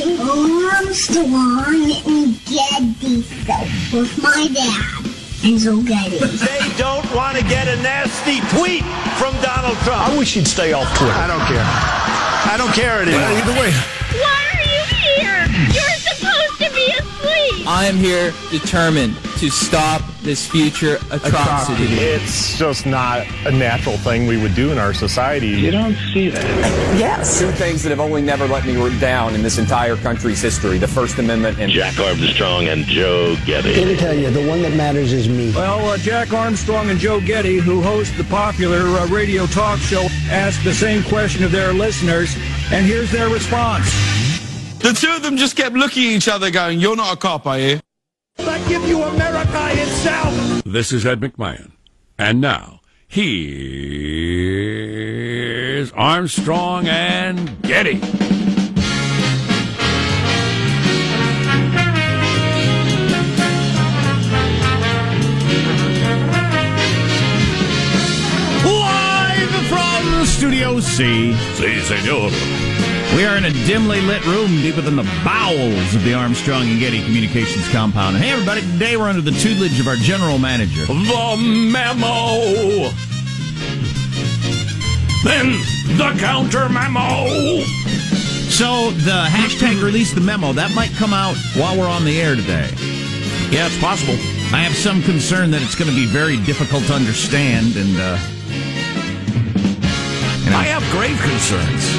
playing 0.00 0.20
Armstrong 0.20 1.92
and 2.06 2.44
Getty 2.44 3.22
Show 3.22 3.98
with 3.98 4.22
my 4.22 4.48
dad, 4.52 5.04
Enzo 5.42 5.86
Getty. 5.86 6.18
They 6.18 6.76
don't 6.76 7.08
want 7.14 7.36
to 7.36 7.42
get 7.44 7.68
a 7.68 7.76
nasty 7.82 8.40
tweet 8.56 8.82
from 9.18 9.34
Donald 9.42 9.76
Trump. 9.78 10.08
I 10.08 10.18
wish 10.18 10.34
he'd 10.34 10.46
stay 10.46 10.72
off 10.72 10.86
Twitter. 10.96 11.12
I 11.12 11.26
don't 11.26 11.40
care. 11.46 11.64
I 11.64 12.54
don't 12.56 12.72
care 12.72 13.02
anymore. 13.02 13.20
Well, 13.20 13.38
either 13.38 13.60
way. 13.60 13.72
Why 14.20 14.40
are 14.54 14.64
you 14.64 14.82
here? 14.96 15.46
You're 15.74 15.98
supposed 15.98 16.58
to 16.58 16.70
be 16.74 16.92
asleep. 16.92 17.66
I 17.66 17.86
am 17.86 17.96
here 17.96 18.32
determined 18.50 19.16
to 19.40 19.48
stop 19.48 20.02
this 20.20 20.46
future 20.46 20.96
atrocity. 21.10 21.84
It's 21.94 22.58
just 22.58 22.84
not 22.84 23.26
a 23.46 23.50
natural 23.50 23.96
thing 23.96 24.26
we 24.26 24.36
would 24.36 24.54
do 24.54 24.70
in 24.70 24.76
our 24.76 24.92
society. 24.92 25.48
You 25.48 25.70
don't 25.70 25.96
see 26.12 26.28
that. 26.28 26.44
Yes. 26.98 27.38
Two 27.38 27.50
things 27.52 27.82
that 27.82 27.88
have 27.88 28.00
only 28.00 28.20
never 28.20 28.46
let 28.46 28.66
me 28.66 28.74
down 29.00 29.34
in 29.34 29.42
this 29.42 29.56
entire 29.56 29.96
country's 29.96 30.42
history 30.42 30.76
the 30.76 30.86
First 30.86 31.18
Amendment 31.18 31.58
and 31.58 31.72
Jack 31.72 31.98
Armstrong 31.98 32.68
and 32.68 32.84
Joe 32.84 33.34
Getty. 33.46 33.76
Let 33.76 33.86
me 33.86 33.96
tell 33.96 34.14
you, 34.14 34.30
the 34.30 34.46
one 34.46 34.60
that 34.60 34.74
matters 34.74 35.14
is 35.14 35.26
me. 35.26 35.52
Well, 35.52 35.88
uh, 35.88 35.96
Jack 35.96 36.34
Armstrong 36.34 36.90
and 36.90 37.00
Joe 37.00 37.18
Getty, 37.18 37.60
who 37.60 37.80
host 37.80 38.14
the 38.18 38.24
popular 38.24 38.80
uh, 38.98 39.06
radio 39.06 39.46
talk 39.46 39.78
show, 39.78 40.02
asked 40.30 40.64
the 40.64 40.74
same 40.74 41.02
question 41.04 41.44
of 41.44 41.50
their 41.50 41.72
listeners, 41.72 42.34
and 42.72 42.84
here's 42.84 43.10
their 43.10 43.30
response. 43.30 43.90
The 44.80 44.92
two 44.92 45.10
of 45.12 45.22
them 45.22 45.38
just 45.38 45.56
kept 45.56 45.74
looking 45.74 46.08
at 46.08 46.12
each 46.12 46.28
other 46.28 46.50
going, 46.50 46.78
You're 46.78 46.96
not 46.96 47.14
a 47.14 47.16
cop, 47.16 47.46
are 47.46 47.58
you? 47.58 47.80
Give 48.70 48.86
you 48.86 49.02
America 49.02 49.68
itself. 49.72 50.62
This 50.64 50.92
is 50.92 51.04
Ed 51.04 51.18
McMahon. 51.20 51.72
And 52.16 52.40
now, 52.40 52.82
here's 53.08 53.50
Armstrong 55.90 56.86
and 56.86 57.60
Getty. 57.62 57.98
Live 68.64 69.50
from 69.66 70.24
Studio 70.26 70.78
C. 70.78 71.34
Si, 71.54 71.80
senor. 71.80 72.69
We 73.16 73.24
are 73.24 73.36
in 73.36 73.44
a 73.44 73.50
dimly 73.66 74.00
lit 74.00 74.24
room 74.24 74.62
deep 74.62 74.76
within 74.76 74.94
the 74.94 75.08
bowels 75.24 75.94
of 75.94 76.04
the 76.04 76.14
Armstrong 76.14 76.68
and 76.68 76.78
Getty 76.78 77.04
Communications 77.04 77.68
compound. 77.70 78.16
Hey, 78.16 78.30
everybody, 78.30 78.60
today 78.60 78.96
we're 78.96 79.08
under 79.08 79.20
the 79.20 79.32
tutelage 79.32 79.80
of 79.80 79.88
our 79.88 79.96
general 79.96 80.38
manager. 80.38 80.86
The 80.86 81.36
memo. 81.36 82.88
Then 85.24 85.58
the 85.98 86.16
counter 86.20 86.68
memo. 86.68 87.26
So 88.48 88.90
the 88.92 89.26
hashtag 89.28 89.82
release 89.82 90.12
the 90.12 90.20
memo, 90.20 90.52
that 90.52 90.72
might 90.74 90.90
come 90.92 91.12
out 91.12 91.36
while 91.56 91.76
we're 91.76 91.88
on 91.88 92.04
the 92.04 92.20
air 92.20 92.36
today. 92.36 92.70
Yeah, 93.50 93.66
it's 93.66 93.78
possible. 93.80 94.14
I 94.54 94.62
have 94.62 94.74
some 94.76 95.02
concern 95.02 95.50
that 95.50 95.62
it's 95.62 95.74
going 95.74 95.90
to 95.90 95.96
be 95.96 96.06
very 96.06 96.36
difficult 96.44 96.84
to 96.84 96.94
understand 96.94 97.74
and, 97.76 97.98
uh, 97.98 98.18
grave 100.90 101.18
concerns 101.20 101.94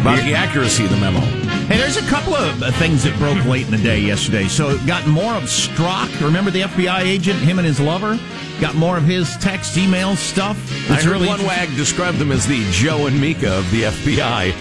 about 0.00 0.18
the 0.24 0.34
accuracy 0.34 0.84
of 0.84 0.90
the 0.90 0.96
memo. 0.96 1.20
Hey, 1.66 1.76
there's 1.78 1.96
a 1.96 2.06
couple 2.08 2.34
of 2.34 2.62
uh, 2.62 2.70
things 2.72 3.04
that 3.04 3.16
broke 3.18 3.44
late 3.44 3.64
in 3.66 3.70
the 3.70 3.78
day 3.78 4.00
yesterday. 4.00 4.48
So 4.48 4.70
it 4.70 4.84
got 4.86 5.06
more 5.06 5.34
of 5.34 5.44
Strzok. 5.44 6.20
Remember 6.24 6.50
the 6.50 6.62
FBI 6.62 7.02
agent, 7.02 7.38
him 7.40 7.58
and 7.58 7.66
his 7.66 7.78
lover? 7.80 8.18
Got 8.60 8.74
more 8.74 8.96
of 8.96 9.04
his 9.04 9.36
text, 9.38 9.76
email 9.78 10.16
stuff. 10.16 10.56
I 10.90 10.94
It's 10.94 11.04
heard 11.04 11.12
really 11.12 11.28
one 11.28 11.42
wag 11.44 11.68
described 11.76 12.18
them 12.18 12.32
as 12.32 12.46
the 12.46 12.64
Joe 12.72 13.06
and 13.06 13.20
Mika 13.20 13.52
of 13.58 13.70
the 13.70 13.82
FBI. 13.84 14.52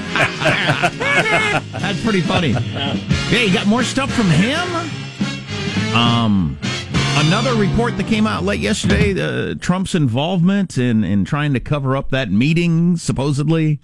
That's 1.72 2.02
pretty 2.04 2.22
funny. 2.22 2.50
Yeah, 2.52 3.42
you 3.42 3.54
got 3.54 3.68
more 3.68 3.84
stuff 3.84 4.12
from 4.12 4.28
him. 4.30 4.68
Um, 5.96 6.58
another 7.18 7.56
report 7.56 7.98
that 7.98 8.08
came 8.08 8.26
out 8.28 8.44
late 8.44 8.60
yesterday: 8.60 9.20
uh, 9.20 9.56
Trump's 9.56 9.96
involvement 9.96 10.78
in 10.78 11.04
in 11.04 11.26
trying 11.26 11.54
to 11.54 11.60
cover 11.60 11.96
up 11.96 12.10
that 12.10 12.32
meeting 12.32 12.98
supposedly 12.98 13.80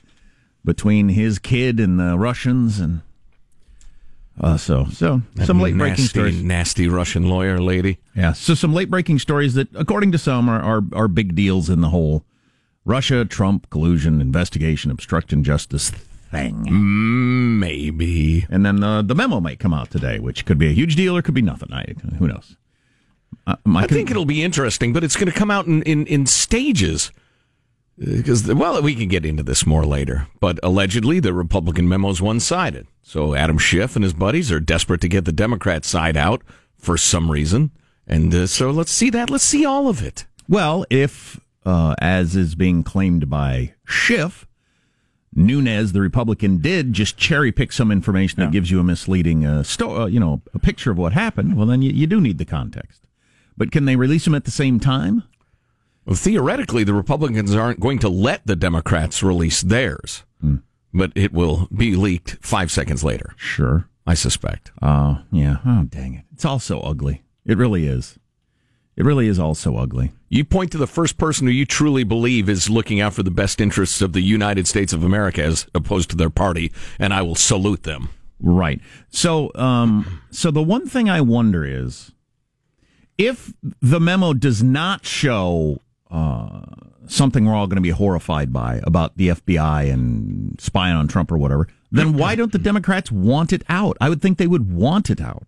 between 0.64 1.10
his 1.10 1.40
kid 1.40 1.80
and 1.80 2.00
the 2.00 2.18
Russians, 2.18 2.80
and 2.80 3.02
uh, 4.40 4.58
so 4.58 4.86
so 4.92 5.22
some 5.44 5.60
late 5.60 5.78
breaking 5.78 6.06
stories. 6.06 6.42
nasty 6.44 6.88
Russian 6.88 7.28
lawyer 7.30 7.60
lady. 7.60 8.00
Yeah, 8.16 8.34
so 8.34 8.54
some 8.54 8.74
late 8.74 8.90
breaking 8.90 9.20
stories 9.20 9.54
that, 9.56 9.68
according 9.76 10.12
to 10.14 10.18
some, 10.18 10.50
are, 10.50 10.62
are 10.62 10.84
are 10.94 11.08
big 11.08 11.36
deals 11.36 11.70
in 11.70 11.82
the 11.82 11.90
whole 11.90 12.24
Russia 12.86 13.26
Trump 13.26 13.70
collusion 13.70 14.22
investigation 14.22 14.92
obstruction 14.92 15.44
justice 15.44 15.90
thing. 15.90 16.66
Mm, 16.66 17.60
Maybe. 17.60 18.46
And 18.50 18.66
then 18.66 18.84
uh, 18.84 19.02
the 19.02 19.16
memo 19.16 19.40
might 19.40 19.60
come 19.60 19.74
out 19.74 19.90
today, 19.90 20.20
which 20.20 20.46
could 20.46 20.58
be 20.58 20.68
a 20.68 20.72
huge 20.74 20.96
deal 20.96 21.16
or 21.18 21.22
could 21.22 21.34
be 21.34 21.42
nothing. 21.42 21.72
I, 21.74 21.96
who 22.20 22.28
knows? 22.28 22.58
Uh, 23.48 23.56
I 23.66 23.88
think 23.88 24.10
it'll 24.12 24.26
be 24.26 24.44
interesting, 24.44 24.94
but 24.94 25.04
it's 25.04 25.16
going 25.16 25.32
to 25.32 25.38
come 25.38 25.52
out 25.52 25.66
in, 25.66 25.82
in, 25.84 26.06
in 26.08 26.26
stages. 26.26 27.12
Because, 27.98 28.46
well, 28.52 28.82
we 28.82 28.94
can 28.94 29.08
get 29.08 29.26
into 29.26 29.44
this 29.44 29.66
more 29.66 29.86
later. 29.86 30.28
But 30.40 30.60
allegedly, 30.62 31.20
the 31.20 31.34
Republican 31.34 31.88
memo 31.88 32.10
is 32.10 32.22
one 32.22 32.40
sided. 32.40 32.88
So 33.02 33.36
Adam 33.36 33.58
Schiff 33.58 33.96
and 33.96 34.04
his 34.04 34.14
buddies 34.14 34.52
are 34.52 34.60
desperate 34.60 35.02
to 35.02 35.08
get 35.08 35.26
the 35.26 35.32
Democrat 35.32 35.86
side 35.86 36.18
out 36.18 36.42
for 36.78 36.98
some 36.98 37.32
reason. 37.32 37.72
And 38.08 38.34
uh, 38.34 38.48
so 38.48 38.70
let's 38.70 38.92
see 38.92 39.10
that. 39.12 39.30
Let's 39.30 39.46
see 39.46 39.66
all 39.66 39.88
of 39.88 40.04
it. 40.04 40.26
Well, 40.50 40.86
if, 40.90 41.40
uh, 41.66 41.96
as 42.00 42.36
is 42.36 42.54
being 42.56 42.84
claimed 42.84 43.30
by 43.30 43.74
Schiff, 43.86 44.46
Nunes, 45.34 45.92
the 45.92 46.02
Republican, 46.02 46.58
did 46.58 46.94
just 46.94 47.18
cherry 47.18 47.52
pick 47.52 47.72
some 47.72 47.92
information 47.92 48.42
that 48.42 48.52
gives 48.52 48.72
you 48.72 48.80
a 48.80 48.84
misleading, 48.84 49.46
uh, 49.46 49.64
sto- 49.64 50.04
uh, 50.04 50.06
you 50.06 50.20
know, 50.20 50.42
a 50.54 50.60
picture 50.60 50.92
of 50.92 50.98
what 50.98 51.14
happened, 51.14 51.58
well, 51.58 51.66
then 51.66 51.82
you, 51.82 51.92
you 51.92 52.08
do 52.08 52.22
need 52.22 52.38
the 52.38 52.46
context. 52.46 53.05
But 53.58 53.72
can 53.72 53.86
they 53.86 53.96
release 53.96 54.26
them 54.26 54.36
at 54.36 54.46
the 54.46 54.52
same 54.52 54.80
time? 54.80 55.24
Well, 56.06 56.16
theoretically, 56.16 56.84
the 56.84 56.94
Republicans 56.94 57.56
aren't 57.56 57.80
going 57.80 58.00
to 58.00 58.10
let 58.10 58.46
the 58.46 58.56
Democrats 58.56 59.24
release 59.24 59.62
theirs, 59.62 60.24
but 60.94 61.12
it 61.16 61.34
will 61.34 61.68
be 61.76 61.96
leaked 61.96 62.38
five 62.42 62.72
seconds 62.72 63.04
later. 63.04 63.34
Sure. 63.38 63.90
I 64.06 64.14
suspect. 64.14 64.72
Oh, 64.84 65.22
yeah. 65.32 65.58
Oh, 65.66 65.84
dang 65.86 66.14
it. 66.14 66.26
It's 66.34 66.46
all 66.46 66.60
so 66.60 66.80
ugly. 66.82 67.24
It 67.46 67.58
really 67.58 67.88
is. 67.88 68.20
It 68.96 69.04
really 69.04 69.28
is 69.28 69.40
all 69.40 69.56
so 69.56 69.78
ugly. 69.78 70.12
You 70.30 70.46
point 70.46 70.72
to 70.72 70.78
the 70.78 70.88
first 70.88 71.18
person 71.18 71.48
who 71.48 71.54
you 71.54 71.66
truly 71.66 72.04
believe 72.04 72.48
is 72.48 72.70
looking 72.70 73.02
out 73.02 73.14
for 73.14 73.24
the 73.24 73.32
best 73.32 73.60
interests 73.60 74.02
of 74.02 74.14
the 74.14 74.22
United 74.22 74.68
States 74.68 74.94
of 74.94 75.04
America 75.04 75.44
as 75.44 75.68
opposed 75.74 76.10
to 76.12 76.16
their 76.16 76.30
party, 76.30 76.72
and 77.00 77.14
I 77.14 77.22
will 77.24 77.36
salute 77.36 77.84
them. 77.84 78.10
Right. 78.40 78.80
So, 79.10 79.52
um, 79.56 80.22
so 80.30 80.52
the 80.52 80.64
one 80.64 80.88
thing 80.88 81.10
I 81.10 81.22
wonder 81.22 81.66
is 81.66 82.12
if 83.18 83.54
the 83.82 84.00
memo 84.00 84.34
does 84.34 84.62
not 84.64 85.06
show 85.06 85.82
uh, 86.12 86.62
something 87.08 87.46
we're 87.46 87.56
all 87.56 87.68
going 87.68 87.78
to 87.78 87.82
be 87.82 87.90
horrified 87.90 88.52
by 88.52 88.82
about 88.84 89.18
the 89.18 89.30
FBI 89.30 89.92
and 89.92 90.60
spying 90.60 90.96
on 90.96 91.08
Trump 91.08 91.32
or 91.32 91.38
whatever, 91.38 91.68
then 91.92 92.18
why 92.18 92.36
don't 92.36 92.52
the 92.52 92.60
Democrats 92.60 93.12
want 93.12 93.54
it 93.54 93.64
out? 93.70 93.98
I 94.02 94.10
would 94.10 94.22
think 94.22 94.38
they 94.38 94.48
would 94.48 94.72
want 94.72 95.10
it 95.10 95.22
out. 95.22 95.44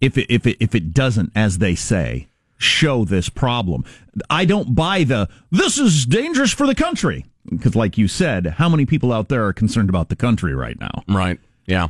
If 0.00 0.18
it, 0.18 0.26
if 0.32 0.46
it, 0.46 0.56
if 0.60 0.74
it 0.74 0.92
doesn't, 0.92 1.30
as 1.36 1.58
they 1.58 1.74
say, 1.74 2.28
show 2.58 3.04
this 3.04 3.28
problem. 3.28 3.84
I 4.30 4.44
don't 4.44 4.74
buy 4.74 5.04
the 5.04 5.28
this 5.50 5.78
is 5.78 6.06
dangerous 6.06 6.52
for 6.52 6.66
the 6.66 6.74
country 6.74 7.26
because, 7.48 7.74
like 7.76 7.98
you 7.98 8.08
said, 8.08 8.46
how 8.46 8.68
many 8.68 8.86
people 8.86 9.12
out 9.12 9.28
there 9.28 9.46
are 9.46 9.52
concerned 9.52 9.88
about 9.88 10.08
the 10.08 10.16
country 10.16 10.54
right 10.54 10.78
now? 10.80 11.02
Right. 11.08 11.38
Yeah. 11.66 11.88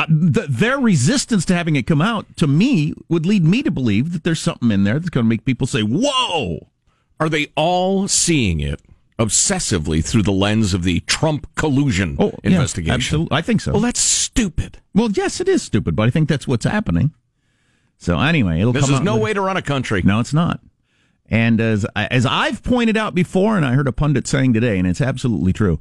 Uh, 0.00 0.06
th- 0.06 0.46
their 0.48 0.78
resistance 0.78 1.44
to 1.44 1.54
having 1.54 1.76
it 1.76 1.86
come 1.86 2.00
out 2.00 2.36
to 2.36 2.46
me 2.46 2.94
would 3.08 3.26
lead 3.26 3.44
me 3.44 3.62
to 3.62 3.70
believe 3.70 4.12
that 4.12 4.24
there's 4.24 4.40
something 4.40 4.70
in 4.70 4.84
there 4.84 4.98
that's 4.98 5.10
going 5.10 5.24
to 5.24 5.28
make 5.28 5.44
people 5.44 5.66
say, 5.66 5.82
"Whoa!" 5.82 6.68
Are 7.18 7.28
they 7.28 7.48
all 7.54 8.08
seeing 8.08 8.60
it 8.60 8.80
obsessively 9.18 10.02
through 10.02 10.22
the 10.22 10.32
lens 10.32 10.72
of 10.72 10.82
the 10.84 11.00
Trump 11.00 11.46
collusion 11.54 12.16
Oh, 12.18 12.32
yeah, 12.42 12.50
investigation? 12.52 12.94
absolutely. 12.94 13.36
I 13.36 13.42
think 13.42 13.60
so. 13.60 13.72
Well, 13.72 13.82
that's 13.82 14.00
stupid. 14.00 14.78
Well, 14.94 15.10
yes, 15.10 15.40
it 15.40 15.48
is 15.48 15.62
stupid, 15.62 15.94
but 15.94 16.04
I 16.08 16.10
think 16.10 16.28
that's 16.30 16.48
what's 16.48 16.64
happening. 16.64 17.12
So 17.98 18.18
anyway, 18.18 18.60
it'll 18.60 18.72
This 18.72 18.86
come 18.86 18.94
is 18.94 19.00
no 19.02 19.14
with- 19.16 19.22
way 19.24 19.32
to 19.34 19.42
run 19.42 19.58
a 19.58 19.62
country. 19.62 20.00
No, 20.02 20.20
it's 20.20 20.32
not. 20.32 20.60
And 21.28 21.60
as 21.60 21.84
as 21.94 22.24
I've 22.26 22.62
pointed 22.62 22.96
out 22.96 23.14
before, 23.14 23.56
and 23.56 23.66
I 23.66 23.74
heard 23.74 23.86
a 23.86 23.92
pundit 23.92 24.26
saying 24.26 24.54
today, 24.54 24.78
and 24.78 24.88
it's 24.88 25.00
absolutely 25.02 25.52
true. 25.52 25.78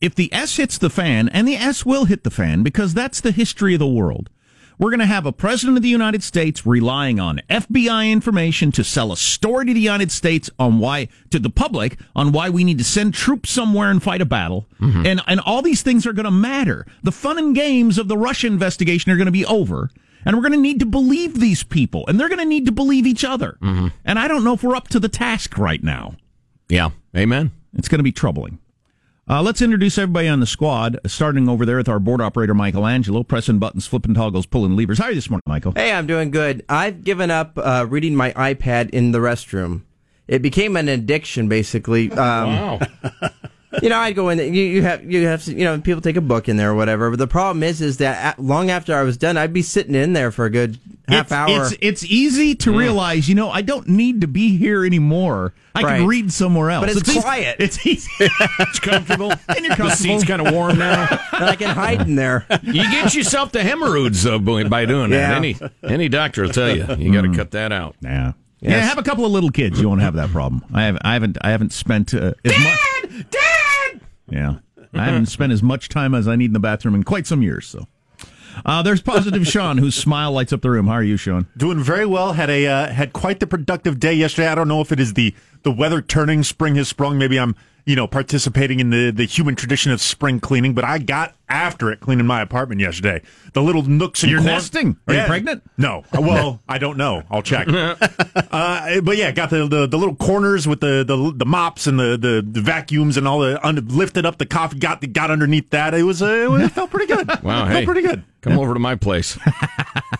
If 0.00 0.14
the 0.14 0.32
S 0.32 0.56
hits 0.56 0.78
the 0.78 0.90
fan, 0.90 1.28
and 1.28 1.46
the 1.46 1.56
S 1.56 1.84
will 1.84 2.06
hit 2.06 2.24
the 2.24 2.30
fan, 2.30 2.62
because 2.62 2.94
that's 2.94 3.20
the 3.20 3.32
history 3.32 3.74
of 3.74 3.80
the 3.80 3.86
world, 3.86 4.30
we're 4.78 4.90
going 4.90 5.00
to 5.00 5.06
have 5.06 5.26
a 5.26 5.32
president 5.32 5.76
of 5.76 5.82
the 5.82 5.90
United 5.90 6.22
States 6.22 6.64
relying 6.64 7.20
on 7.20 7.42
FBI 7.50 8.10
information 8.10 8.72
to 8.72 8.82
sell 8.82 9.12
a 9.12 9.16
story 9.16 9.66
to 9.66 9.74
the 9.74 9.80
United 9.80 10.10
States 10.10 10.48
on 10.58 10.78
why 10.78 11.08
to 11.28 11.38
the 11.38 11.50
public 11.50 11.98
on 12.16 12.32
why 12.32 12.48
we 12.48 12.64
need 12.64 12.78
to 12.78 12.84
send 12.84 13.12
troops 13.12 13.50
somewhere 13.50 13.90
and 13.90 14.02
fight 14.02 14.22
a 14.22 14.26
battle, 14.26 14.66
mm-hmm. 14.80 15.04
and 15.04 15.20
and 15.26 15.40
all 15.40 15.60
these 15.60 15.82
things 15.82 16.06
are 16.06 16.14
going 16.14 16.24
to 16.24 16.30
matter. 16.30 16.86
The 17.02 17.12
fun 17.12 17.36
and 17.36 17.54
games 17.54 17.98
of 17.98 18.08
the 18.08 18.16
Russia 18.16 18.46
investigation 18.46 19.12
are 19.12 19.16
going 19.16 19.26
to 19.26 19.32
be 19.32 19.46
over. 19.46 19.90
And 20.22 20.36
we're 20.36 20.42
going 20.42 20.52
to 20.52 20.58
need 20.58 20.80
to 20.80 20.86
believe 20.86 21.40
these 21.40 21.62
people, 21.62 22.06
and 22.06 22.20
they're 22.20 22.28
going 22.28 22.40
to 22.40 22.44
need 22.44 22.66
to 22.66 22.72
believe 22.72 23.06
each 23.06 23.24
other. 23.24 23.56
Mm-hmm. 23.62 23.86
And 24.04 24.18
I 24.18 24.28
don't 24.28 24.44
know 24.44 24.52
if 24.52 24.62
we're 24.62 24.76
up 24.76 24.88
to 24.88 25.00
the 25.00 25.08
task 25.08 25.56
right 25.56 25.82
now. 25.82 26.16
Yeah. 26.68 26.90
Amen. 27.16 27.52
It's 27.72 27.88
going 27.88 28.00
to 28.00 28.04
be 28.04 28.12
troubling. 28.12 28.58
Uh, 29.30 29.40
let's 29.40 29.62
introduce 29.62 29.96
everybody 29.96 30.26
on 30.26 30.40
the 30.40 30.46
squad, 30.46 30.98
starting 31.06 31.48
over 31.48 31.64
there 31.64 31.76
with 31.76 31.88
our 31.88 32.00
board 32.00 32.20
operator, 32.20 32.52
Michelangelo, 32.52 33.22
pressing 33.22 33.60
buttons, 33.60 33.86
flipping 33.86 34.12
toggles, 34.12 34.44
pulling 34.44 34.74
levers. 34.74 34.98
How 34.98 35.04
are 35.04 35.10
you 35.10 35.14
this 35.14 35.30
morning, 35.30 35.44
Michael? 35.46 35.70
Hey, 35.70 35.92
I'm 35.92 36.08
doing 36.08 36.32
good. 36.32 36.64
I've 36.68 37.04
given 37.04 37.30
up 37.30 37.56
uh, 37.56 37.86
reading 37.88 38.16
my 38.16 38.32
iPad 38.32 38.90
in 38.90 39.12
the 39.12 39.20
restroom. 39.20 39.82
It 40.26 40.42
became 40.42 40.76
an 40.76 40.88
addiction, 40.88 41.48
basically. 41.48 42.10
Um, 42.10 42.18
Wow. 42.18 42.80
you 43.82 43.88
know, 43.88 43.98
I'd 43.98 44.14
go 44.16 44.28
in. 44.30 44.38
You, 44.38 44.62
you 44.64 44.82
have 44.82 45.10
you 45.10 45.26
have 45.26 45.46
you 45.46 45.64
know 45.64 45.80
people 45.80 46.00
take 46.00 46.16
a 46.16 46.20
book 46.20 46.48
in 46.48 46.56
there 46.56 46.70
or 46.70 46.74
whatever. 46.74 47.10
But 47.10 47.18
the 47.18 47.26
problem 47.26 47.62
is, 47.62 47.80
is 47.80 47.98
that 47.98 48.38
a 48.38 48.42
long 48.42 48.70
after 48.70 48.94
I 48.96 49.02
was 49.02 49.16
done, 49.16 49.36
I'd 49.36 49.52
be 49.52 49.62
sitting 49.62 49.94
in 49.94 50.12
there 50.12 50.30
for 50.30 50.44
a 50.44 50.50
good 50.50 50.78
half 51.08 51.26
it's, 51.26 51.32
hour. 51.32 51.66
It's, 51.66 51.76
it's 51.80 52.04
easy 52.04 52.54
to 52.56 52.76
realize, 52.76 53.28
you 53.28 53.34
know, 53.34 53.50
I 53.50 53.62
don't 53.62 53.88
need 53.88 54.20
to 54.22 54.26
be 54.28 54.56
here 54.56 54.84
anymore. 54.84 55.54
I 55.74 55.82
Right. 55.82 55.98
can 55.98 56.06
read 56.06 56.32
somewhere 56.32 56.70
else. 56.70 56.86
But 56.86 56.96
it's 56.96 57.08
easy- 57.08 57.20
quiet. 57.20 57.56
It's 57.60 57.86
easy. 57.86 58.10
It's 58.58 58.80
comfortable. 58.80 59.32
and 59.48 59.64
you're 59.64 59.76
The 59.76 59.90
seat's 59.90 60.24
kind 60.24 60.46
of 60.46 60.52
warm 60.52 60.78
now. 60.78 61.06
and 61.32 61.44
I 61.44 61.56
can 61.56 61.74
hide 61.74 62.02
in 62.02 62.16
there. 62.16 62.46
You 62.62 62.82
get 62.90 63.14
yourself 63.14 63.52
the 63.52 63.62
hemorrhoids 63.62 64.26
uh, 64.26 64.38
by 64.38 64.64
by 64.64 64.84
doing 64.86 65.10
that. 65.10 65.36
Any 65.36 65.56
any 65.82 66.08
doctor 66.08 66.42
will 66.42 66.50
tell 66.50 66.74
you 66.74 66.86
you 66.96 67.12
got 67.12 67.22
to 67.22 67.34
cut 67.34 67.52
that 67.52 67.72
out. 67.72 67.96
Yeah. 68.00 68.32
Yeah, 68.62 68.78
have 68.80 68.98
a 68.98 69.02
couple 69.02 69.24
of 69.24 69.32
little 69.32 69.50
kids. 69.50 69.80
You 69.80 69.88
won't 69.88 70.02
have 70.02 70.14
that 70.16 70.30
problem. 70.30 70.62
I 70.74 70.82
have. 70.84 70.98
I 71.02 71.14
haven't. 71.14 71.38
I 71.40 71.50
haven't 71.50 71.72
spent 71.72 72.12
uh, 72.12 72.34
as 72.44 72.52
much. 72.58 73.30
Dad. 73.30 73.59
Yeah, 74.30 74.58
I 74.94 75.04
haven't 75.04 75.26
spent 75.26 75.52
as 75.52 75.62
much 75.62 75.88
time 75.88 76.14
as 76.14 76.28
I 76.28 76.36
need 76.36 76.46
in 76.46 76.52
the 76.52 76.60
bathroom 76.60 76.94
in 76.94 77.02
quite 77.04 77.26
some 77.26 77.42
years. 77.42 77.66
So, 77.66 77.86
uh, 78.64 78.82
there's 78.82 79.00
positive 79.02 79.46
Sean, 79.46 79.78
whose 79.78 79.94
smile 79.94 80.32
lights 80.32 80.52
up 80.52 80.62
the 80.62 80.70
room. 80.70 80.86
How 80.86 80.94
are 80.94 81.02
you, 81.02 81.16
Sean? 81.16 81.46
Doing 81.56 81.82
very 81.82 82.06
well. 82.06 82.32
Had 82.32 82.50
a 82.50 82.66
uh, 82.66 82.92
had 82.92 83.12
quite 83.12 83.40
the 83.40 83.46
productive 83.46 84.00
day 84.00 84.14
yesterday. 84.14 84.48
I 84.48 84.54
don't 84.54 84.68
know 84.68 84.80
if 84.80 84.92
it 84.92 85.00
is 85.00 85.14
the 85.14 85.34
the 85.62 85.72
weather 85.72 86.00
turning, 86.02 86.42
spring 86.42 86.76
has 86.76 86.88
sprung. 86.88 87.18
Maybe 87.18 87.38
I'm 87.38 87.54
you 87.90 87.96
know 87.96 88.06
participating 88.06 88.78
in 88.78 88.90
the 88.90 89.10
the 89.10 89.24
human 89.24 89.56
tradition 89.56 89.90
of 89.90 90.00
spring 90.00 90.38
cleaning, 90.38 90.74
but 90.74 90.84
I 90.84 90.98
got 90.98 91.34
after 91.48 91.90
it 91.90 91.98
cleaning 91.98 92.24
my 92.24 92.40
apartment 92.40 92.80
yesterday. 92.80 93.20
The 93.52 93.62
little 93.62 93.82
nooks 93.82 94.22
and 94.22 94.30
You're 94.30 94.40
cor- 94.40 94.46
nesting. 94.46 94.96
Are 95.08 95.14
you 95.14 95.22
pregnant? 95.24 95.64
No. 95.76 96.04
Well, 96.12 96.62
I 96.68 96.78
don't 96.78 96.96
know. 96.96 97.24
I'll 97.28 97.42
check. 97.42 97.66
uh, 97.68 99.00
but 99.00 99.16
yeah, 99.16 99.32
got 99.32 99.50
the, 99.50 99.66
the 99.66 99.88
the 99.88 99.98
little 99.98 100.14
corners 100.14 100.68
with 100.68 100.78
the 100.78 101.04
the, 101.04 101.32
the 101.34 101.44
mops 101.44 101.88
and 101.88 101.98
the, 101.98 102.16
the, 102.16 102.46
the 102.48 102.60
vacuums 102.60 103.16
and 103.16 103.26
all 103.26 103.40
the 103.40 103.66
under, 103.66 103.82
lifted 103.82 104.24
up 104.24 104.38
the 104.38 104.46
coffee. 104.46 104.78
Got 104.78 105.12
got 105.12 105.32
underneath 105.32 105.70
that. 105.70 105.92
It 105.92 106.04
was 106.04 106.22
uh, 106.22 106.48
it, 106.60 106.68
felt 106.68 106.90
pretty 106.90 107.12
good. 107.12 107.28
Wow, 107.42 107.64
it 107.64 107.68
hey, 107.68 107.72
felt 107.72 107.86
pretty 107.86 108.06
good. 108.06 108.22
Come 108.42 108.56
over 108.56 108.72
to 108.72 108.80
my 108.80 108.94
place. 108.94 109.36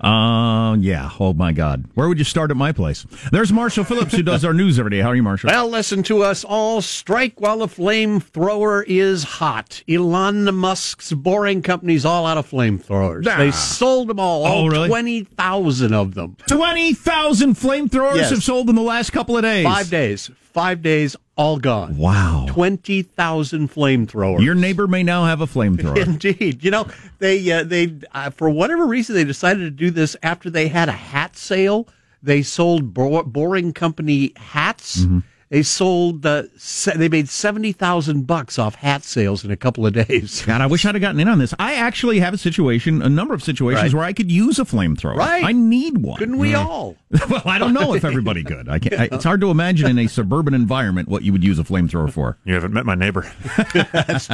Uh, 0.00 0.76
yeah. 0.76 1.10
Oh 1.18 1.32
my 1.34 1.52
God. 1.52 1.84
Where 1.94 2.08
would 2.08 2.18
you 2.18 2.24
start 2.24 2.50
at 2.50 2.56
my 2.56 2.72
place? 2.72 3.04
There's 3.32 3.52
Marshall 3.52 3.84
Phillips, 3.84 4.14
who 4.14 4.22
does 4.22 4.44
our 4.44 4.52
news 4.54 4.78
every 4.78 4.90
day. 4.90 5.00
How 5.00 5.08
are 5.08 5.16
you, 5.16 5.22
Marshall? 5.22 5.48
Well, 5.50 5.68
listen 5.68 6.02
to 6.04 6.22
us 6.22 6.44
all. 6.44 6.80
Strike 6.82 7.40
while 7.40 7.58
the 7.58 7.66
flamethrower 7.66 8.84
is 8.86 9.24
hot. 9.24 9.82
Elon 9.88 10.54
Musk's 10.54 11.12
boring 11.12 11.62
company's 11.62 12.04
all 12.04 12.26
out 12.26 12.38
of 12.38 12.48
flamethrowers. 12.48 13.26
Ah. 13.28 13.36
They 13.38 13.50
sold 13.50 14.08
them 14.08 14.20
all. 14.20 14.44
Oh, 14.46 14.50
all 14.50 14.68
really? 14.70 14.88
20,000 14.88 15.92
of 15.92 16.14
them. 16.14 16.36
Twenty 16.46 16.94
thousand 16.94 17.54
flamethrowers 17.54 18.16
Yes. 18.16 18.30
have 18.30 18.42
sold 18.42 18.68
in 18.68 18.74
the 18.76 18.82
last 18.82 19.10
couple 19.10 19.36
of 19.36 19.42
days. 19.42 19.64
Five 19.64 19.90
days. 19.90 20.30
Five 20.52 20.82
days, 20.82 21.14
all 21.38 21.56
gone. 21.58 21.96
Wow. 21.96 22.46
20,000 22.48 23.70
flamethrowers. 23.72 24.42
Your 24.44 24.54
neighbor 24.56 24.86
may 24.86 25.02
now 25.02 25.24
have 25.24 25.40
a 25.40 25.46
flamethrower. 25.46 25.96
Indeed, 26.06 26.62
you 26.62 26.70
know 26.70 26.86
they 27.20 27.50
uh, 27.50 27.62
they 27.64 27.94
uh, 28.12 28.30
for 28.30 28.50
whatever 28.50 28.84
reason 28.86 29.14
they 29.14 29.24
decided 29.24 29.60
to 29.60 29.70
do 29.70 29.90
this 29.90 30.16
after 30.22 30.50
they 30.50 30.68
had 30.68 30.88
a 30.88 30.92
hat 30.92 31.36
sale. 31.36 31.88
They 32.22 32.42
sold 32.42 32.92
Bo- 32.92 33.22
Boring 33.22 33.72
Company 33.72 34.32
hats. 34.36 35.02
Mm-hmm. 35.02 35.20
They 35.50 35.62
sold 35.62 36.26
uh, 36.26 36.42
se- 36.58 36.96
they 36.96 37.08
made 37.08 37.28
seventy 37.28 37.72
thousand 37.72 38.26
bucks 38.26 38.58
off 38.58 38.74
hat 38.74 39.02
sales 39.02 39.44
in 39.44 39.50
a 39.50 39.56
couple 39.56 39.86
of 39.86 39.94
days. 39.94 40.42
God, 40.46 40.60
I 40.60 40.66
wish 40.66 40.84
I'd 40.84 40.94
have 40.94 41.00
gotten 41.00 41.18
in 41.20 41.26
on 41.28 41.38
this. 41.38 41.54
I 41.58 41.74
actually 41.76 42.18
have 42.20 42.34
a 42.34 42.38
situation, 42.38 43.00
a 43.00 43.08
number 43.08 43.32
of 43.32 43.42
situations 43.42 43.94
Right. 43.94 43.98
where 43.98 44.04
I 44.04 44.12
could 44.12 44.30
use 44.30 44.58
a 44.58 44.64
flamethrower. 44.64 45.16
Right. 45.16 45.42
I 45.44 45.52
need 45.52 45.98
one. 45.98 46.18
Couldn't 46.18 46.36
we 46.38 46.54
all? 46.54 46.96
well, 47.30 47.40
I 47.46 47.58
don't 47.58 47.72
know 47.72 47.94
if 47.94 48.04
everybody 48.04 48.44
could. 48.44 48.68
I 48.68 48.78
can't, 48.78 49.00
I, 49.00 49.08
it's 49.10 49.24
hard 49.24 49.40
to 49.40 49.50
imagine 49.50 49.88
in 49.88 49.98
a 49.98 50.06
suburban 50.06 50.52
environment 50.52 51.08
what 51.08 51.22
you 51.22 51.32
would 51.32 51.42
use 51.42 51.58
a 51.58 51.64
flamethrower 51.64 52.12
for. 52.12 52.36
You 52.44 52.52
haven't 52.52 52.72
met 52.74 52.84
my 52.84 52.94
neighbor. 52.94 53.22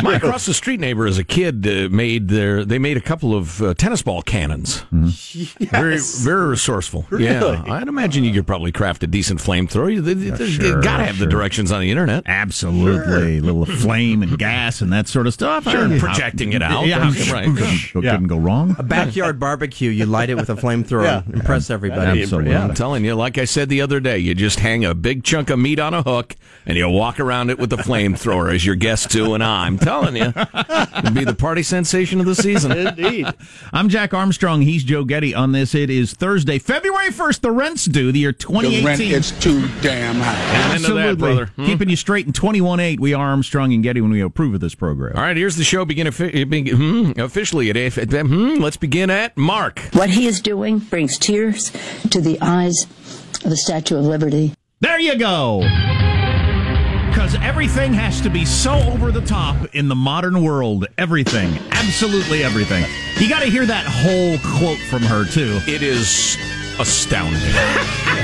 My 0.02 0.16
across 0.16 0.46
the 0.46 0.54
street 0.54 0.80
neighbor, 0.80 1.06
as 1.06 1.18
a 1.18 1.24
kid, 1.24 1.66
uh, 1.66 1.88
made 1.94 2.28
their 2.28 2.64
they 2.64 2.78
made 2.78 2.96
a 2.96 3.00
couple 3.00 3.34
of 3.36 3.62
uh, 3.62 3.74
tennis 3.74 4.02
ball 4.02 4.22
cannons. 4.22 4.80
Very 4.90 5.98
very 5.98 6.48
resourceful. 6.48 7.06
Yeah, 7.16 7.62
I'd 7.68 7.88
imagine 7.88 8.24
you 8.24 8.32
could 8.32 8.46
probably 8.46 8.72
craft 8.72 9.02
a 9.02 9.06
decent 9.06 9.40
flamethrower. 9.40 9.92
You, 9.94 10.00
they, 10.00 10.14
they- 10.14 10.46
sure, 10.48 10.76
you 10.76 10.82
gotta 11.04 11.12
have 11.12 11.18
the 11.18 11.26
directions 11.26 11.70
on 11.72 11.80
the 11.80 11.90
internet. 11.90 12.22
Absolutely, 12.26 13.40
little 13.40 13.66
flame 13.66 14.22
and 14.22 14.38
gas 14.38 14.80
and 14.80 14.92
that 14.92 15.08
sort 15.08 15.26
of 15.26 15.34
stuff. 15.34 15.64
Sure, 15.64 15.92
I- 15.92 15.98
projecting 15.98 16.52
it 16.52 16.62
out. 16.62 16.86
Yeah, 16.86 16.98
Right. 17.04 17.30
right. 17.32 17.44
Couldn't, 17.56 17.90
couldn't 17.92 18.26
go 18.26 18.38
wrong. 18.38 18.74
A 18.78 18.82
backyard 18.82 19.38
barbecue. 19.38 19.90
You 19.90 20.06
light 20.06 20.30
it 20.30 20.36
with 20.36 20.50
a 20.50 20.54
flamethrower. 20.54 21.04
Yeah. 21.04 21.22
Impress 21.32 21.70
everybody. 21.70 22.22
Absolutely. 22.22 22.54
I'm 22.56 22.74
telling 22.74 23.04
you, 23.04 23.14
like 23.14 23.38
I 23.38 23.44
said 23.44 23.68
the 23.68 23.80
other 23.80 24.00
day, 24.00 24.18
you 24.18 24.34
just 24.34 24.60
hang 24.60 24.84
a 24.84 24.94
big 24.94 25.24
chunk 25.24 25.50
of 25.50 25.58
meat 25.58 25.78
on 25.78 25.94
a 25.94 26.02
hook 26.02 26.34
and 26.66 26.76
you 26.76 26.88
walk 26.88 27.20
around 27.20 27.50
it 27.50 27.58
with 27.58 27.72
a 27.72 27.76
flamethrower 27.76 28.52
as 28.54 28.64
your 28.64 28.74
guest 28.74 29.10
do, 29.10 29.34
and 29.34 29.44
I'm 29.44 29.78
telling 29.78 30.16
you, 30.16 30.32
it'll 30.34 31.10
be 31.12 31.24
the 31.24 31.36
party 31.38 31.62
sensation 31.62 32.20
of 32.20 32.26
the 32.26 32.34
season. 32.34 32.72
Indeed. 32.86 33.26
I'm 33.72 33.88
Jack 33.88 34.14
Armstrong. 34.14 34.62
He's 34.62 34.82
Joe 34.84 35.04
Getty. 35.04 35.34
On 35.34 35.52
this, 35.52 35.74
it 35.74 35.90
is 35.90 36.14
Thursday, 36.14 36.58
February 36.58 37.10
1st. 37.10 37.40
The 37.42 37.50
rent's 37.50 37.84
due. 37.84 38.12
The 38.12 38.18
year 38.20 38.32
2018. 38.32 39.22
too 39.40 39.68
damn 39.82 40.16
high. 40.16 40.74
And 40.96 41.10
that, 41.10 41.18
brother. 41.18 41.46
Hmm? 41.56 41.66
Keeping 41.66 41.88
you 41.88 41.96
straight 41.96 42.26
in 42.26 42.32
21-8. 42.32 43.00
We 43.00 43.14
are 43.14 43.26
Armstrong 43.26 43.72
and 43.72 43.82
Getty 43.82 44.00
when 44.00 44.10
we 44.10 44.20
approve 44.20 44.54
of 44.54 44.60
this 44.60 44.74
program. 44.74 45.16
All 45.16 45.22
right, 45.22 45.36
here's 45.36 45.56
the 45.56 45.64
show. 45.64 45.84
Begin 45.84 46.06
offi- 46.08 46.44
begin- 46.44 46.76
hmm, 47.14 47.20
officially 47.20 47.70
at 47.70 47.76
F- 47.76 47.94
hmm, 47.96 48.56
Let's 48.56 48.76
begin 48.76 49.10
at 49.10 49.36
Mark. 49.36 49.80
What 49.92 50.10
he 50.10 50.26
is 50.26 50.40
doing 50.40 50.78
brings 50.78 51.18
tears 51.18 51.70
to 52.10 52.20
the 52.20 52.38
eyes 52.40 52.84
of 53.44 53.50
the 53.50 53.56
Statue 53.56 53.96
of 53.98 54.04
Liberty. 54.04 54.54
There 54.80 54.98
you 55.00 55.16
go. 55.16 55.60
Because 57.08 57.36
everything 57.36 57.92
has 57.94 58.20
to 58.22 58.28
be 58.28 58.44
so 58.44 58.72
over 58.74 59.12
the 59.12 59.20
top 59.20 59.72
in 59.74 59.88
the 59.88 59.94
modern 59.94 60.42
world. 60.42 60.86
Everything. 60.98 61.48
Absolutely 61.70 62.42
everything. 62.42 62.84
You 63.22 63.28
got 63.28 63.40
to 63.40 63.46
hear 63.46 63.64
that 63.66 63.86
whole 63.86 64.36
quote 64.58 64.78
from 64.90 65.02
her, 65.02 65.24
too. 65.24 65.60
It 65.68 65.82
is 65.82 66.36
astounding. 66.80 67.40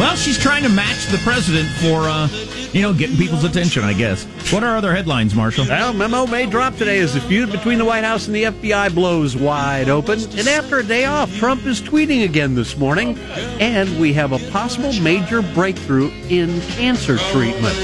Well, 0.00 0.16
she's 0.16 0.38
trying 0.38 0.62
to 0.62 0.70
match 0.70 1.08
the 1.08 1.18
president 1.18 1.68
for, 1.68 2.08
uh, 2.08 2.26
you 2.72 2.80
know, 2.80 2.94
getting 2.94 3.18
people's 3.18 3.44
attention, 3.44 3.84
I 3.84 3.92
guess. 3.92 4.24
What 4.50 4.64
are 4.64 4.74
other 4.74 4.94
headlines, 4.94 5.34
Marshall? 5.34 5.66
Well, 5.68 5.92
memo 5.92 6.26
may 6.26 6.46
drop 6.46 6.76
today 6.78 7.00
as 7.00 7.12
the 7.12 7.20
feud 7.20 7.52
between 7.52 7.76
the 7.76 7.84
White 7.84 8.02
House 8.02 8.26
and 8.26 8.34
the 8.34 8.44
FBI 8.44 8.94
blows 8.94 9.36
wide 9.36 9.90
open. 9.90 10.18
And 10.38 10.48
after 10.48 10.78
a 10.78 10.82
day 10.82 11.04
off, 11.04 11.30
Trump 11.36 11.66
is 11.66 11.82
tweeting 11.82 12.24
again 12.24 12.54
this 12.54 12.78
morning. 12.78 13.18
And 13.60 14.00
we 14.00 14.14
have 14.14 14.32
a 14.32 14.38
possible 14.50 14.94
major 15.02 15.42
breakthrough 15.42 16.10
in 16.30 16.62
cancer 16.62 17.18
treatment. 17.30 17.74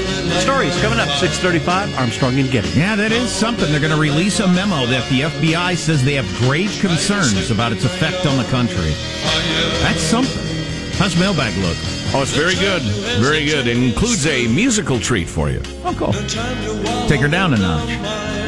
Stories 0.41 0.75
coming 0.81 0.99
up 0.99 1.09
635 1.19 1.99
Armstrong 1.99 2.39
and 2.39 2.49
Getty. 2.49 2.69
Yeah, 2.69 2.95
that 2.95 3.11
is 3.11 3.29
something. 3.29 3.71
They're 3.71 3.79
going 3.79 3.93
to 3.93 4.01
release 4.01 4.39
a 4.39 4.47
memo 4.47 4.87
that 4.87 5.07
the 5.11 5.21
FBI 5.21 5.77
says 5.77 6.03
they 6.03 6.15
have 6.15 6.27
grave 6.39 6.75
concerns 6.81 7.51
about 7.51 7.73
its 7.73 7.85
effect 7.85 8.25
on 8.25 8.39
the 8.39 8.45
country. 8.45 8.95
That's 9.83 10.01
something. 10.01 10.56
How's 10.97 11.15
mailbag 11.15 11.55
look? 11.57 11.77
Oh, 12.11 12.23
it's 12.23 12.31
very 12.31 12.55
good. 12.55 12.81
Very 13.21 13.45
good. 13.45 13.67
It 13.67 13.77
includes 13.77 14.25
a 14.25 14.47
musical 14.47 14.99
treat 14.99 15.29
for 15.29 15.51
you. 15.51 15.61
Oh, 15.85 15.93
cool. 15.95 16.11
Take 17.07 17.21
her 17.21 17.27
down 17.27 17.53
a 17.53 17.57
notch. 17.57 17.87
Right. 17.87 17.95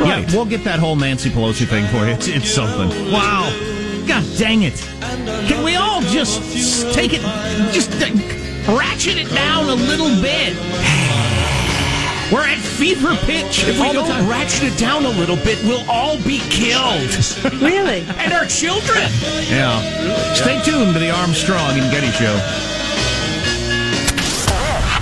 Yeah, 0.08 0.26
we'll 0.36 0.46
get 0.48 0.64
that 0.64 0.80
whole 0.80 0.96
Nancy 0.96 1.30
Pelosi 1.30 1.68
thing 1.68 1.86
for 1.90 2.08
you. 2.08 2.14
It's, 2.14 2.28
it's 2.28 2.50
something. 2.50 2.90
Wow. 3.12 3.52
God 4.08 4.26
dang 4.38 4.64
it. 4.64 4.80
Can 5.48 5.64
we 5.64 5.76
all 5.76 6.02
just 6.02 6.42
take 6.96 7.14
it, 7.14 7.22
just 7.72 7.92
uh, 8.02 8.76
ratchet 8.76 9.18
it 9.18 9.30
down 9.30 9.70
a 9.70 9.76
little 9.76 10.10
bit? 10.20 10.58
We're 12.32 12.46
at 12.46 12.60
fever 12.60 13.16
pitch. 13.26 13.64
If 13.68 13.80
we 13.80 13.92
don't 13.92 14.28
ratchet 14.30 14.72
it 14.72 14.78
down 14.78 15.06
a 15.06 15.10
little 15.10 15.36
bit, 15.38 15.62
we'll 15.64 15.90
all 15.90 16.18
be 16.22 16.40
killed. 16.50 17.10
Really? 17.60 18.02
and 18.18 18.32
our 18.34 18.46
children. 18.46 19.02
Yeah. 19.50 20.34
Stay 20.34 20.62
tuned 20.64 20.94
to 20.94 21.00
the 21.00 21.10
Armstrong 21.10 21.78
and 21.80 21.92
Getty 21.92 22.12
Show. 22.12 22.36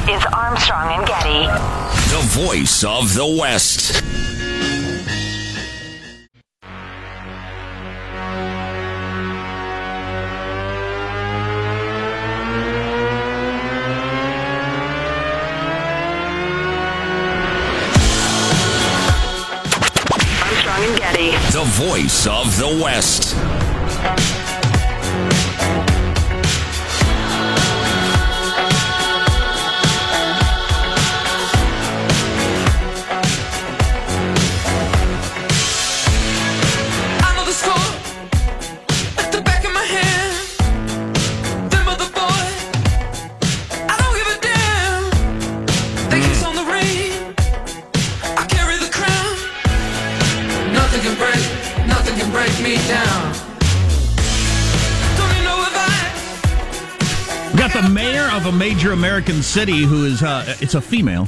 This 0.05 0.21
is 0.21 0.25
Armstrong 0.33 0.99
and 0.99 1.05
Getty. 1.07 1.47
The 2.11 2.23
voice 2.47 2.83
of 2.83 3.13
the 3.13 3.25
West. 3.27 4.01
Voice 21.77 22.25
of 22.25 22.57
the 22.57 22.81
West. 22.83 23.56
City 59.47 59.83
who 59.83 60.05
is 60.05 60.21
uh, 60.21 60.55
it's 60.59 60.75
a 60.75 60.81
female 60.81 61.25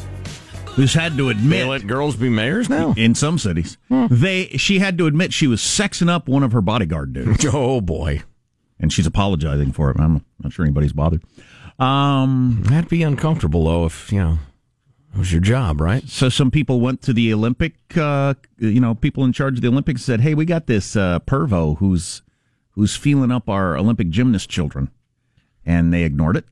who's 0.76 0.94
had 0.94 1.18
to 1.18 1.30
admit 1.30 1.64
They 1.64 1.70
let 1.70 1.88
girls 1.88 2.16
be 2.16 2.30
mayors 2.30 2.70
now? 2.70 2.94
in 2.98 3.16
some 3.16 3.38
cities. 3.40 3.78
They 3.90 4.48
she 4.58 4.80
had 4.80 4.98
to 4.98 5.08
admit 5.08 5.34
she 5.34 5.48
was 5.48 5.62
sexing 5.62 6.10
up 6.10 6.28
one 6.28 6.44
of 6.44 6.52
her 6.52 6.62
bodyguard 6.62 7.14
dudes. 7.14 7.46
Oh 7.54 7.82
boy. 7.82 8.24
and 8.80 8.92
she's 8.94 9.08
apologizing 9.08 9.72
for 9.72 9.90
it. 9.92 10.00
I'm 10.00 10.24
not 10.44 10.52
sure 10.54 10.66
anybody's 10.66 10.94
bothered. 10.94 11.24
Um, 11.80 12.62
That'd 12.66 12.90
be 12.90 13.04
uncomfortable 13.04 13.66
though 13.66 13.86
if, 13.86 14.12
you 14.12 14.20
know, 14.20 14.40
it 15.14 15.18
was 15.18 15.32
your 15.32 15.42
job, 15.42 15.82
right? 15.82 16.08
so 16.08 16.30
some 16.30 16.52
people 16.52 16.82
went 16.82 17.02
to 17.04 17.14
the 17.14 17.34
Olympic, 17.34 17.74
uh, 17.98 18.34
you 18.60 18.80
know, 18.82 18.94
people 18.96 19.24
in 19.24 19.34
charge 19.34 19.56
of 19.56 19.62
the 19.62 19.68
Olympics 19.70 20.04
said, 20.04 20.22
"Hey, 20.22 20.34
we 20.36 20.46
got 20.46 20.68
this 20.68 20.96
uh, 20.96 21.20
pervo 21.20 21.78
who's 21.80 22.22
who's 22.72 22.96
feeling 22.96 23.32
up 23.32 23.50
our 23.50 23.76
Olympic 23.76 24.10
gymnast 24.10 24.50
children," 24.50 24.92
and 25.66 25.92
they 25.92 26.04
ignored 26.04 26.38
it 26.38 26.46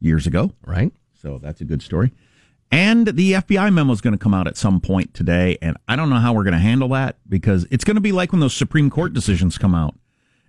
years 0.00 0.26
ago. 0.26 0.52
Right? 0.66 0.92
So 1.20 1.38
that's 1.38 1.60
a 1.60 1.64
good 1.64 1.82
story. 1.82 2.12
And 2.70 3.06
the 3.08 3.32
FBI 3.32 3.72
memo 3.72 3.92
is 3.94 4.00
going 4.02 4.12
to 4.12 4.18
come 4.18 4.34
out 4.34 4.46
at 4.46 4.56
some 4.58 4.80
point 4.80 5.14
today, 5.14 5.56
and 5.62 5.76
I 5.88 5.96
don't 5.96 6.10
know 6.10 6.16
how 6.16 6.34
we're 6.34 6.44
going 6.44 6.52
to 6.52 6.58
handle 6.58 6.88
that 6.90 7.16
because 7.28 7.66
it's 7.70 7.82
going 7.82 7.94
to 7.94 8.00
be 8.00 8.12
like 8.12 8.30
when 8.30 8.40
those 8.40 8.52
Supreme 8.54 8.90
Court 8.90 9.14
decisions 9.14 9.56
come 9.56 9.74
out. 9.74 9.94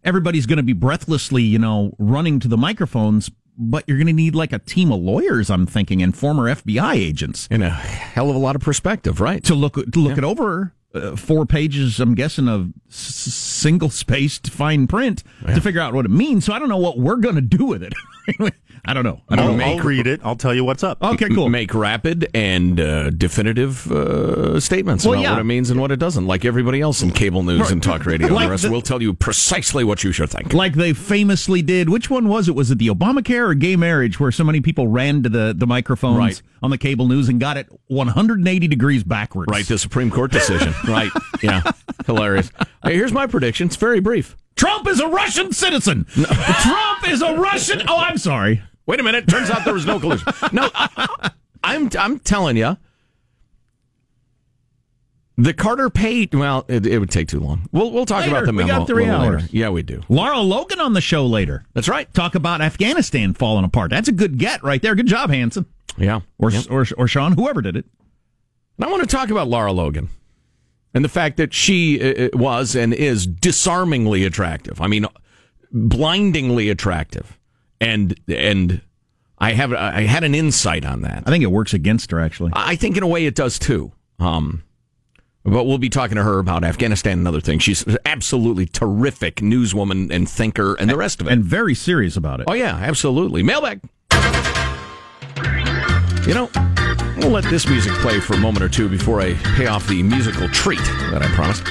Everybody's 0.03 0.45
going 0.45 0.57
to 0.57 0.63
be 0.63 0.73
breathlessly, 0.73 1.43
you 1.43 1.59
know, 1.59 1.95
running 1.97 2.39
to 2.41 2.49
the 2.49 2.57
microphones, 2.57 3.31
but 3.57 3.85
you're 3.87 3.97
going 3.97 4.07
to 4.07 4.13
need 4.13 4.35
like 4.35 4.51
a 4.51 4.59
team 4.59 4.91
of 4.91 4.99
lawyers, 4.99 5.49
I'm 5.49 5.65
thinking, 5.65 6.01
and 6.01 6.15
former 6.15 6.43
FBI 6.53 6.95
agents 6.95 7.47
In 7.49 7.61
a 7.61 7.69
hell 7.69 8.29
of 8.29 8.35
a 8.35 8.39
lot 8.39 8.55
of 8.57 8.61
perspective, 8.61 9.21
right? 9.21 9.41
to 9.45 9.55
look 9.55 9.75
to 9.75 9.99
look 9.99 10.17
it 10.17 10.23
over. 10.25 10.73
Uh, 10.93 11.15
four 11.15 11.45
pages, 11.45 11.99
I'm 11.99 12.15
guessing, 12.15 12.47
of 12.49 12.73
s- 12.89 12.95
single 12.97 13.89
spaced 13.91 14.49
fine 14.49 14.87
print 14.87 15.21
to 15.45 15.61
figure 15.61 15.79
out 15.81 15.93
what 15.93 16.03
it 16.05 16.09
means. 16.11 16.45
So 16.45 16.51
I 16.53 16.57
don't 16.59 16.67
know 16.69 16.77
what 16.77 16.97
we're 16.97 17.17
going 17.17 17.35
to 17.35 17.41
do 17.41 17.63
with 17.65 17.83
it. 17.83 17.93
I 18.85 18.93
don't 18.93 19.03
know. 19.03 19.21
I 19.29 19.35
don't 19.35 19.45
I'll, 19.45 19.55
know. 19.55 19.63
I'll 19.65 19.79
read 19.79 20.07
it. 20.07 20.21
I'll 20.23 20.35
tell 20.35 20.53
you 20.53 20.63
what's 20.63 20.83
up. 20.83 21.01
Okay, 21.01 21.29
cool. 21.29 21.49
Make 21.49 21.73
rapid 21.73 22.29
and 22.33 22.79
uh, 22.79 23.09
definitive 23.11 23.91
uh, 23.91 24.59
statements 24.59 25.05
Well, 25.05 25.13
about 25.15 25.21
yeah. 25.23 25.31
what 25.31 25.39
it 25.41 25.43
means 25.45 25.69
and 25.69 25.79
what 25.79 25.91
it 25.91 25.97
doesn't, 25.97 26.25
like 26.27 26.45
everybody 26.45 26.81
else 26.81 27.01
in 27.01 27.11
cable 27.11 27.43
news 27.43 27.71
and 27.71 27.81
talk 27.83 28.05
radio. 28.05 28.27
Like 28.27 28.45
the 28.45 28.51
rest 28.51 28.63
the- 28.63 28.71
will 28.71 28.81
tell 28.81 29.01
you 29.01 29.13
precisely 29.13 29.83
what 29.83 30.03
you 30.03 30.11
should 30.11 30.29
think. 30.29 30.53
like 30.53 30.73
they 30.75 30.93
famously 30.93 31.61
did. 31.61 31.89
Which 31.89 32.09
one 32.09 32.27
was 32.27 32.47
it? 32.47 32.55
Was 32.55 32.71
it 32.71 32.77
the 32.77 32.87
Obamacare 32.87 33.49
or 33.49 33.53
gay 33.53 33.75
marriage 33.75 34.19
where 34.19 34.31
so 34.31 34.43
many 34.43 34.61
people 34.61 34.87
ran 34.87 35.23
to 35.23 35.29
the, 35.29 35.53
the 35.55 35.67
microphones 35.67 36.17
Right. 36.17 36.41
on 36.63 36.69
the 36.71 36.77
cable 36.77 37.07
news 37.07 37.29
and 37.29 37.39
got 37.39 37.57
it 37.57 37.67
180 37.87 38.67
degrees 38.67 39.03
backwards? 39.03 39.49
Right, 39.51 39.65
the 39.65 39.77
Supreme 39.77 40.09
Court 40.11 40.31
decision. 40.31 40.73
right. 40.87 41.11
Yeah. 41.41 41.61
Hilarious. 42.05 42.51
Hey, 42.83 42.95
here's 42.95 43.11
my 43.13 43.27
prediction. 43.27 43.67
It's 43.67 43.75
very 43.75 43.99
brief. 43.99 44.35
Trump 44.59 44.87
is 44.87 44.99
a 44.99 45.07
Russian 45.07 45.53
citizen. 45.53 46.05
Trump 46.11 47.07
is 47.07 47.21
a 47.21 47.33
Russian. 47.35 47.81
Oh, 47.87 47.97
I'm 47.97 48.17
sorry. 48.17 48.61
Wait 48.85 48.99
a 48.99 49.03
minute. 49.03 49.25
Turns 49.27 49.49
out 49.49 49.63
there 49.63 49.73
was 49.73 49.85
no 49.85 49.99
collusion. 50.01 50.27
No, 50.51 50.69
I, 50.75 51.31
I'm 51.63 51.89
I'm 51.97 52.19
telling 52.19 52.57
you, 52.57 52.75
the 55.37 55.53
Carter 55.53 55.89
Page. 55.89 56.33
Well, 56.35 56.65
it, 56.67 56.85
it 56.85 56.99
would 56.99 57.09
take 57.09 57.27
too 57.29 57.39
long. 57.39 57.69
We'll 57.71 57.91
we'll 57.91 58.05
talk 58.05 58.21
Later. 58.21 58.31
about 58.37 58.45
the 58.47 58.53
We 58.53 58.65
got 58.65 58.87
three 58.87 59.05
little 59.05 59.19
later. 59.21 59.33
hours. 59.37 59.53
Yeah, 59.53 59.69
we 59.69 59.81
do. 59.83 60.01
Lara 60.09 60.39
Logan 60.39 60.79
on 60.81 60.93
the 60.93 61.01
show 61.01 61.25
later. 61.25 61.65
That's 61.73 61.87
right. 61.87 62.13
Talk 62.13 62.35
about 62.35 62.59
Afghanistan 62.61 63.33
falling 63.33 63.63
apart. 63.65 63.91
That's 63.91 64.09
a 64.09 64.11
good 64.13 64.37
get 64.37 64.61
right 64.63 64.81
there. 64.81 64.95
Good 64.95 65.07
job, 65.07 65.29
Hanson. 65.29 65.65
Yeah. 65.97 66.21
Or, 66.37 66.51
Yeah. 66.51 66.63
or, 66.69 66.85
or 66.97 67.07
Sean, 67.07 67.33
whoever 67.33 67.61
did 67.61 67.75
it. 67.77 67.85
And 68.77 68.85
I 68.85 68.89
want 68.91 69.01
to 69.01 69.07
talk 69.15 69.29
about 69.29 69.47
Lara 69.47 69.71
Logan 69.71 70.09
and 70.93 71.05
the 71.05 71.09
fact 71.09 71.37
that 71.37 71.53
she 71.53 72.01
uh, 72.01 72.29
was 72.33 72.75
and 72.75 72.93
is 72.93 73.27
disarmingly 73.27 74.25
attractive. 74.25 74.81
I 74.81 74.87
mean, 74.87 75.05
blindingly 75.71 76.69
attractive. 76.69 77.37
And 77.81 78.19
and 78.27 78.81
I 79.37 79.53
have 79.53 79.71
I 79.73 80.01
had 80.01 80.23
an 80.23 80.35
insight 80.35 80.85
on 80.85 81.01
that. 81.03 81.23
I 81.25 81.29
think 81.29 81.43
it 81.43 81.51
works 81.51 81.73
against 81.73 82.11
her, 82.11 82.19
actually. 82.19 82.51
I 82.53 82.75
think 82.75 82.97
in 82.97 83.03
a 83.03 83.07
way 83.07 83.25
it 83.25 83.35
does 83.35 83.57
too. 83.57 83.93
Um, 84.19 84.63
but 85.45 85.63
we'll 85.63 85.77
be 85.77 85.89
talking 85.89 86.17
to 86.17 86.23
her 86.23 86.39
about 86.39 86.65
Afghanistan 86.65 87.19
and 87.19 87.27
other 87.27 87.39
things. 87.39 87.63
She's 87.63 87.85
absolutely 88.05 88.65
terrific 88.65 89.37
newswoman 89.37 90.11
and 90.11 90.29
thinker 90.29 90.75
and 90.75 90.89
the 90.89 90.97
rest 90.97 91.21
of 91.21 91.27
it. 91.27 91.33
And 91.33 91.43
very 91.43 91.73
serious 91.73 92.17
about 92.17 92.41
it. 92.41 92.47
oh 92.49 92.53
yeah, 92.53 92.75
absolutely. 92.75 93.43
Mailbag. 93.43 93.81
You 96.27 96.33
know, 96.35 96.49
we'll 97.19 97.31
let 97.31 97.43
this 97.45 97.67
music 97.67 97.93
play 97.93 98.19
for 98.19 98.33
a 98.33 98.37
moment 98.37 98.63
or 98.63 98.69
two 98.69 98.89
before 98.89 99.21
I 99.21 99.33
pay 99.55 99.67
off 99.67 99.87
the 99.87 100.03
musical 100.03 100.47
treat 100.49 100.83
that 101.11 101.21
I 101.21 101.27
promised. 101.35 101.63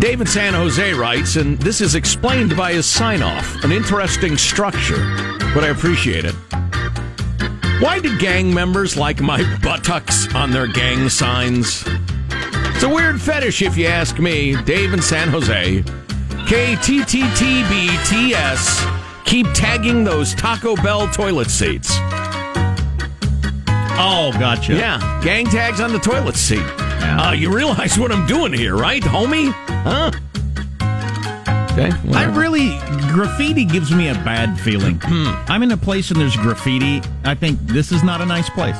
David 0.00 0.28
San 0.28 0.54
Jose 0.54 0.94
writes, 0.94 1.36
and 1.36 1.58
this 1.58 1.80
is 1.80 1.94
explained 1.94 2.56
by 2.56 2.72
his 2.72 2.86
sign 2.86 3.22
off. 3.22 3.62
An 3.64 3.72
interesting 3.72 4.36
structure, 4.38 4.96
but 5.54 5.62
I 5.62 5.68
appreciate 5.68 6.24
it. 6.24 6.34
Why 7.82 7.98
do 8.00 8.18
gang 8.18 8.52
members 8.52 8.96
like 8.96 9.20
my 9.20 9.42
buttocks 9.62 10.34
on 10.34 10.50
their 10.50 10.66
gang 10.66 11.08
signs? 11.08 11.84
It's 11.86 12.82
a 12.82 12.88
weird 12.88 13.20
fetish, 13.20 13.60
if 13.62 13.76
you 13.76 13.86
ask 13.86 14.18
me. 14.18 14.56
Dave 14.62 14.94
in 14.94 15.02
San 15.02 15.28
Jose. 15.28 15.82
KTTTBTS. 15.82 17.10
Keep 19.26 19.48
tagging 19.52 20.02
those 20.02 20.34
Taco 20.34 20.76
Bell 20.76 21.08
toilet 21.08 21.50
seats. 21.50 21.94
Oh, 24.02 24.32
gotcha. 24.38 24.74
Yeah, 24.74 25.20
gang 25.22 25.46
tags 25.46 25.80
on 25.80 25.92
the 25.92 25.98
toilet 25.98 26.36
seat. 26.36 26.62
Uh, 26.62 27.34
you 27.36 27.54
realize 27.54 27.98
what 27.98 28.10
I'm 28.10 28.26
doing 28.26 28.52
here, 28.52 28.76
right, 28.76 29.02
homie? 29.02 29.52
Huh? 29.84 30.10
Okay. 31.72 31.90
I 32.16 32.24
really 32.24 32.78
graffiti 33.12 33.64
gives 33.64 33.92
me 33.92 34.08
a 34.08 34.14
bad 34.14 34.58
feeling. 34.58 35.00
I'm 35.04 35.62
in 35.62 35.70
a 35.70 35.76
place 35.76 36.10
and 36.10 36.20
there's 36.20 36.36
graffiti. 36.36 37.00
I 37.24 37.34
think 37.34 37.58
this 37.60 37.92
is 37.92 38.02
not 38.02 38.20
a 38.20 38.26
nice 38.26 38.50
place. 38.50 38.76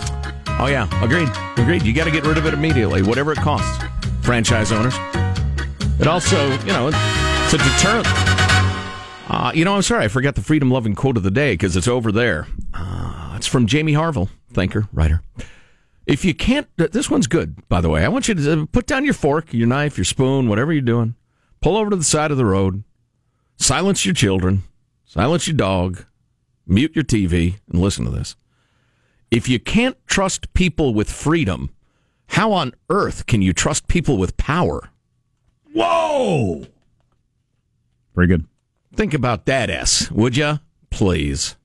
Oh 0.59 0.67
yeah, 0.69 0.89
agreed. 1.03 1.29
Agreed. 1.57 1.83
You 1.83 1.93
got 1.93 2.05
to 2.05 2.11
get 2.11 2.25
rid 2.25 2.37
of 2.37 2.47
it 2.47 2.55
immediately, 2.55 3.03
whatever 3.03 3.33
it 3.33 3.39
costs. 3.39 3.85
Franchise 4.23 4.73
owners. 4.73 4.95
It 6.01 6.07
also, 6.07 6.51
you 6.61 6.73
know, 6.73 6.89
it's 6.89 7.53
a 7.55 7.59
deterrent. 7.59 8.07
Uh, 9.29 9.53
you 9.55 9.65
know, 9.65 9.77
I'm 9.77 9.83
sorry, 9.83 10.05
I 10.05 10.09
forgot 10.09 10.35
the 10.35 10.43
freedom 10.43 10.71
loving 10.71 10.95
quote 10.95 11.17
of 11.17 11.23
the 11.23 11.31
day 11.31 11.53
because 11.53 11.77
it's 11.77 11.89
over 11.89 12.11
there. 12.11 12.47
Uh, 12.75 13.30
from 13.51 13.67
Jamie 13.67 13.93
Harville, 13.93 14.31
thinker, 14.53 14.89
writer. 14.93 15.23
If 16.07 16.25
you 16.25 16.35
can't, 16.35 16.67
this 16.77 17.11
one's 17.11 17.27
good, 17.27 17.69
by 17.69 17.81
the 17.81 17.91
way. 17.91 18.05
I 18.05 18.09
want 18.09 18.29
you 18.29 18.35
to 18.35 18.63
uh, 18.63 18.67
put 18.73 18.87
down 18.87 19.05
your 19.05 19.15
fork, 19.15 19.53
your 19.53 19.69
knife, 19.69 19.99
your 19.99 20.05
spoon, 20.05 20.49
whatever 20.49 20.73
you're 20.73 20.83
doing. 20.83 21.15
Pull 21.61 21.77
over 21.77 21.91
to 21.91 21.97
the 21.97 22.05
side 22.05 22.31
of 22.31 22.37
the 22.37 22.45
road. 22.45 22.83
Silence 23.57 24.07
your 24.07 24.15
children. 24.15 24.63
Silence 25.05 25.47
your 25.47 25.57
dog. 25.57 26.05
Mute 26.67 26.95
your 26.95 27.05
TV 27.05 27.57
and 27.71 27.81
listen 27.81 28.05
to 28.05 28.11
this. 28.11 28.37
If 29.31 29.49
you 29.49 29.61
can't 29.61 29.97
trust 30.07 30.53
people 30.55 30.95
with 30.95 31.11
freedom, 31.11 31.71
how 32.29 32.53
on 32.53 32.73
earth 32.89 33.27
can 33.27 33.43
you 33.43 33.53
trust 33.53 33.87
people 33.89 34.17
with 34.17 34.37
power? 34.37 34.91
Whoa! 35.73 36.67
Very 38.15 38.27
good. 38.27 38.47
Think 38.95 39.15
about 39.15 39.47
that, 39.47 39.71
S, 39.71 40.11
would 40.11 40.37
you? 40.37 40.59
Please. 40.91 41.57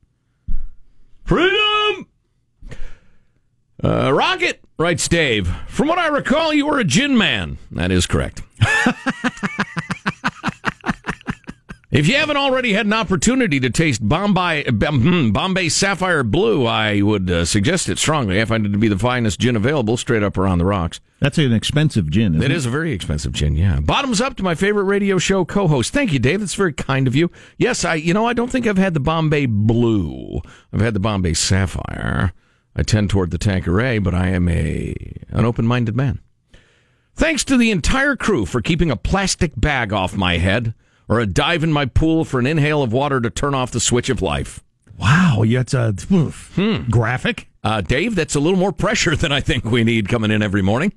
Freedom! 1.24 1.75
Uh, 3.84 4.12
Rocket, 4.14 4.62
writes 4.78 5.08
Dave. 5.08 5.48
From 5.68 5.88
what 5.88 6.00
I 6.00 6.08
recall, 6.08 6.54
you 6.54 6.66
were 6.68 6.80
a 6.80 6.84
gin 6.84 7.18
man. 7.18 7.58
That 7.72 7.92
is 7.92 8.08
correct. 8.08 8.42
if 11.92 12.08
you 12.08 12.16
haven't 12.16 12.38
already 12.38 12.74
had 12.74 12.86
an 12.86 12.94
opportunity 12.94 13.60
to 13.60 13.70
taste 13.70 14.08
Bombay, 14.08 14.64
hmm, 14.70 15.32
Bombay 15.32 15.70
Sapphire 15.70 16.24
Blue, 16.24 16.66
I 16.66 17.02
would 17.02 17.30
uh, 17.30 17.46
suggest 17.46 17.90
it 17.90 18.00
strongly. 18.00 18.42
I 18.42 18.46
find 18.46 18.66
it 18.66 18.70
to 18.70 18.78
be 18.78 18.88
the 18.88 18.98
finest 18.98 19.40
gin 19.40 19.56
available 19.56 19.98
straight 19.98 20.24
up 20.24 20.38
around 20.38 20.60
the 20.60 20.66
rocks. 20.66 21.00
That's 21.20 21.38
an 21.38 21.54
expensive 21.54 22.10
gin. 22.10 22.36
Isn't 22.36 22.52
It 22.52 22.56
is 22.56 22.66
a 22.66 22.70
very 22.70 22.92
expensive 22.92 23.34
gin, 23.34 23.56
yeah. 23.56 23.80
Bottoms 23.82 24.22
up 24.22 24.36
to 24.38 24.44
my 24.44 24.56
favorite 24.56 24.84
radio 24.84 25.18
show 25.18 25.46
co-host. 25.46 25.94
Thank 25.94 26.14
you, 26.14 26.20
Dave. 26.20 26.40
That's 26.40 26.56
very 26.56 26.74
kind 26.74 27.08
of 27.08 27.16
you. 27.16 27.32
Yes, 27.58 27.84
I 27.86 27.96
you 27.96 28.14
know, 28.14 28.26
I 28.26 28.34
don't 28.34 28.52
think 28.52 28.68
I've 28.68 28.78
had 28.78 28.94
the 28.94 29.00
Bombay 29.00 29.46
Blue. 29.48 30.42
I've 30.74 30.82
had 30.82 30.94
the 30.94 31.00
Bombay 31.00 31.34
Sapphire. 31.34 32.34
I 32.76 32.84
tend 32.84 33.10
toward 33.10 33.32
the 33.32 33.38
Tanqueray, 33.38 34.00
but 34.00 34.14
I 34.14 34.28
am 34.30 34.50
a 34.50 34.96
an 35.30 35.46
open-minded 35.46 35.96
man. 35.96 36.20
Thanks 37.14 37.46
to 37.46 37.58
the 37.58 37.72
entire 37.72 38.16
crew 38.16 38.46
for 38.46 38.62
keeping 38.62 38.92
a 38.92 38.98
plastic 38.98 39.54
bag 39.56 39.94
off 39.94 40.18
my 40.18 40.38
head 40.38 40.74
or 41.08 41.20
a 41.20 41.26
dive 41.26 41.64
in 41.64 41.72
my 41.72 41.86
pool 41.86 42.26
for 42.26 42.40
an 42.40 42.46
inhale 42.46 42.84
of 42.84 42.92
water 42.92 43.22
to 43.22 43.30
turn 43.30 43.54
off 43.54 43.72
the 43.72 43.80
switch 43.80 44.10
of 44.10 44.22
life. 44.22 44.64
Wow, 44.98 45.44
that's 45.46 45.74
a 45.74 45.94
oof. 46.12 46.58
graphic. 46.90 47.48
Uh, 47.64 47.82
Dave, 47.82 48.16
that's 48.16 48.36
a 48.36 48.40
little 48.40 48.60
more 48.60 48.72
pressure 48.72 49.16
than 49.16 49.32
I 49.32 49.42
think 49.42 49.66
we 49.66 49.84
need 49.84 50.10
coming 50.10 50.32
in 50.32 50.42
every 50.42 50.62
morning. 50.62 50.94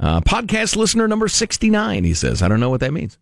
Uh, 0.00 0.20
podcast 0.20 0.76
listener 0.76 1.06
number 1.06 1.28
69, 1.28 2.04
he 2.04 2.14
says. 2.14 2.42
I 2.42 2.48
don't 2.48 2.60
know 2.60 2.70
what 2.70 2.80
that 2.80 2.92
means. 2.92 3.18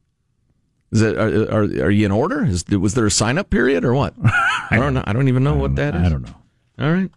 Is 0.92 1.02
it, 1.02 1.16
are, 1.16 1.50
are, 1.52 1.62
are 1.62 1.90
you 1.90 2.06
in 2.06 2.12
order? 2.12 2.44
Is, 2.44 2.66
was 2.68 2.94
there 2.94 3.06
a 3.06 3.10
sign 3.10 3.38
up 3.38 3.50
period 3.50 3.84
or 3.84 3.94
what? 3.94 4.14
I 4.24 4.76
don't 4.76 4.94
know. 4.94 5.04
I 5.06 5.12
don't 5.12 5.28
even 5.28 5.44
know 5.44 5.54
what 5.54 5.76
that 5.76 5.94
is. 5.94 6.02
I 6.02 6.08
don't 6.08 6.22
know. 6.22 6.34
All 6.78 6.92
right. 6.92 7.10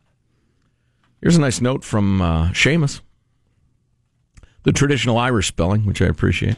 Here's 1.23 1.37
a 1.37 1.41
nice 1.41 1.61
note 1.61 1.85
from 1.85 2.21
uh, 2.21 2.49
Seamus. 2.49 2.99
The 4.63 4.73
traditional 4.73 5.17
Irish 5.17 5.47
spelling, 5.47 5.85
which 5.85 6.01
I 6.01 6.07
appreciate. 6.07 6.57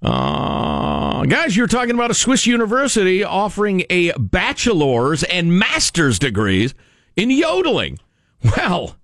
Uh, 0.00 1.24
guys, 1.24 1.56
you're 1.56 1.66
talking 1.66 1.96
about 1.96 2.12
a 2.12 2.14
Swiss 2.14 2.46
university 2.46 3.24
offering 3.24 3.82
a 3.90 4.12
bachelor's 4.12 5.24
and 5.24 5.58
master's 5.58 6.20
degrees 6.20 6.74
in 7.16 7.32
yodeling. 7.32 7.98
Well, 8.56 8.98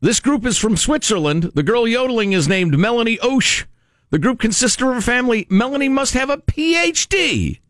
this 0.00 0.18
group 0.18 0.46
is 0.46 0.56
from 0.56 0.78
Switzerland. 0.78 1.50
The 1.54 1.62
girl 1.62 1.86
yodeling 1.86 2.32
is 2.32 2.48
named 2.48 2.78
Melanie 2.78 3.18
Oesch. 3.18 3.66
The 4.08 4.18
group 4.18 4.40
consists 4.40 4.80
of 4.80 4.88
a 4.88 5.02
family. 5.02 5.46
Melanie 5.50 5.90
must 5.90 6.14
have 6.14 6.30
a 6.30 6.38
PhD 6.38 7.60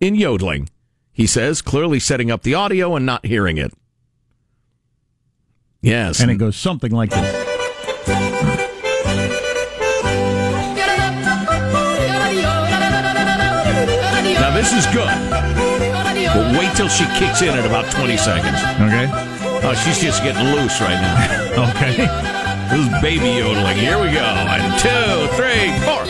in 0.00 0.16
yodeling, 0.16 0.68
he 1.12 1.28
says, 1.28 1.62
clearly 1.62 2.00
setting 2.00 2.32
up 2.32 2.42
the 2.42 2.54
audio 2.54 2.96
and 2.96 3.06
not 3.06 3.26
hearing 3.26 3.58
it. 3.58 3.72
Yes. 5.80 6.20
And 6.20 6.30
it 6.30 6.36
goes 6.36 6.56
something 6.56 6.90
like 6.90 7.10
this. 7.10 7.44
Now, 14.40 14.54
this 14.54 14.72
is 14.72 14.86
good. 14.94 15.08
But 16.34 16.58
wait 16.58 16.74
till 16.76 16.88
she 16.88 17.04
kicks 17.18 17.42
in 17.42 17.48
at 17.50 17.64
about 17.64 17.90
20 17.92 18.16
seconds. 18.16 18.58
Okay. 18.86 19.08
Oh, 19.66 19.74
she's 19.74 19.98
just 19.98 20.22
getting 20.22 20.44
loose 20.54 20.80
right 20.80 21.00
now. 21.00 21.70
okay. 21.70 22.06
This 22.70 22.80
is 22.86 23.02
baby 23.02 23.38
yodeling. 23.40 23.76
Here 23.78 23.98
we 23.98 24.12
go. 24.12 24.20
And 24.20 24.78
two, 24.78 25.28
three, 25.36 25.72
four. 25.86 26.04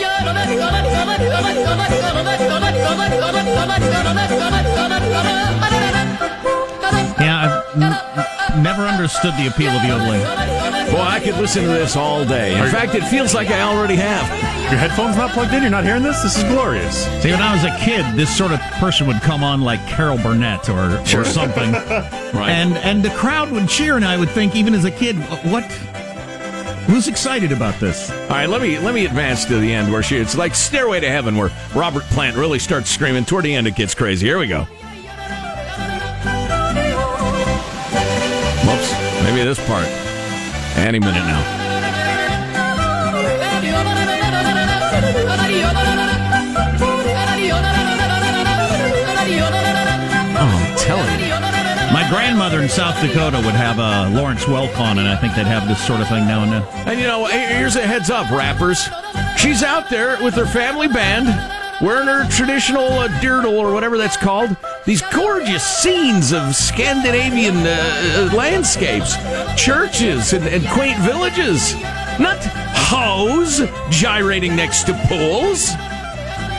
Never 8.57 8.83
understood 8.83 9.33
the 9.37 9.47
appeal 9.47 9.69
of 9.71 9.83
yodeling. 9.83 10.21
Boy, 10.91 10.99
I 11.01 11.19
could 11.19 11.35
listen 11.37 11.63
to 11.63 11.69
this 11.69 11.95
all 11.95 12.25
day. 12.25 12.57
In 12.59 12.69
fact, 12.71 12.95
it 12.95 13.03
feels 13.03 13.33
like 13.35 13.49
I 13.49 13.61
already 13.61 13.95
have. 13.95 14.27
Your 14.71 14.79
headphones 14.79 15.15
not 15.17 15.31
plugged 15.31 15.53
in? 15.53 15.61
You're 15.61 15.71
not 15.71 15.83
hearing 15.83 16.03
this? 16.03 16.21
This 16.23 16.37
is 16.37 16.43
glorious. 16.45 17.05
See, 17.21 17.31
when 17.31 17.41
I 17.41 17.53
was 17.53 17.63
a 17.63 17.75
kid, 17.83 18.05
this 18.15 18.35
sort 18.35 18.51
of 18.51 18.59
person 18.79 19.05
would 19.07 19.21
come 19.21 19.43
on 19.43 19.61
like 19.61 19.85
Carol 19.87 20.17
Burnett 20.17 20.67
or, 20.69 21.03
Sure. 21.05 21.21
or 21.21 21.25
something. 21.25 21.73
Right. 22.29 22.51
And 22.51 22.77
and 22.77 23.01
the 23.03 23.09
crowd 23.09 23.51
would 23.51 23.67
cheer, 23.67 23.95
and 23.95 24.05
I 24.05 24.15
would 24.15 24.29
think, 24.29 24.55
even 24.55 24.75
as 24.75 24.85
a 24.85 24.91
kid, 24.91 25.15
what? 25.51 25.63
Who's 26.85 27.07
excited 27.07 27.51
about 27.51 27.79
this? 27.79 28.11
All 28.11 28.29
right, 28.29 28.47
let 28.47 28.61
me 28.61 28.77
let 28.77 28.93
me 28.93 29.05
advance 29.07 29.45
to 29.45 29.57
the 29.59 29.73
end 29.73 29.91
where 29.91 30.03
she 30.03 30.17
it's 30.17 30.37
like 30.37 30.53
Stairway 30.53 30.99
to 30.99 31.09
Heaven 31.09 31.35
where 31.37 31.49
Robert 31.75 32.03
Plant 32.05 32.37
really 32.37 32.59
starts 32.59 32.89
screaming. 32.91 33.25
Toward 33.25 33.45
the 33.45 33.55
end, 33.55 33.65
it 33.67 33.75
gets 33.75 33.95
crazy. 33.95 34.27
Here 34.27 34.37
we 34.37 34.45
go. 34.47 34.67
Whoops, 39.39 39.57
this 39.57 39.67
part. 39.67 39.87
Any 40.77 40.99
minute 40.99 41.13
now. 41.13 41.43
Oh, 50.41 50.75
telling 50.77 51.19
you. 51.19 51.29
My 51.93 52.05
grandmother 52.09 52.61
in 52.61 52.67
South 52.67 53.01
Dakota 53.01 53.37
would 53.37 53.55
have 53.55 53.79
uh, 53.79 54.09
Lawrence 54.11 54.43
Welk 54.43 54.77
on, 54.77 54.99
and 54.99 55.07
I 55.07 55.15
think 55.15 55.35
they'd 55.35 55.45
have 55.45 55.67
this 55.67 55.85
sort 55.85 56.01
of 56.01 56.09
thing 56.09 56.27
now 56.27 56.43
and 56.43 56.51
then. 56.51 56.63
And 56.85 56.99
you 56.99 57.07
know, 57.07 57.25
here's 57.25 57.77
a 57.77 57.87
heads 57.87 58.09
up, 58.09 58.29
rappers. 58.31 58.89
She's 59.37 59.63
out 59.63 59.89
there 59.89 60.21
with 60.21 60.33
her 60.33 60.45
family 60.45 60.89
band, 60.89 61.27
wearing 61.81 62.07
her 62.07 62.29
traditional 62.29 62.87
uh, 62.89 63.07
dirndl 63.21 63.53
or 63.53 63.71
whatever 63.73 63.97
that's 63.97 64.17
called. 64.17 64.55
These 64.89 65.03
gorgeous 65.13 65.63
scenes 65.63 66.33
of 66.33 66.55
Scandinavian 66.55 67.57
uh, 67.57 68.31
uh, 68.31 68.35
landscapes, 68.35 69.15
churches, 69.55 70.33
and, 70.33 70.47
and 70.47 70.67
quaint 70.69 70.97
villages. 71.01 71.75
Not 72.19 72.39
hoes 72.41 73.61
gyrating 73.91 74.55
next 74.55 74.85
to 74.85 74.93
pools. 75.05 75.67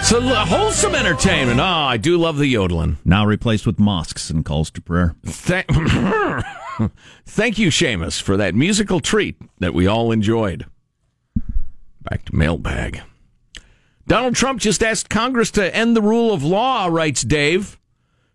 So 0.09 0.21
wholesome 0.21 0.95
entertainment. 0.95 1.59
Oh, 1.59 1.65
I 1.65 1.97
do 1.97 2.17
love 2.19 2.39
the 2.39 2.47
yodeling. 2.47 2.99
Now 3.05 3.27
replaced 3.27 3.67
with 3.67 3.81
mosques 3.81 4.31
and 4.31 4.45
calls 4.45 4.71
to 4.71 4.81
prayer. 4.81 5.17
Thank, 5.27 5.67
Thank 7.27 7.59
you, 7.59 7.71
Seamus, 7.71 8.23
for 8.23 8.37
that 8.37 8.55
musical 8.55 9.01
treat 9.01 9.43
that 9.59 9.75
we 9.75 9.89
all 9.89 10.13
enjoyed. 10.13 10.67
Back 12.09 12.27
to 12.27 12.37
mailbag. 12.37 13.03
Donald 14.07 14.37
Trump 14.37 14.61
just 14.61 14.85
asked 14.85 15.11
Congress 15.11 15.51
to 15.51 15.75
end 15.75 15.97
the 15.97 16.03
rule 16.03 16.33
of 16.33 16.45
law, 16.45 16.87
writes 16.87 17.23
Dave, 17.23 17.77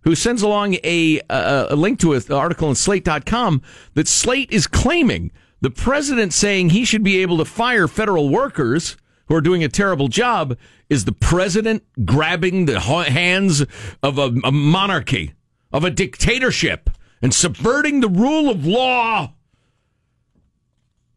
who 0.06 0.16
sends 0.16 0.42
along 0.42 0.76
a, 0.84 1.20
a, 1.30 1.68
a 1.72 1.76
link 1.76 2.00
to 2.00 2.14
an 2.14 2.22
article 2.32 2.70
on 2.70 2.76
slate.com 2.76 3.62
that 3.96 4.08
Slate 4.08 4.52
is 4.52 4.68
claiming 4.68 5.32
the 5.62 5.72
president 5.72 6.32
saying 6.32 6.70
he 6.70 6.86
should 6.86 7.04
be 7.04 7.22
able 7.22 7.38
to 7.40 7.46
fire 7.46 7.88
federal 7.88 8.30
workers 8.30 8.98
who 9.28 9.36
are 9.36 9.42
doing 9.42 9.64
a 9.64 9.68
terrible 9.68 10.08
job 10.08 10.56
is 10.90 11.06
the 11.06 11.12
president 11.12 11.84
grabbing 12.06 12.66
the 12.66 12.80
hands 12.80 13.66
of 14.04 14.20
a, 14.20 14.32
a 14.44 14.52
monarchy, 14.52 15.34
of 15.72 15.84
a 15.84 15.90
dictatorship, 15.90 16.90
and 17.22 17.34
subverting 17.34 18.02
the 18.02 18.08
rule 18.08 18.52
of 18.52 18.66
law. 18.66 19.34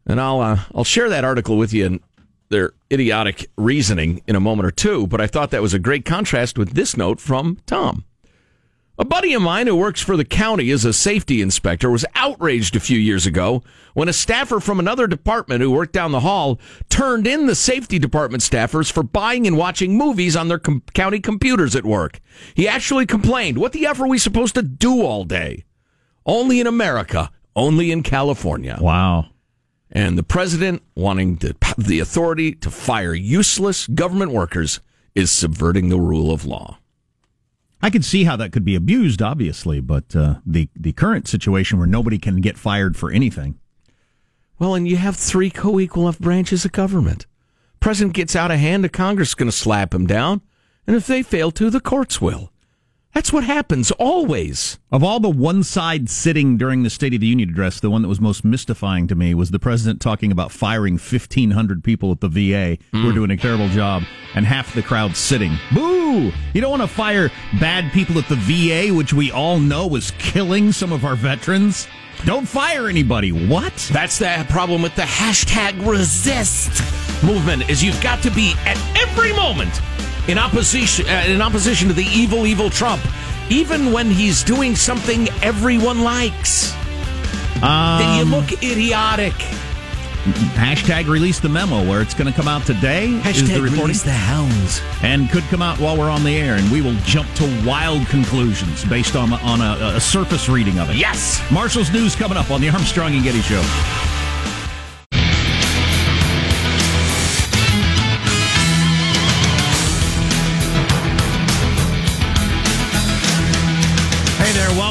And 0.07 0.19
I'll 0.19 0.41
uh, 0.41 0.59
I'll 0.73 0.83
share 0.83 1.09
that 1.09 1.23
article 1.23 1.55
with 1.55 1.71
you 1.71 1.85
and 1.85 1.99
their 2.49 2.71
idiotic 2.91 3.47
reasoning 3.55 4.23
in 4.25 4.35
a 4.35 4.39
moment 4.39 4.65
or 4.65 4.71
two. 4.71 5.05
But 5.05 5.21
I 5.21 5.27
thought 5.27 5.51
that 5.51 5.61
was 5.61 5.75
a 5.75 5.79
great 5.79 6.03
contrast 6.03 6.57
with 6.57 6.71
this 6.71 6.97
note 6.97 7.19
from 7.19 7.59
Tom. 7.67 8.05
A 8.99 9.05
buddy 9.05 9.33
of 9.33 9.41
mine 9.41 9.67
who 9.67 9.77
works 9.77 10.01
for 10.01 10.17
the 10.17 10.25
county 10.25 10.69
as 10.71 10.83
a 10.83 10.91
safety 10.91 11.41
inspector 11.41 11.89
was 11.89 12.03
outraged 12.15 12.75
a 12.75 12.81
few 12.81 12.99
years 12.99 13.25
ago 13.25 13.63
when 13.93 14.09
a 14.09 14.13
staffer 14.13 14.59
from 14.59 14.77
another 14.77 15.07
department 15.07 15.61
who 15.61 15.71
worked 15.71 15.93
down 15.93 16.11
the 16.11 16.19
hall 16.19 16.59
turned 16.89 17.25
in 17.25 17.45
the 17.45 17.55
safety 17.55 17.97
department 17.97 18.43
staffers 18.43 18.91
for 18.91 19.01
buying 19.01 19.47
and 19.47 19.55
watching 19.55 19.97
movies 19.97 20.35
on 20.35 20.49
their 20.49 20.59
com- 20.59 20.83
county 20.93 21.21
computers 21.21 21.77
at 21.77 21.85
work. 21.85 22.19
He 22.55 22.67
actually 22.67 23.05
complained, 23.05 23.57
What 23.57 23.71
the 23.71 23.85
F 23.85 24.01
are 24.01 24.07
we 24.07 24.17
supposed 24.17 24.55
to 24.55 24.61
do 24.61 25.01
all 25.01 25.23
day? 25.23 25.63
Only 26.25 26.59
in 26.59 26.67
America, 26.67 27.31
only 27.55 27.91
in 27.91 28.03
California. 28.03 28.77
Wow. 28.81 29.27
And 29.89 30.17
the 30.17 30.23
president 30.23 30.83
wanting 30.95 31.37
to, 31.37 31.55
the 31.77 32.01
authority 32.01 32.51
to 32.55 32.69
fire 32.69 33.13
useless 33.13 33.87
government 33.87 34.33
workers 34.33 34.81
is 35.15 35.31
subverting 35.31 35.87
the 35.87 36.01
rule 36.01 36.33
of 36.33 36.45
law. 36.45 36.79
I 37.81 37.89
could 37.89 38.03
see 38.03 38.25
how 38.25 38.35
that 38.35 38.51
could 38.51 38.65
be 38.65 38.75
abused, 38.75 39.21
obviously, 39.21 39.79
but 39.79 40.15
uh, 40.15 40.35
the 40.45 40.69
the 40.75 40.91
current 40.91 41.27
situation 41.27 41.77
where 41.77 41.87
nobody 41.87 42.17
can 42.17 42.41
get 42.41 42.57
fired 42.57 42.97
for 42.97 43.11
anything. 43.11 43.59
Well, 44.57 44.75
and 44.75 44.87
you 44.87 44.97
have 44.97 45.15
three 45.15 45.49
co-equal 45.49 46.11
branches 46.19 46.65
of 46.65 46.73
government. 46.73 47.25
President 47.79 48.13
gets 48.13 48.35
out 48.35 48.51
of 48.51 48.59
hand, 48.59 48.83
the 48.83 48.89
Congress 48.89 49.29
is 49.29 49.35
going 49.35 49.49
to 49.49 49.55
slap 49.55 49.93
him 49.93 50.05
down, 50.05 50.41
and 50.85 50.97
if 50.97 51.07
they 51.07 51.23
fail 51.23 51.51
to, 51.51 51.69
the 51.69 51.79
courts 51.79 52.19
will. 52.19 52.51
That's 53.13 53.33
what 53.33 53.43
happens 53.43 53.89
always. 53.91 54.77
Of 54.91 55.03
all 55.03 55.19
the 55.19 55.29
one 55.29 55.63
side 55.63 56.09
sitting 56.09 56.57
during 56.57 56.83
the 56.83 56.89
State 56.91 57.13
of 57.13 57.21
the 57.21 57.27
Union 57.27 57.49
address, 57.49 57.79
the 57.79 57.89
one 57.89 58.03
that 58.03 58.07
was 58.07 58.21
most 58.21 58.45
mystifying 58.45 59.07
to 59.07 59.15
me 59.15 59.33
was 59.33 59.49
the 59.49 59.59
president 59.59 59.99
talking 59.99 60.31
about 60.31 60.51
firing 60.51 60.93
1,500 60.93 61.83
people 61.83 62.11
at 62.11 62.21
the 62.21 62.29
VA 62.29 62.77
who 62.91 63.07
are 63.07 63.09
hmm. 63.09 63.15
doing 63.15 63.31
a 63.31 63.37
terrible 63.37 63.67
job, 63.69 64.03
and 64.35 64.45
half 64.45 64.73
the 64.75 64.83
crowd 64.83 65.15
sitting. 65.15 65.57
Boo! 65.73 66.31
You 66.53 66.61
don't 66.61 66.69
want 66.69 66.83
to 66.83 66.87
fire 66.87 67.31
bad 67.59 67.91
people 67.91 68.19
at 68.19 68.29
the 68.29 68.35
VA, 68.35 68.93
which 68.93 69.11
we 69.11 69.31
all 69.31 69.59
know 69.59 69.95
is 69.95 70.11
killing 70.19 70.71
some 70.71 70.91
of 70.91 71.03
our 71.03 71.15
veterans. 71.15 71.87
Don't 72.25 72.47
fire 72.47 72.87
anybody. 72.87 73.31
What? 73.31 73.73
That's 73.91 74.19
the 74.19 74.45
problem 74.49 74.81
with 74.81 74.95
the 74.95 75.03
hashtag 75.03 75.85
resist 75.87 76.83
movement 77.23 77.69
is 77.69 77.83
you've 77.83 78.01
got 78.01 78.21
to 78.23 78.31
be 78.31 78.53
at 78.65 78.77
every 78.97 79.33
moment 79.33 79.81
in 80.29 80.37
opposition 80.37 81.05
uh, 81.07 81.23
in 81.27 81.41
opposition 81.41 81.87
to 81.87 81.93
the 81.93 82.05
evil 82.05 82.45
evil 82.45 82.69
Trump 82.69 83.01
even 83.49 83.91
when 83.91 84.09
he's 84.11 84.43
doing 84.43 84.75
something 84.75 85.27
everyone 85.41 86.01
likes. 86.03 86.71
then 87.61 88.17
you 88.17 88.23
Um, 88.23 88.31
look 88.31 88.51
idiotic. 88.63 89.33
Hashtag 90.55 91.07
release 91.07 91.39
the 91.39 91.49
memo 91.49 91.83
where 91.89 92.01
it's 92.01 92.13
going 92.13 92.31
to 92.31 92.33
come 92.33 92.47
out 92.47 92.63
today. 92.65 93.07
is 93.07 93.23
Hashtag 93.23 93.47
the 93.55 93.61
reporting. 93.61 93.81
release 93.85 94.03
the 94.03 94.11
hounds. 94.11 94.81
and 95.01 95.29
could 95.31 95.43
come 95.45 95.61
out 95.63 95.79
while 95.79 95.97
we're 95.97 96.09
on 96.11 96.23
the 96.23 96.37
air, 96.37 96.55
and 96.55 96.69
we 96.71 96.81
will 96.81 96.93
jump 97.05 97.27
to 97.35 97.45
wild 97.65 98.05
conclusions 98.07 98.83
based 98.85 99.15
on 99.15 99.33
on 99.33 99.61
a, 99.61 99.95
a 99.95 99.99
surface 99.99 100.47
reading 100.49 100.77
of 100.77 100.89
it. 100.91 100.97
Yes, 100.97 101.41
Marshall's 101.49 101.91
news 101.91 102.15
coming 102.15 102.37
up 102.37 102.51
on 102.51 102.61
the 102.61 102.69
Armstrong 102.69 103.15
and 103.15 103.23
Getty 103.23 103.41
Show. 103.41 103.63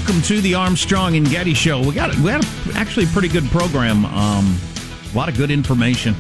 Welcome 0.09 0.23
to 0.23 0.41
the 0.41 0.55
Armstrong 0.55 1.17
and 1.17 1.29
Getty 1.29 1.53
Show. 1.53 1.83
We 1.83 1.93
got 1.93 2.15
we 2.21 2.31
had 2.31 2.43
a, 2.43 2.79
actually 2.79 3.05
a 3.05 3.09
pretty 3.09 3.29
good 3.29 3.45
program. 3.51 4.07
Um, 4.07 4.57
a 5.13 5.15
lot 5.15 5.29
of 5.29 5.37
good 5.37 5.51
information. 5.51 6.15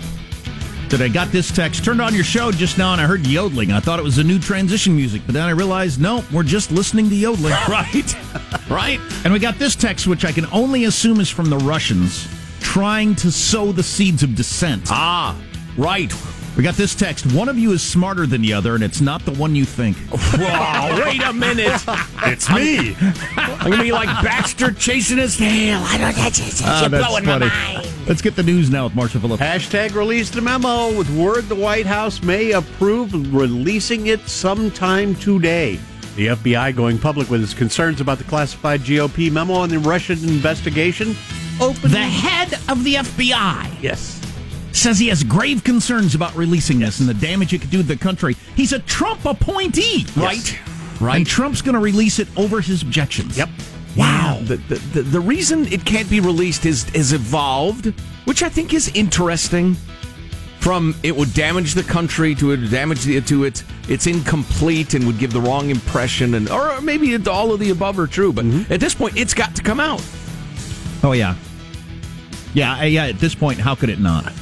Today, 0.90 1.08
got 1.08 1.28
this 1.28 1.50
text. 1.50 1.86
Turned 1.86 2.02
on 2.02 2.14
your 2.14 2.22
show 2.22 2.52
just 2.52 2.76
now, 2.76 2.92
and 2.92 3.00
I 3.00 3.06
heard 3.06 3.26
yodeling. 3.26 3.72
I 3.72 3.80
thought 3.80 3.98
it 3.98 4.02
was 4.02 4.18
a 4.18 4.24
new 4.24 4.38
transition 4.38 4.94
music, 4.94 5.22
but 5.24 5.32
then 5.32 5.44
I 5.44 5.52
realized, 5.52 6.02
no, 6.02 6.22
we're 6.30 6.42
just 6.42 6.70
listening 6.70 7.08
to 7.08 7.14
yodeling. 7.14 7.52
right, 7.68 8.14
right. 8.70 9.00
And 9.24 9.32
we 9.32 9.38
got 9.38 9.58
this 9.58 9.74
text, 9.74 10.06
which 10.06 10.26
I 10.26 10.32
can 10.32 10.44
only 10.52 10.84
assume 10.84 11.18
is 11.18 11.30
from 11.30 11.48
the 11.48 11.56
Russians, 11.56 12.28
trying 12.60 13.14
to 13.16 13.32
sow 13.32 13.72
the 13.72 13.82
seeds 13.82 14.22
of 14.22 14.34
dissent. 14.34 14.82
Ah, 14.90 15.34
right. 15.78 16.12
We 16.58 16.64
got 16.64 16.74
this 16.74 16.96
text. 16.96 17.32
One 17.32 17.48
of 17.48 17.56
you 17.56 17.70
is 17.70 17.84
smarter 17.84 18.26
than 18.26 18.42
the 18.42 18.52
other, 18.52 18.74
and 18.74 18.82
it's 18.82 19.00
not 19.00 19.24
the 19.24 19.30
one 19.30 19.54
you 19.54 19.64
think. 19.64 19.96
Whoa, 20.10 21.04
wait 21.04 21.22
a 21.22 21.32
minute. 21.32 21.80
It's 22.30 22.50
me. 22.50 22.96
I'm 23.36 23.70
gonna 23.70 23.82
be 23.84 23.92
like 23.92 24.08
Baxter 24.24 24.72
chasing 24.72 25.18
his 25.18 25.36
tail. 25.36 25.80
I 25.84 25.96
don't. 25.98 26.16
That's, 26.16 26.38
that's, 26.40 26.62
Ah, 26.64 26.80
you're 26.80 26.88
that's 26.88 27.06
blowing 27.06 27.24
my 27.24 27.38
mind. 27.38 27.88
Let's 28.08 28.20
get 28.20 28.34
the 28.34 28.42
news 28.42 28.70
now 28.70 28.84
with 28.84 28.96
Marshall 28.96 29.20
Phillips. 29.20 29.40
Hashtag 29.40 29.94
released 29.94 30.34
a 30.34 30.40
memo 30.40 30.98
with 30.98 31.08
word 31.16 31.48
the 31.48 31.54
White 31.54 31.86
House 31.86 32.22
may 32.24 32.50
approve 32.50 33.12
releasing 33.32 34.08
it 34.08 34.28
sometime 34.28 35.14
today. 35.14 35.78
The 36.16 36.26
FBI 36.26 36.74
going 36.74 36.98
public 36.98 37.30
with 37.30 37.40
its 37.42 37.54
concerns 37.54 38.00
about 38.00 38.18
the 38.18 38.24
classified 38.24 38.80
GOP 38.80 39.30
memo 39.30 39.54
on 39.54 39.68
the 39.68 39.78
Russian 39.78 40.18
investigation. 40.28 41.14
Open 41.60 41.92
The 41.92 41.98
head 41.98 42.54
of 42.68 42.82
the 42.82 42.94
FBI 42.96 43.80
yes. 43.80 44.17
Says 44.78 44.98
he 44.98 45.08
has 45.08 45.22
grave 45.24 45.64
concerns 45.64 46.14
about 46.14 46.34
releasing 46.34 46.78
this 46.78 47.00
and 47.00 47.08
the 47.08 47.14
damage 47.14 47.52
it 47.52 47.60
could 47.60 47.70
do 47.70 47.78
to 47.78 47.82
the 47.82 47.96
country. 47.96 48.34
He's 48.54 48.72
a 48.72 48.78
Trump 48.80 49.24
appointee, 49.24 50.06
Right. 50.16 50.58
Right. 51.00 51.18
And 51.18 51.26
Trump's 51.26 51.62
going 51.62 51.74
to 51.74 51.80
release 51.80 52.18
it 52.18 52.28
over 52.36 52.60
his 52.60 52.82
objections. 52.82 53.38
Yep. 53.38 53.48
Wow. 53.96 54.40
The, 54.42 54.56
the, 54.56 54.74
the, 54.74 55.02
the 55.02 55.20
reason 55.20 55.66
it 55.72 55.84
can't 55.84 56.08
be 56.10 56.20
released 56.20 56.66
is 56.66 56.84
has 56.90 57.12
evolved, 57.12 57.86
which 58.24 58.42
I 58.42 58.48
think 58.48 58.74
is 58.74 58.88
interesting. 58.94 59.76
From 60.60 60.96
it 61.04 61.14
would 61.14 61.32
damage 61.34 61.74
the 61.74 61.84
country 61.84 62.34
to 62.34 62.50
it 62.50 62.56
damage 62.68 63.04
the, 63.04 63.20
to 63.20 63.44
it. 63.44 63.62
It's 63.88 64.08
incomplete 64.08 64.94
and 64.94 65.06
would 65.06 65.18
give 65.18 65.32
the 65.32 65.40
wrong 65.40 65.70
impression, 65.70 66.34
and 66.34 66.50
or 66.50 66.80
maybe 66.80 67.14
it, 67.14 67.28
all 67.28 67.52
of 67.52 67.60
the 67.60 67.70
above 67.70 67.96
are 67.98 68.08
true. 68.08 68.32
But 68.32 68.44
mm-hmm. 68.44 68.72
at 68.72 68.80
this 68.80 68.92
point, 68.92 69.16
it's 69.16 69.34
got 69.34 69.54
to 69.54 69.62
come 69.62 69.78
out. 69.78 70.04
Oh 71.04 71.12
yeah. 71.12 71.36
Yeah, 72.54 72.82
yeah. 72.84 73.06
At 73.06 73.20
this 73.20 73.36
point, 73.36 73.60
how 73.60 73.76
could 73.76 73.88
it 73.88 74.00
not? 74.00 74.32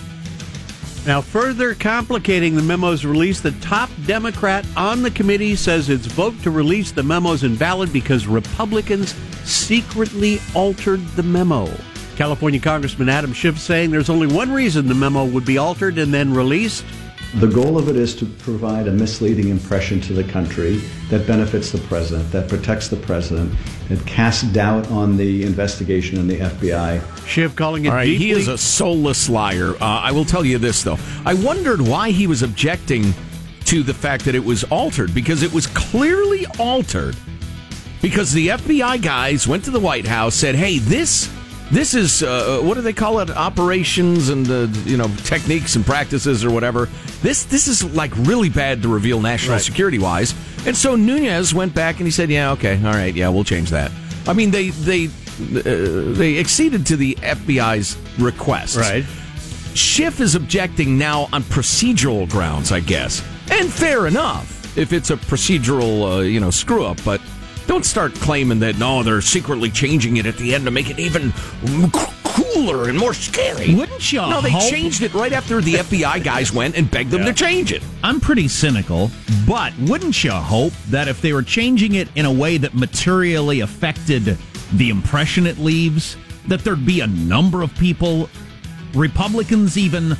Now, 1.07 1.21
further 1.21 1.73
complicating 1.77 2.57
the 2.57 2.62
memo's 2.62 3.05
release, 3.05 3.40
the 3.40 3.53
top 3.53 3.90
Democrat 4.07 4.66
on 4.77 5.03
the 5.03 5.11
committee 5.12 5.55
says 5.55 5.88
its 5.88 6.07
vote 6.07 6.35
to 6.42 6.51
release 6.51 6.90
the 6.90 7.05
memo 7.05 7.31
is 7.31 7.45
invalid 7.45 7.92
because 7.92 8.27
Republicans 8.27 9.14
secretly 9.45 10.40
altered 10.53 11.01
the 11.11 11.23
memo. 11.23 11.71
California 12.16 12.59
Congressman 12.59 13.09
Adam 13.09 13.33
Schiff 13.33 13.57
saying 13.57 13.92
there's 13.92 14.11
only 14.11 14.27
one 14.27 14.51
reason 14.51 14.88
the 14.88 14.95
memo 14.97 15.25
would 15.25 15.45
be 15.45 15.59
altered 15.59 15.97
and 15.99 16.12
then 16.12 16.35
released. 16.35 16.85
The 17.37 17.46
goal 17.46 17.77
of 17.77 17.90
it 17.90 17.96
is 17.96 18.14
to 18.16 18.25
provide 18.25 18.88
a 18.88 18.92
misleading 18.92 19.51
impression 19.51 20.01
to 20.03 20.14
the 20.14 20.25
country 20.25 20.77
that 21.11 21.27
benefits 21.27 21.70
the 21.70 21.77
president, 21.81 22.33
that 22.33 22.49
protects 22.49 22.88
the 22.88 22.96
president, 22.96 23.53
that 23.90 24.05
casts 24.07 24.42
doubt 24.44 24.90
on 24.90 25.18
the 25.18 25.42
investigation 25.44 26.18
and 26.18 26.31
the 26.31 26.38
FBI. 26.38 27.27
Schiff 27.27 27.55
calling 27.55 27.85
it 27.85 27.88
All 27.88 27.94
right, 27.94 28.07
deeply. 28.07 28.25
he 28.25 28.31
is 28.31 28.49
a 28.49 28.57
soulless 28.57 29.29
liar. 29.29 29.75
Uh, 29.75 29.85
I 29.85 30.12
will 30.12 30.25
tell 30.25 30.46
you 30.46 30.57
this 30.57 30.83
though. 30.83 30.96
I 31.27 31.35
wondered 31.35 31.83
why 31.83 32.11
he 32.11 32.27
was 32.27 32.42
objecting 32.42 33.12
to 33.66 33.83
the 33.83 33.92
fact 33.92 34.25
that 34.25 34.35
it 34.35 34.42
was 34.44 34.64
altered 34.64 35.12
because 35.14 35.42
it 35.42 35.53
was 35.53 35.66
clearly 35.66 36.46
altered 36.59 37.16
because 38.01 38.33
the 38.33 38.49
FBI 38.49 39.03
guys 39.03 39.46
went 39.46 39.62
to 39.64 39.70
the 39.70 39.81
White 39.81 40.07
House 40.07 40.35
said, 40.35 40.55
"Hey, 40.55 40.79
this 40.79 41.29
this 41.70 41.94
is 41.94 42.22
uh, 42.22 42.61
what 42.62 42.74
do 42.74 42.81
they 42.81 42.92
call 42.92 43.20
it? 43.20 43.31
Operations 43.31 44.29
and 44.29 44.48
uh, 44.50 44.66
you 44.85 44.96
know 44.96 45.09
techniques 45.24 45.76
and 45.76 45.85
practices 45.85 46.44
or 46.44 46.50
whatever. 46.50 46.88
This 47.22 47.44
this 47.44 47.66
is 47.68 47.83
like 47.94 48.12
really 48.18 48.48
bad 48.48 48.83
to 48.83 48.88
reveal 48.88 49.20
national 49.20 49.55
Right. 49.55 49.62
security 49.62 49.98
wise." 49.98 50.35
And 50.66 50.76
so 50.76 50.96
Nunes 50.96 51.55
went 51.55 51.74
back 51.74 51.96
and 51.98 52.07
he 52.07 52.11
said, 52.11 52.31
"Yeah, 52.31 52.52
okay, 52.52 52.76
all 52.85 52.92
right, 52.92 53.14
yeah, 53.14 53.29
we'll 53.29 53.44
change 53.44 53.70
that." 53.70 53.90
I 54.26 54.33
mean, 54.33 54.50
they 54.50 54.70
they 54.70 55.07
uh, 55.07 55.11
they 56.14 56.38
acceded 56.38 56.87
to 56.87 56.96
the 56.96 57.14
FBI's 57.16 57.96
request. 58.18 58.76
Right. 58.76 59.05
Schiff 59.74 60.20
is 60.20 60.35
objecting 60.35 60.96
now 60.96 61.29
on 61.33 61.42
procedural 61.42 62.29
grounds, 62.31 62.72
I 62.72 62.81
guess, 62.81 63.22
and 63.50 63.70
fair 63.70 64.07
enough 64.07 64.52
if 64.79 64.92
it's 64.92 65.11
a 65.11 65.16
procedural, 65.16 66.18
uh, 66.18 66.20
you 66.22 66.40
know, 66.40 66.50
screw 66.50 66.85
up. 66.85 66.98
But 67.05 67.20
don't 67.66 67.85
start 67.85 68.14
claiming 68.14 68.61
that 68.61 68.79
no, 68.79 69.02
they're 69.02 69.20
secretly 69.20 69.70
changing 69.70 70.16
it 70.18 70.26
at 70.26 70.37
the 70.37 70.55
end 70.55 70.64
to 70.66 70.70
make 70.70 70.88
it 70.90 70.98
even 70.98 71.33
cooler 72.33 72.88
and 72.88 72.98
more 72.98 73.14
scary. 73.14 73.74
Wouldn't 73.74 74.12
you 74.12 74.20
No, 74.20 74.40
they 74.40 74.50
hope- 74.50 74.70
changed 74.70 75.02
it 75.02 75.12
right 75.14 75.33
after 75.33 75.61
the 75.61 75.74
FBI 75.79 76.22
guys 76.22 76.52
went 76.52 76.76
and 76.76 76.90
begged 76.90 77.11
them 77.11 77.24
to 77.24 77.33
change 77.33 77.72
it. 77.72 77.83
I'm 78.02 78.20
pretty 78.20 78.48
cynical, 78.48 79.11
but 79.46 79.72
wouldn't 79.81 80.22
you 80.22 80.31
hope 80.33 80.72
that 80.90 81.09
if 81.09 81.20
they 81.20 81.33
were 81.33 81.42
changing 81.42 81.94
it 81.94 82.09
in 82.14 82.24
a 82.26 82.33
way 82.33 82.57
that 82.59 82.74
materially 82.74 83.61
affected 83.61 84.38
the 84.74 84.90
impression 84.90 85.46
it 85.46 85.59
leaves, 85.59 86.16
that 86.48 86.62
there'd 86.62 86.87
be 86.87 87.00
a 87.00 87.07
number 87.07 87.62
of 87.62 87.74
people, 87.76 88.29
Republicans 88.94 89.76
even, 89.76 90.16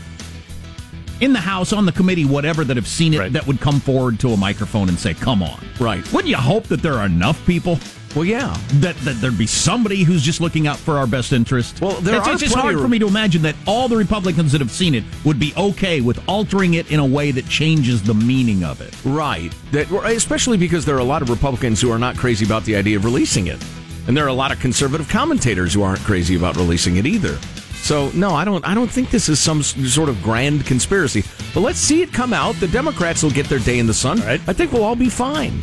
in 1.21 1.33
the 1.33 1.41
House, 1.41 1.73
on 1.73 1.87
the 1.87 1.93
committee, 1.93 2.25
whatever, 2.25 2.65
that 2.65 2.77
have 2.77 2.89
seen 2.89 3.15
it, 3.15 3.33
that 3.33 3.47
would 3.47 3.61
come 3.61 3.81
forward 3.81 4.21
to 4.21 4.31
a 4.31 4.37
microphone 4.37 4.89
and 4.89 4.99
say, 4.99 5.15
come 5.15 5.43
on. 5.43 5.65
Right. 5.81 6.11
Wouldn't 6.13 6.31
you 6.31 6.37
hope 6.37 6.65
that 6.65 6.83
there 6.83 6.95
are 6.95 7.07
enough 7.07 7.45
people? 7.47 7.79
Well, 8.15 8.25
yeah. 8.25 8.57
That, 8.75 8.97
that 8.99 9.21
there'd 9.21 9.37
be 9.37 9.47
somebody 9.47 10.03
who's 10.03 10.23
just 10.23 10.41
looking 10.41 10.67
out 10.67 10.79
for 10.79 10.97
our 10.97 11.07
best 11.07 11.35
interest. 11.35 11.83
Well, 11.83 12.01
there 12.01 12.17
it's, 12.17 12.27
are 12.27 12.33
it's 12.33 12.43
just 12.43 12.55
hard 12.55 12.79
for 12.79 12.89
me 12.89 12.99
to 12.99 13.07
imagine 13.07 13.43
that 13.43 13.55
all 13.67 13.89
the 13.89 13.97
Republicans 13.97 14.53
that 14.53 14.61
have 14.63 14.71
seen 14.71 14.95
it 14.95 15.05
would 15.25 15.39
be 15.39 15.53
okay 15.57 16.01
with 16.01 16.27
altering 16.27 16.75
it 16.75 16.91
in 16.91 16.99
a 16.99 17.05
way 17.05 17.31
that 17.31 17.47
changes 17.47 18.03
the 18.03 18.15
meaning 18.15 18.65
of 18.65 18.81
it. 18.81 18.95
Right. 19.05 19.53
That 19.73 19.91
especially 19.93 20.57
because 20.57 20.87
there 20.87 20.97
are 20.97 21.01
a 21.01 21.05
lot 21.05 21.21
of 21.21 21.29
Republicans 21.29 21.81
who 21.81 21.91
are 21.91 21.99
not 21.99 22.17
crazy 22.17 22.47
about 22.47 22.65
the 22.65 22.75
idea 22.75 22.97
of 22.97 23.05
releasing 23.05 23.49
it. 23.49 23.63
And 24.07 24.17
there 24.17 24.25
are 24.25 24.29
a 24.29 24.33
lot 24.33 24.51
of 24.51 24.61
conservative 24.61 25.09
commentators 25.09 25.75
who 25.75 25.83
aren't 25.83 26.01
crazy 26.01 26.37
about 26.37 26.57
releasing 26.57 26.97
it 26.97 27.05
either. 27.05 27.39
So 27.87 28.11
no, 28.15 28.31
I 28.31 28.45
don't 28.45 28.67
I 28.67 28.75
don't 28.75 28.91
think 28.91 29.11
this 29.11 29.29
is 29.29 29.39
some 29.39 29.63
sort 29.63 30.09
of 30.09 30.21
grand 30.21 30.67
conspiracy. 30.67 31.23
But 31.55 31.61
let's 31.61 31.79
see 31.79 32.03
it 32.03 32.13
come 32.13 32.33
out. 32.33 32.57
The 32.57 32.67
Democrats 32.67 33.23
will 33.23 33.31
get 33.31 33.49
their 33.49 33.61
day 33.61 33.79
in 33.79 33.87
the 33.87 33.95
sun. 33.95 34.21
I 34.23 34.39
think 34.39 34.73
we'll 34.73 34.83
all 34.83 34.97
be 34.97 35.09
fine. 35.09 35.63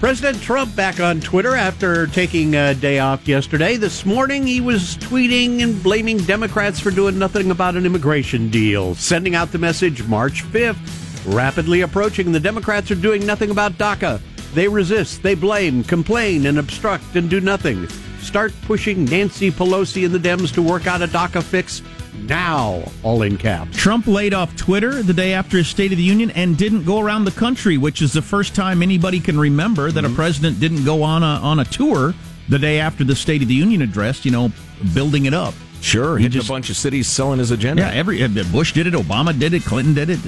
President 0.00 0.42
Trump 0.42 0.74
back 0.74 0.98
on 0.98 1.20
Twitter 1.20 1.54
after 1.54 2.06
taking 2.06 2.54
a 2.54 2.72
day 2.72 3.00
off 3.00 3.28
yesterday. 3.28 3.76
This 3.76 4.06
morning, 4.06 4.46
he 4.46 4.62
was 4.62 4.96
tweeting 4.96 5.62
and 5.62 5.82
blaming 5.82 6.16
Democrats 6.16 6.80
for 6.80 6.90
doing 6.90 7.18
nothing 7.18 7.50
about 7.50 7.76
an 7.76 7.84
immigration 7.84 8.48
deal, 8.48 8.94
sending 8.94 9.34
out 9.34 9.52
the 9.52 9.58
message 9.58 10.02
March 10.04 10.44
5th. 10.44 11.34
Rapidly 11.34 11.82
approaching, 11.82 12.32
the 12.32 12.40
Democrats 12.40 12.90
are 12.90 12.94
doing 12.94 13.26
nothing 13.26 13.50
about 13.50 13.72
DACA. 13.72 14.22
They 14.54 14.68
resist, 14.68 15.22
they 15.22 15.34
blame, 15.34 15.84
complain, 15.84 16.46
and 16.46 16.58
obstruct 16.58 17.14
and 17.14 17.28
do 17.28 17.42
nothing. 17.42 17.86
Start 18.28 18.52
pushing 18.66 19.06
Nancy 19.06 19.50
Pelosi 19.50 20.04
and 20.04 20.14
the 20.14 20.18
Dems 20.18 20.52
to 20.52 20.60
work 20.60 20.86
out 20.86 21.00
a 21.00 21.06
DACA 21.06 21.42
fix 21.42 21.80
now, 22.24 22.82
all 23.02 23.22
in 23.22 23.38
caps. 23.38 23.74
Trump 23.74 24.06
laid 24.06 24.34
off 24.34 24.54
Twitter 24.54 25.02
the 25.02 25.14
day 25.14 25.32
after 25.32 25.56
his 25.56 25.66
State 25.66 25.92
of 25.92 25.96
the 25.96 26.04
Union 26.04 26.30
and 26.32 26.54
didn't 26.58 26.84
go 26.84 27.00
around 27.00 27.24
the 27.24 27.30
country, 27.30 27.78
which 27.78 28.02
is 28.02 28.12
the 28.12 28.20
first 28.20 28.54
time 28.54 28.82
anybody 28.82 29.18
can 29.18 29.38
remember 29.38 29.90
that 29.90 30.04
a 30.04 30.10
president 30.10 30.60
didn't 30.60 30.84
go 30.84 31.02
on 31.02 31.22
a 31.22 31.40
on 31.40 31.60
a 31.60 31.64
tour 31.64 32.12
the 32.50 32.58
day 32.58 32.80
after 32.80 33.02
the 33.02 33.16
State 33.16 33.40
of 33.40 33.48
the 33.48 33.54
Union 33.54 33.80
address. 33.80 34.26
You 34.26 34.32
know, 34.32 34.52
building 34.92 35.24
it 35.24 35.32
up. 35.32 35.54
Sure, 35.80 36.18
He 36.18 36.24
hitting 36.24 36.40
just- 36.40 36.50
a 36.50 36.52
bunch 36.52 36.68
of 36.68 36.76
cities 36.76 37.08
selling 37.08 37.38
his 37.38 37.50
agenda. 37.50 37.80
Yeah, 37.80 37.92
every 37.92 38.22
uh, 38.22 38.28
Bush 38.52 38.74
did 38.74 38.86
it, 38.86 38.92
Obama 38.92 39.36
did 39.38 39.54
it, 39.54 39.64
Clinton 39.64 39.94
did 39.94 40.10
it. 40.10 40.18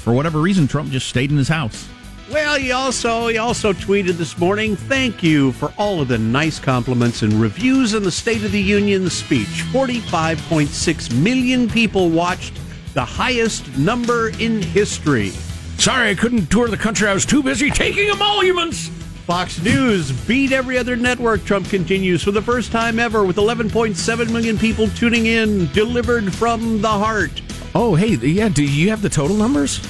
For 0.00 0.12
whatever 0.12 0.40
reason, 0.40 0.66
Trump 0.66 0.90
just 0.90 1.08
stayed 1.08 1.30
in 1.30 1.36
his 1.36 1.46
house. 1.48 1.88
Well, 2.30 2.58
he 2.58 2.72
also 2.72 3.28
he 3.28 3.36
also 3.36 3.72
tweeted 3.72 4.16
this 4.16 4.38
morning, 4.38 4.76
"Thank 4.76 5.22
you 5.22 5.52
for 5.52 5.72
all 5.76 6.00
of 6.00 6.08
the 6.08 6.18
nice 6.18 6.58
compliments 6.58 7.22
and 7.22 7.34
reviews 7.34 7.92
in 7.92 8.02
the 8.02 8.10
State 8.10 8.42
of 8.44 8.52
the 8.52 8.60
Union 8.60 9.10
speech. 9.10 9.62
45.6 9.72 11.12
million 11.12 11.68
people 11.68 12.08
watched, 12.08 12.54
the 12.94 13.04
highest 13.04 13.76
number 13.76 14.30
in 14.38 14.62
history." 14.62 15.32
Sorry, 15.76 16.10
I 16.10 16.14
couldn't 16.14 16.50
tour 16.50 16.68
the 16.68 16.76
country. 16.76 17.08
I 17.08 17.14
was 17.14 17.26
too 17.26 17.42
busy 17.42 17.70
taking 17.70 18.08
emoluments. 18.08 18.90
Fox 19.26 19.62
News 19.62 20.12
beat 20.12 20.52
every 20.52 20.78
other 20.78 20.96
network. 20.96 21.44
Trump 21.44 21.68
continues 21.68 22.22
for 22.22 22.30
the 22.30 22.42
first 22.42 22.72
time 22.72 22.98
ever 22.98 23.24
with 23.24 23.36
11.7 23.36 24.30
million 24.30 24.58
people 24.58 24.88
tuning 24.88 25.26
in, 25.26 25.70
delivered 25.72 26.32
from 26.34 26.80
the 26.80 26.88
heart. 26.88 27.42
Oh, 27.74 27.94
hey, 27.94 28.14
yeah. 28.14 28.48
Do 28.48 28.62
you 28.62 28.90
have 28.90 29.02
the 29.02 29.08
total 29.08 29.36
numbers? 29.36 29.80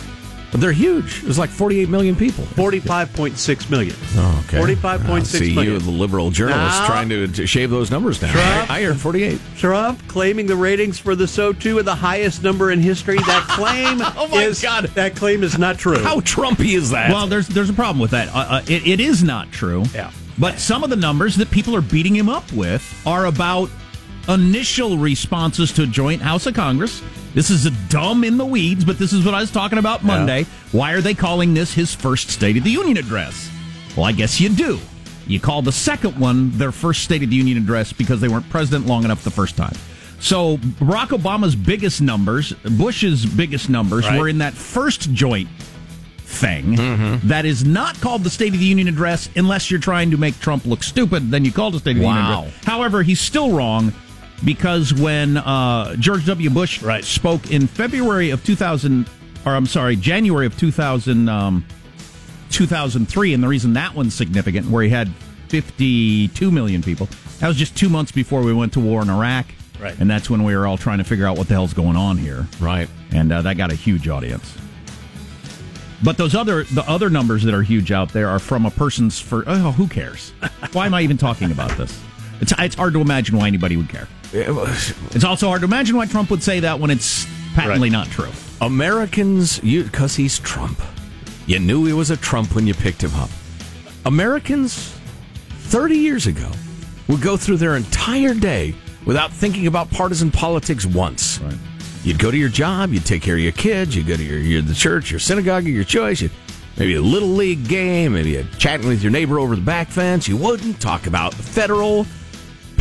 They're 0.54 0.72
huge. 0.72 1.22
There's 1.22 1.38
like 1.38 1.50
48 1.50 1.88
million 1.88 2.14
people. 2.14 2.44
45.6 2.44 3.70
million. 3.70 3.96
Oh, 4.16 4.44
okay. 4.46 4.58
45.6 4.58 5.26
See 5.26 5.52
you, 5.52 5.78
the 5.78 5.90
liberal 5.90 6.30
journalist, 6.30 6.80
Now- 6.80 6.86
trying 6.86 7.08
to, 7.08 7.26
to 7.28 7.46
shave 7.46 7.70
those 7.70 7.90
numbers 7.90 8.20
down. 8.20 8.30
Trump- 8.32 8.70
I, 8.70 8.78
I 8.80 8.82
heard 8.84 8.96
48. 9.00 9.40
Trump 9.56 10.06
claiming 10.08 10.46
the 10.46 10.56
ratings 10.56 10.98
for 10.98 11.14
the 11.16 11.24
SOTU 11.24 11.78
are 11.80 11.82
the 11.82 11.94
highest 11.94 12.42
number 12.42 12.70
in 12.70 12.78
history. 12.80 13.16
That 13.16 13.46
claim 13.50 13.98
Oh 14.16 14.28
my 14.28 14.44
is 14.44 14.62
God. 14.62 14.84
that 14.94 15.16
claim 15.16 15.42
is 15.42 15.58
not 15.58 15.76
true. 15.78 15.98
How 15.98 16.20
Trumpy 16.20 16.76
is 16.76 16.90
that? 16.90 17.10
Well, 17.10 17.26
there's 17.26 17.48
there's 17.48 17.70
a 17.70 17.74
problem 17.74 17.98
with 17.98 18.12
that. 18.12 18.28
Uh, 18.28 18.38
uh, 18.38 18.62
it, 18.68 18.86
it 18.86 19.00
is 19.00 19.24
not 19.24 19.50
true. 19.50 19.84
Yeah. 19.92 20.10
But 20.38 20.58
some 20.58 20.82
of 20.84 20.90
the 20.90 20.96
numbers 20.96 21.36
that 21.36 21.50
people 21.50 21.74
are 21.76 21.80
beating 21.82 22.14
him 22.14 22.28
up 22.28 22.50
with 22.52 22.82
are 23.06 23.26
about 23.26 23.70
initial 24.28 24.98
responses 24.98 25.72
to 25.72 25.86
joint 25.86 26.22
House 26.22 26.46
of 26.46 26.54
Congress. 26.54 27.02
This 27.34 27.50
is 27.50 27.66
a 27.66 27.70
dumb 27.88 28.22
in 28.24 28.36
the 28.38 28.46
weeds, 28.46 28.84
but 28.84 28.96
this 28.98 29.12
is 29.12 29.24
what 29.24 29.34
I 29.34 29.40
was 29.40 29.50
talking 29.50 29.78
about 29.78 30.04
Monday. 30.04 30.46
Why 30.72 30.92
are 30.92 31.00
they 31.00 31.14
calling 31.14 31.52
this 31.52 31.74
his 31.74 31.92
first 31.94 32.30
State 32.30 32.56
of 32.56 32.64
the 32.64 32.70
Union 32.70 32.96
address? 32.96 33.50
Well, 33.96 34.06
I 34.06 34.12
guess 34.12 34.40
you 34.40 34.48
do. 34.50 34.78
You 35.26 35.40
call 35.40 35.62
the 35.62 35.72
second 35.72 36.18
one 36.18 36.50
their 36.58 36.70
first 36.72 37.02
State 37.02 37.22
of 37.24 37.30
the 37.30 37.36
Union 37.36 37.58
address 37.58 37.92
because 37.92 38.20
they 38.20 38.28
weren't 38.28 38.48
president 38.50 38.86
long 38.86 39.04
enough 39.04 39.24
the 39.24 39.30
first 39.30 39.56
time. 39.56 39.74
So 40.20 40.58
Barack 40.58 41.08
Obama's 41.08 41.56
biggest 41.56 42.00
numbers, 42.00 42.52
Bush's 42.52 43.26
biggest 43.26 43.68
numbers, 43.68 44.06
Right. 44.06 44.18
were 44.18 44.28
in 44.28 44.38
that 44.38 44.54
first 44.54 45.12
joint 45.12 45.48
thing 46.18 46.76
Mm-hmm. 46.76 47.28
that 47.28 47.44
is 47.44 47.64
not 47.64 48.00
called 48.00 48.22
the 48.24 48.30
State 48.30 48.54
of 48.54 48.60
the 48.60 48.64
Union 48.66 48.88
address 48.88 49.28
unless 49.36 49.70
you're 49.70 49.80
trying 49.80 50.10
to 50.12 50.16
make 50.16 50.38
Trump 50.40 50.66
look 50.66 50.82
stupid. 50.82 51.30
Then 51.30 51.44
you 51.44 51.52
call 51.52 51.68
it 51.68 51.74
a 51.76 51.78
State 51.80 51.92
of 51.96 52.02
the 52.02 52.06
Union 52.06 52.24
address. 52.24 52.54
However, 52.64 53.02
he's 53.02 53.20
still 53.20 53.50
wrong 53.50 53.92
because 54.44 54.92
when 54.92 55.36
uh, 55.36 55.96
George 55.96 56.26
W. 56.26 56.50
Bush 56.50 56.82
spoke 57.04 57.50
in 57.50 57.66
February 57.66 58.30
of 58.30 58.44
2000, 58.44 59.08
or 59.46 59.54
I'm 59.54 59.66
sorry, 59.66 59.96
January 59.96 60.46
of 60.46 60.58
2000, 60.58 61.28
um, 61.28 61.64
2003, 62.50 63.34
and 63.34 63.42
the 63.42 63.48
reason 63.48 63.72
that 63.74 63.94
one's 63.94 64.14
significant, 64.14 64.68
where 64.68 64.82
he 64.82 64.88
had 64.88 65.08
52 65.48 66.50
million 66.50 66.82
people, 66.82 67.08
that 67.40 67.48
was 67.48 67.56
just 67.56 67.76
two 67.76 67.88
months 67.88 68.12
before 68.12 68.42
we 68.42 68.52
went 68.52 68.72
to 68.74 68.80
war 68.80 69.02
in 69.02 69.10
Iraq. 69.10 69.46
Right. 69.80 69.98
And 69.98 70.08
that's 70.08 70.30
when 70.30 70.44
we 70.44 70.56
were 70.56 70.66
all 70.66 70.78
trying 70.78 70.98
to 70.98 71.04
figure 71.04 71.26
out 71.26 71.36
what 71.36 71.48
the 71.48 71.54
hell's 71.54 71.74
going 71.74 71.96
on 71.96 72.16
here. 72.16 72.46
Right. 72.60 72.88
And 73.12 73.32
uh, 73.32 73.42
that 73.42 73.56
got 73.56 73.72
a 73.72 73.74
huge 73.74 74.08
audience. 74.08 74.56
But 76.02 76.18
those 76.18 76.34
other 76.34 76.64
the 76.64 76.88
other 76.88 77.08
numbers 77.08 77.42
that 77.44 77.54
are 77.54 77.62
huge 77.62 77.90
out 77.90 78.12
there 78.12 78.28
are 78.28 78.38
from 78.38 78.66
a 78.66 78.70
person's 78.70 79.18
for 79.18 79.42
oh 79.46 79.72
who 79.72 79.88
cares? 79.88 80.30
Why 80.72 80.86
am 80.86 80.92
I 80.92 81.00
even 81.00 81.16
talking 81.16 81.50
about 81.50 81.70
this? 81.78 81.98
It's 82.40 82.52
it's 82.58 82.74
hard 82.74 82.92
to 82.92 83.00
imagine 83.00 83.36
why 83.38 83.46
anybody 83.46 83.76
would 83.76 83.88
care. 83.88 84.06
It's 84.34 85.24
also 85.24 85.48
hard 85.48 85.60
to 85.60 85.66
imagine 85.66 85.96
why 85.96 86.06
Trump 86.06 86.30
would 86.30 86.42
say 86.42 86.60
that 86.60 86.80
when 86.80 86.90
it's 86.90 87.26
patently 87.54 87.88
Right. 87.88 87.92
not 87.92 88.08
true. 88.08 88.30
Americans, 88.60 89.62
you 89.62 89.84
because 89.84 90.16
he's 90.16 90.38
Trump. 90.40 90.80
You 91.46 91.58
knew 91.58 91.84
he 91.84 91.92
was 91.92 92.10
a 92.10 92.16
Trump 92.16 92.54
when 92.54 92.66
you 92.66 92.74
picked 92.74 93.02
him 93.02 93.14
up. 93.14 93.30
Americans, 94.06 94.92
30 95.68 95.96
years 95.96 96.26
ago, 96.26 96.50
would 97.08 97.20
go 97.20 97.36
through 97.36 97.58
their 97.58 97.76
entire 97.76 98.34
day 98.34 98.74
without 99.06 99.30
thinking 99.32 99.66
about 99.66 99.90
partisan 99.90 100.30
politics 100.30 100.84
once. 100.86 101.38
You'd 102.02 102.18
go 102.18 102.30
to 102.30 102.36
your 102.36 102.48
job, 102.48 102.92
you'd 102.92 103.04
take 103.06 103.22
care 103.22 103.34
of 103.34 103.40
your 103.40 103.52
kids, 103.52 103.94
you'd 103.94 104.06
go 104.06 104.16
to 104.16 104.22
your, 104.22 104.38
your 104.38 104.62
the 104.62 104.74
church, 104.74 105.10
your 105.10 105.20
synagogue 105.20 105.64
your 105.64 105.84
choice, 105.84 106.20
you'd, 106.20 106.32
maybe 106.76 106.94
a 106.94 107.00
little 107.00 107.28
league 107.28 107.66
game, 107.68 108.14
maybe 108.14 108.36
a 108.36 108.44
chatting 108.58 108.88
with 108.88 109.02
your 109.02 109.12
neighbor 109.12 109.38
over 109.38 109.54
the 109.56 109.62
back 109.62 109.88
fence. 109.88 110.26
You 110.28 110.36
wouldn't 110.36 110.80
talk 110.80 111.06
about 111.06 111.32
federal 111.34 112.06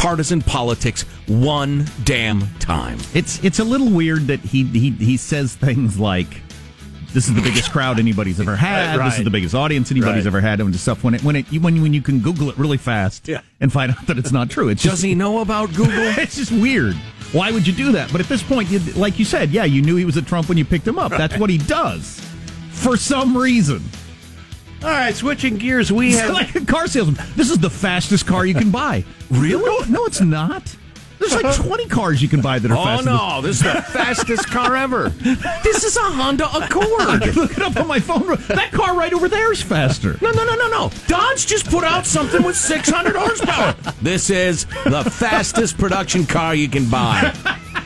partisan 0.04 0.42
politics 0.42 1.04
one 1.28 1.86
damn 2.04 2.42
time. 2.60 2.98
It's 3.14 3.42
it's 3.44 3.60
a 3.60 3.64
little 3.64 3.90
weird 3.90 4.28
that 4.28 4.42
he 4.42 4.66
he 4.66 4.92
he 4.92 5.16
says 5.18 5.56
things 5.56 5.98
like 5.98 6.42
this 7.14 7.30
is 7.30 7.34
the 7.36 7.42
biggest 7.42 7.72
crowd 7.72 8.00
anybody's 8.00 8.40
ever 8.40 8.56
had. 8.56 9.00
This 9.00 9.20
is 9.20 9.24
the 9.24 9.30
biggest 9.30 9.56
audience 9.56 9.92
anybody's 9.92 10.26
Right. 10.26 10.28
ever 10.28 10.42
had. 10.42 10.60
And 10.60 10.76
stuff 10.76 11.04
when 11.06 11.14
it 11.14 11.24
when 11.24 11.38
it 11.38 11.46
when 11.54 11.82
when 11.82 11.94
you 11.94 12.02
can 12.02 12.20
Google 12.20 12.50
it 12.50 12.58
really 12.58 12.78
fast 12.78 13.28
Yeah. 13.30 13.42
and 13.62 13.72
find 13.72 13.92
out 13.92 14.06
that 14.08 14.18
it's 14.18 14.32
not 14.34 14.50
true. 14.50 14.68
It's 14.68 14.84
Does 14.84 14.94
just, 14.94 15.04
he 15.06 15.16
know 15.16 15.40
about 15.40 15.70
Google? 15.74 15.94
it's 16.18 16.36
just 16.36 16.52
weird. 16.52 16.96
Why 17.32 17.52
would 17.52 17.66
you 17.66 17.74
do 17.74 17.94
that? 17.94 18.12
But 18.12 18.20
at 18.20 18.28
this 18.28 18.44
point, 18.44 18.70
you, 18.70 18.80
like 18.96 19.18
you 19.20 19.26
said, 19.26 19.52
yeah, 19.52 19.64
you 19.64 19.82
knew 19.82 19.96
he 19.96 20.06
was 20.06 20.18
a 20.18 20.22
Trump 20.22 20.50
when 20.50 20.58
you 20.58 20.66
picked 20.66 20.88
him 20.88 21.00
up. 21.00 21.12
That's 21.12 21.38
what 21.38 21.50
he 21.50 21.58
does 21.60 22.20
for 22.72 22.98
some 22.98 23.36
reason. 23.38 23.82
All 24.84 24.90
right, 24.90 25.16
switching 25.16 25.56
gears, 25.56 25.94
we 25.94 26.12
have 26.16 26.34
like 26.34 26.56
a 26.56 26.66
car 26.66 26.88
salesman. 26.88 27.16
This 27.38 27.50
is 27.50 27.58
the 27.58 27.70
fastest 27.70 28.28
car 28.28 28.46
you 28.46 28.54
can 28.54 28.70
buy. 28.70 29.06
really? 29.30 29.64
No, 29.64 30.00
no, 30.00 30.06
it's 30.06 30.20
not. 30.20 30.76
There's 31.20 31.42
like 31.42 31.56
20 31.56 31.88
cars 31.88 32.22
you 32.22 32.28
can 32.28 32.42
buy 32.42 32.60
that 32.60 32.70
are 32.70 32.76
faster. 32.76 33.10
Oh 33.10 33.18
faster. 33.18 33.36
no, 33.36 33.42
this 33.42 33.58
is 33.58 33.64
the 33.64 33.82
fastest 33.82 34.48
car 34.50 34.76
ever. 34.76 35.14
This 35.64 35.86
is 35.86 35.96
a 35.96 36.02
Honda 36.02 36.50
Accord. 36.54 37.26
Look 37.36 37.52
it 37.58 37.62
up 37.62 37.78
on 37.78 37.88
my 37.88 38.02
phone. 38.02 38.28
That 38.50 38.72
car 38.74 38.94
right 38.98 39.14
over 39.14 39.30
there 39.30 39.54
is 39.54 39.62
faster. 39.62 40.18
No, 40.22 40.32
no, 40.32 40.44
no, 40.44 40.56
no, 40.56 40.68
no. 40.68 40.92
Dodge 41.08 41.48
just 41.48 41.70
put 41.70 41.86
out 41.86 42.06
something 42.06 42.44
with 42.44 42.58
600 42.58 43.16
horsepower. 43.16 43.74
This 44.02 44.30
is 44.30 44.66
the 44.84 45.10
fastest 45.10 45.78
production 45.78 46.26
car 46.26 46.56
you 46.56 46.68
can 46.68 46.90
buy. 46.90 47.34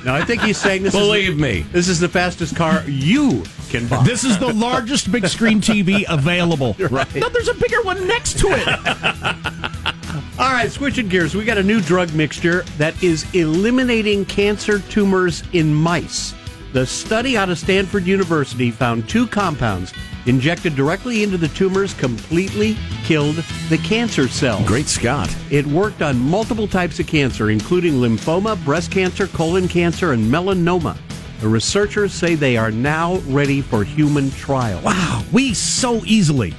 No, 0.03 0.15
I 0.15 0.25
think 0.25 0.41
he's 0.41 0.57
saying 0.57 0.81
this. 0.81 0.93
Believe 0.93 1.33
is, 1.33 1.39
me. 1.39 1.61
this 1.71 1.87
is 1.87 1.99
the 1.99 2.09
fastest 2.09 2.55
car 2.55 2.83
you 2.87 3.43
can 3.67 3.87
buy. 3.87 4.03
This 4.03 4.23
is 4.23 4.37
the 4.39 4.53
largest 4.53 5.11
big 5.11 5.27
screen 5.27 5.61
TV 5.61 6.03
available. 6.07 6.75
Right. 6.89 7.15
No, 7.15 7.27
there's 7.29 7.49
a 7.49 7.53
bigger 7.53 7.81
one 7.83 8.07
next 8.07 8.39
to 8.39 8.47
it. 8.49 8.67
All 10.39 10.51
right, 10.51 10.71
switching 10.71 11.09
gears, 11.09 11.35
we 11.35 11.43
got 11.43 11.57
a 11.57 11.63
new 11.63 11.81
drug 11.81 12.13
mixture 12.13 12.61
that 12.77 13.01
is 13.03 13.25
eliminating 13.35 14.23
cancer 14.25 14.79
tumors 14.79 15.43
in 15.53 15.73
mice. 15.73 16.33
The 16.73 16.85
study 16.85 17.37
out 17.37 17.49
of 17.49 17.57
Stanford 17.57 18.05
University 18.05 18.71
found 18.71 19.09
two 19.09 19.27
compounds 19.27 19.93
injected 20.27 20.75
directly 20.75 21.23
into 21.23 21.37
the 21.37 21.47
tumors 21.49 21.93
completely 21.93 22.77
killed 23.03 23.35
the 23.69 23.77
cancer 23.79 24.27
cells. 24.27 24.67
Great 24.67 24.87
Scott. 24.87 25.33
It 25.49 25.65
worked 25.65 26.01
on 26.01 26.19
multiple 26.19 26.67
types 26.67 26.99
of 26.99 27.07
cancer, 27.07 27.49
including 27.49 27.93
lymphoma, 27.93 28.63
breast 28.63 28.91
cancer, 28.91 29.27
colon 29.27 29.67
cancer, 29.67 30.11
and 30.11 30.23
melanoma. 30.23 30.97
The 31.39 31.47
researchers 31.47 32.13
say 32.13 32.35
they 32.35 32.57
are 32.57 32.71
now 32.71 33.17
ready 33.27 33.61
for 33.61 33.83
human 33.83 34.31
trials. 34.31 34.83
Wow, 34.83 35.23
we 35.31 35.53
so 35.53 36.03
easily, 36.05 36.53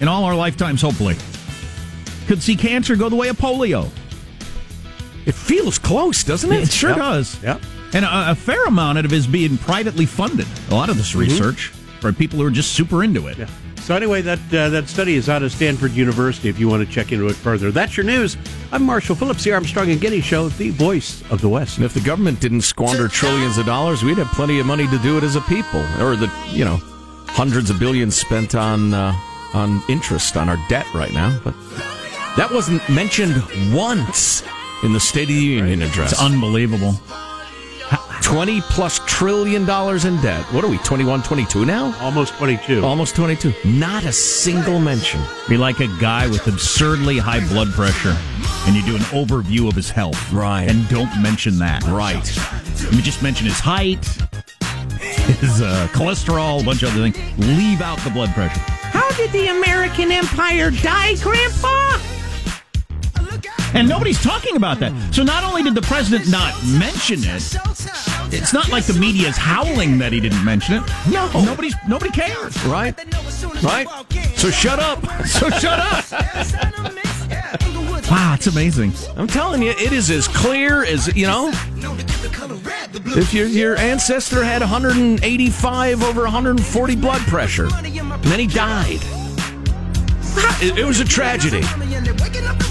in 0.00 0.06
all 0.06 0.24
our 0.24 0.36
lifetimes, 0.36 0.80
hopefully, 0.82 1.16
could 2.26 2.42
see 2.42 2.54
cancer 2.54 2.94
go 2.94 3.08
the 3.08 3.16
way 3.16 3.28
of 3.28 3.36
polio. 3.36 3.90
It 5.26 5.34
feels 5.34 5.78
close, 5.78 6.22
doesn't 6.22 6.52
it? 6.52 6.62
It 6.62 6.70
sure 6.70 6.90
Yep. 6.90 6.98
does. 6.98 7.42
Yep. 7.42 7.62
And 7.94 8.04
a, 8.04 8.30
a 8.32 8.34
fair 8.34 8.64
amount 8.66 8.98
of 8.98 9.06
it 9.06 9.12
is 9.12 9.26
being 9.26 9.58
privately 9.58 10.06
funded. 10.06 10.46
A 10.70 10.74
lot 10.74 10.90
of 10.90 10.96
this 10.96 11.10
mm-hmm. 11.10 11.20
research 11.20 11.68
for 12.00 12.12
people 12.12 12.38
who 12.38 12.46
are 12.46 12.50
just 12.50 12.72
super 12.72 13.02
into 13.02 13.26
it. 13.28 13.38
Yeah. 13.38 13.48
So 13.84 13.94
anyway, 13.94 14.22
that 14.22 14.38
uh, 14.54 14.70
that 14.70 14.88
study 14.88 15.14
is 15.14 15.28
out 15.28 15.42
of 15.42 15.52
Stanford 15.52 15.92
University. 15.92 16.48
If 16.48 16.58
you 16.58 16.70
want 16.70 16.86
to 16.88 16.90
check 16.90 17.12
into 17.12 17.28
it 17.28 17.34
further, 17.34 17.70
that's 17.70 17.98
your 17.98 18.06
news. 18.06 18.38
I'm 18.72 18.82
Marshall 18.82 19.14
Phillips, 19.14 19.44
the 19.44 19.52
Armstrong 19.52 19.90
and 19.90 20.00
Getty 20.00 20.22
Show, 20.22 20.48
the 20.48 20.70
voice 20.70 21.22
of 21.30 21.42
the 21.42 21.50
West. 21.50 21.76
And 21.76 21.84
if 21.84 21.92
the 21.92 22.00
government 22.00 22.40
didn't 22.40 22.62
squander 22.62 23.08
trillions 23.08 23.58
of 23.58 23.66
dollars, 23.66 24.02
we'd 24.02 24.16
have 24.16 24.28
plenty 24.28 24.58
of 24.58 24.64
money 24.64 24.86
to 24.86 24.98
do 25.00 25.18
it 25.18 25.22
as 25.22 25.36
a 25.36 25.42
people, 25.42 25.80
or 26.00 26.16
the 26.16 26.32
you 26.48 26.64
know 26.64 26.78
hundreds 27.26 27.68
of 27.68 27.78
billions 27.78 28.16
spent 28.16 28.54
on 28.54 28.94
uh, 28.94 29.14
on 29.52 29.82
interest 29.90 30.38
on 30.38 30.48
our 30.48 30.56
debt 30.70 30.86
right 30.94 31.12
now. 31.12 31.38
But 31.44 31.54
that 32.38 32.48
wasn't 32.50 32.88
mentioned 32.88 33.34
once 33.74 34.42
in 34.82 34.94
the 34.94 35.00
State 35.00 35.28
of 35.28 35.28
the 35.28 35.34
Union 35.34 35.82
address. 35.82 36.12
It's 36.12 36.22
unbelievable. 36.22 36.94
20 38.24 38.62
plus 38.62 39.00
trillion 39.00 39.66
dollars 39.66 40.06
in 40.06 40.20
debt. 40.22 40.42
What 40.52 40.64
are 40.64 40.68
we, 40.68 40.78
21, 40.78 41.22
22 41.22 41.66
now? 41.66 41.94
Almost 42.00 42.32
22. 42.34 42.82
Almost 42.82 43.14
22. 43.14 43.52
Not 43.66 44.04
a 44.04 44.12
single 44.12 44.78
mention. 44.78 45.20
Be 45.46 45.58
like 45.58 45.80
a 45.80 45.88
guy 46.00 46.26
with 46.26 46.46
absurdly 46.46 47.18
high 47.18 47.46
blood 47.48 47.68
pressure, 47.72 48.16
and 48.66 48.74
you 48.74 48.82
do 48.82 48.96
an 48.96 49.02
overview 49.12 49.68
of 49.68 49.74
his 49.74 49.90
health. 49.90 50.32
Right. 50.32 50.68
And 50.68 50.88
don't 50.88 51.14
mention 51.20 51.58
that. 51.58 51.82
Right. 51.84 52.26
You 52.92 53.02
just 53.02 53.22
mention 53.22 53.46
his 53.46 53.60
height, 53.60 54.04
his 55.40 55.60
uh, 55.60 55.86
cholesterol, 55.92 56.62
a 56.62 56.64
bunch 56.64 56.82
of 56.82 56.92
other 56.92 57.10
things. 57.10 57.18
Leave 57.38 57.82
out 57.82 57.98
the 57.98 58.10
blood 58.10 58.30
pressure. 58.30 58.58
How 58.58 59.08
did 59.16 59.32
the 59.32 59.48
American 59.48 60.10
Empire 60.10 60.70
die, 60.70 61.16
Grandpa? 61.16 62.13
And 63.74 63.88
nobody's 63.88 64.22
talking 64.22 64.56
about 64.56 64.78
that. 64.80 64.92
So 65.12 65.22
not 65.22 65.44
only 65.44 65.62
did 65.62 65.74
the 65.74 65.82
president 65.82 66.30
not 66.30 66.54
mention 66.64 67.18
it, 67.24 67.56
it's 68.32 68.52
not 68.52 68.68
like 68.70 68.84
the 68.84 68.94
media 68.94 69.28
is 69.28 69.36
howling 69.36 69.98
that 69.98 70.12
he 70.12 70.20
didn't 70.20 70.44
mention 70.44 70.76
it. 70.76 70.82
No, 71.10 71.28
nobody's 71.44 71.74
nobody 71.88 72.10
cares. 72.10 72.64
Right? 72.64 72.94
Right? 73.62 73.86
So 74.36 74.50
shut 74.50 74.78
up. 74.78 75.02
So 75.26 75.50
shut 75.50 75.78
up. 75.80 76.04
Wow, 78.10 78.34
it's 78.34 78.46
amazing. 78.46 78.92
I'm 79.16 79.26
telling 79.26 79.62
you, 79.62 79.70
it 79.70 79.92
is 79.92 80.10
as 80.10 80.28
clear 80.28 80.84
as, 80.84 81.08
you 81.16 81.26
know, 81.26 81.48
if 83.16 83.32
your, 83.32 83.46
your 83.46 83.76
ancestor 83.76 84.44
had 84.44 84.60
185 84.60 86.02
over 86.02 86.22
140 86.22 86.96
blood 86.96 87.20
pressure, 87.22 87.68
and 87.74 88.22
then 88.24 88.38
he 88.38 88.46
died. 88.46 89.00
It, 90.62 90.78
it 90.78 90.84
was 90.84 91.00
a 91.00 91.04
tragedy. 91.04 91.62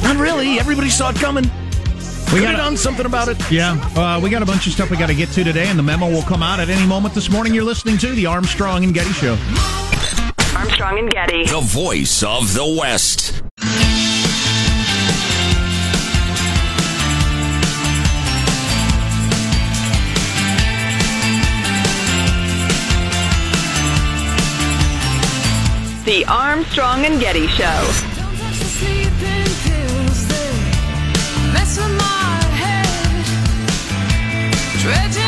Not 0.03 0.17
really. 0.17 0.59
Everybody 0.59 0.89
saw 0.89 1.09
it 1.09 1.15
coming. 1.17 1.49
We 2.33 2.39
could 2.39 2.49
have 2.49 2.57
done 2.57 2.77
something 2.77 3.05
about 3.05 3.27
it. 3.27 3.37
Yeah, 3.51 3.73
uh, 3.95 4.19
we 4.19 4.31
got 4.31 4.41
a 4.41 4.45
bunch 4.45 4.65
of 4.65 4.73
stuff 4.73 4.89
we 4.89 4.97
got 4.97 5.07
to 5.07 5.13
get 5.13 5.29
to 5.29 5.43
today, 5.43 5.67
and 5.67 5.77
the 5.77 5.83
memo 5.83 6.09
will 6.09 6.23
come 6.23 6.41
out 6.41 6.59
at 6.59 6.69
any 6.69 6.85
moment 6.87 7.13
this 7.13 7.29
morning. 7.29 7.53
You're 7.53 7.63
listening 7.63 7.97
to 7.99 8.09
the 8.09 8.25
Armstrong 8.25 8.83
and 8.83 8.93
Getty 8.93 9.13
Show. 9.13 9.37
Armstrong 10.55 10.97
and 10.97 11.11
Getty. 11.11 11.45
The 11.45 11.61
voice 11.61 12.23
of 12.23 12.53
the 12.55 12.65
West. 12.79 13.43
The 26.05 26.25
Armstrong 26.27 27.05
and 27.05 27.19
Getty 27.19 27.47
Show. 27.47 28.12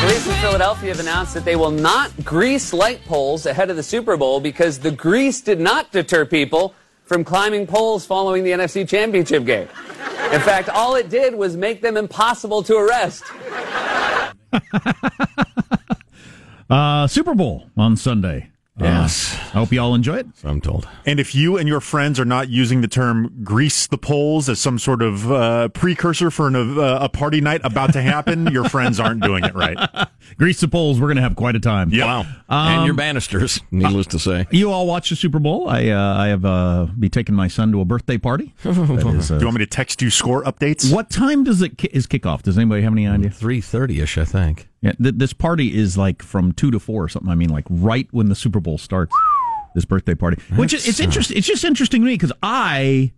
Police 0.06 0.28
in 0.28 0.36
Philadelphia 0.36 0.90
have 0.90 1.00
announced 1.00 1.34
that 1.34 1.46
they 1.46 1.56
will 1.56 1.72
not 1.72 2.12
grease 2.24 2.74
light 2.74 3.04
poles 3.06 3.48
ahead 3.48 3.72
of 3.72 3.76
the 3.76 3.82
Super 3.82 4.16
Bowl 4.16 4.40
because 4.40 4.78
the 4.78 4.92
grease 4.92 5.42
did 5.42 5.60
not 5.60 5.92
deter 5.92 6.26
people 6.26 6.76
from 7.06 7.24
climbing 7.24 7.66
poles 7.66 8.06
following 8.06 8.44
the 8.44 8.52
NFC 8.52 8.88
Championship 8.88 9.46
game. 9.46 9.68
In 10.32 10.42
fact, 10.42 10.70
all 10.70 10.94
it 10.94 11.10
did 11.10 11.34
was 11.34 11.58
make 11.58 11.82
them 11.82 11.98
impossible 11.98 12.62
to 12.62 12.78
arrest. 12.78 13.24
Uh, 16.68 17.06
Super 17.06 17.36
Bowl 17.36 17.70
on 17.78 17.96
Sunday. 17.96 18.50
Yes. 18.78 19.34
Uh, 19.34 19.38
I 19.38 19.60
hope 19.60 19.72
you 19.72 19.80
all 19.80 19.96
enjoy 19.96 20.16
it. 20.18 20.28
So 20.36 20.50
I'm 20.50 20.60
told. 20.60 20.86
And 21.06 21.18
if 21.20 21.34
you 21.34 21.58
and 21.58 21.66
your 21.68 21.80
friends 21.80 22.20
are 22.20 22.26
not 22.26 22.50
using 22.50 22.82
the 22.82 22.90
term 22.90 23.34
"grease 23.44 23.88
the 23.88 23.98
poles" 23.98 24.50
as 24.50 24.60
some 24.60 24.78
sort 24.80 25.02
of 25.02 25.32
uh, 25.32 25.70
precursor 25.70 26.30
for 26.30 26.48
an, 26.48 26.56
uh, 26.78 26.98
a 27.02 27.08
party 27.08 27.40
night 27.40 27.62
about 27.64 27.94
to 27.94 28.02
happen, 28.02 28.48
your 28.52 28.68
friends 28.68 29.00
aren't 29.00 29.24
doing 29.24 29.46
it 29.46 29.56
right. 29.56 29.78
Grease 30.38 30.60
the 30.60 30.68
poles. 30.68 31.00
We're 31.00 31.08
going 31.08 31.16
to 31.18 31.22
have 31.22 31.36
quite 31.38 31.56
a 31.56 31.60
time. 31.60 31.90
Yep. 31.92 32.06
Wow. 32.06 32.20
Um, 32.22 32.28
and 32.50 32.86
your 32.86 32.96
banisters, 32.96 33.62
needless 33.72 34.08
to 34.08 34.20
say. 34.20 34.46
You 34.52 34.72
all 34.72 34.88
watch 34.88 35.10
the 35.10 35.16
Super 35.16 35.40
Bowl. 35.40 35.70
I 35.70 35.88
uh, 35.90 36.16
I 36.18 36.28
have 36.28 36.44
uh, 36.44 36.88
be 37.00 37.08
taking 37.08 37.34
my 37.36 37.48
son 37.48 37.72
to 37.72 37.80
a 37.82 37.86
birthday 37.86 38.18
party. 38.18 38.54
That 38.64 39.16
is, 39.16 39.32
uh, 39.32 39.36
Do 39.36 39.42
you 39.42 39.48
want 39.48 39.60
me 39.60 39.66
to 39.66 39.70
text 39.70 40.02
you 40.02 40.10
score 40.10 40.44
updates? 40.44 40.92
what 40.94 41.10
time 41.10 41.44
does 41.46 41.62
it 41.62 41.78
ki- 41.78 41.90
is 41.94 42.08
kickoff? 42.08 42.42
Does 42.42 42.58
anybody 42.58 42.82
have 42.82 42.92
any 42.94 43.08
idea? 43.08 43.30
Three 43.30 43.62
thirty 43.62 44.02
ish, 44.02 44.18
I 44.18 44.26
think. 44.26 44.68
Yeah, 44.86 44.92
th- 45.02 45.16
this 45.18 45.34
party 45.34 45.76
is 45.76 45.98
like 45.98 46.22
from 46.22 46.52
two 46.52 46.70
to 46.72 46.80
four 46.80 47.04
or 47.04 47.10
something. 47.10 47.30
I 47.32 47.36
mean, 47.36 47.50
like 47.50 47.66
right 47.70 48.08
when 48.12 48.30
the 48.30 48.36
Super 48.36 48.60
Bowl 48.60 48.78
starts. 48.78 49.14
This 49.74 49.84
birthday 49.84 50.16
party, 50.16 50.42
which 50.56 50.74
is 50.74 50.88
it's 50.88 51.02
interesting. 51.02 51.36
Uh, 51.36 51.40
it's 51.40 51.48
just 51.48 51.66
interesting 51.66 52.00
to 52.00 52.06
me 52.06 52.14
because 52.14 52.32
I, 52.42 53.12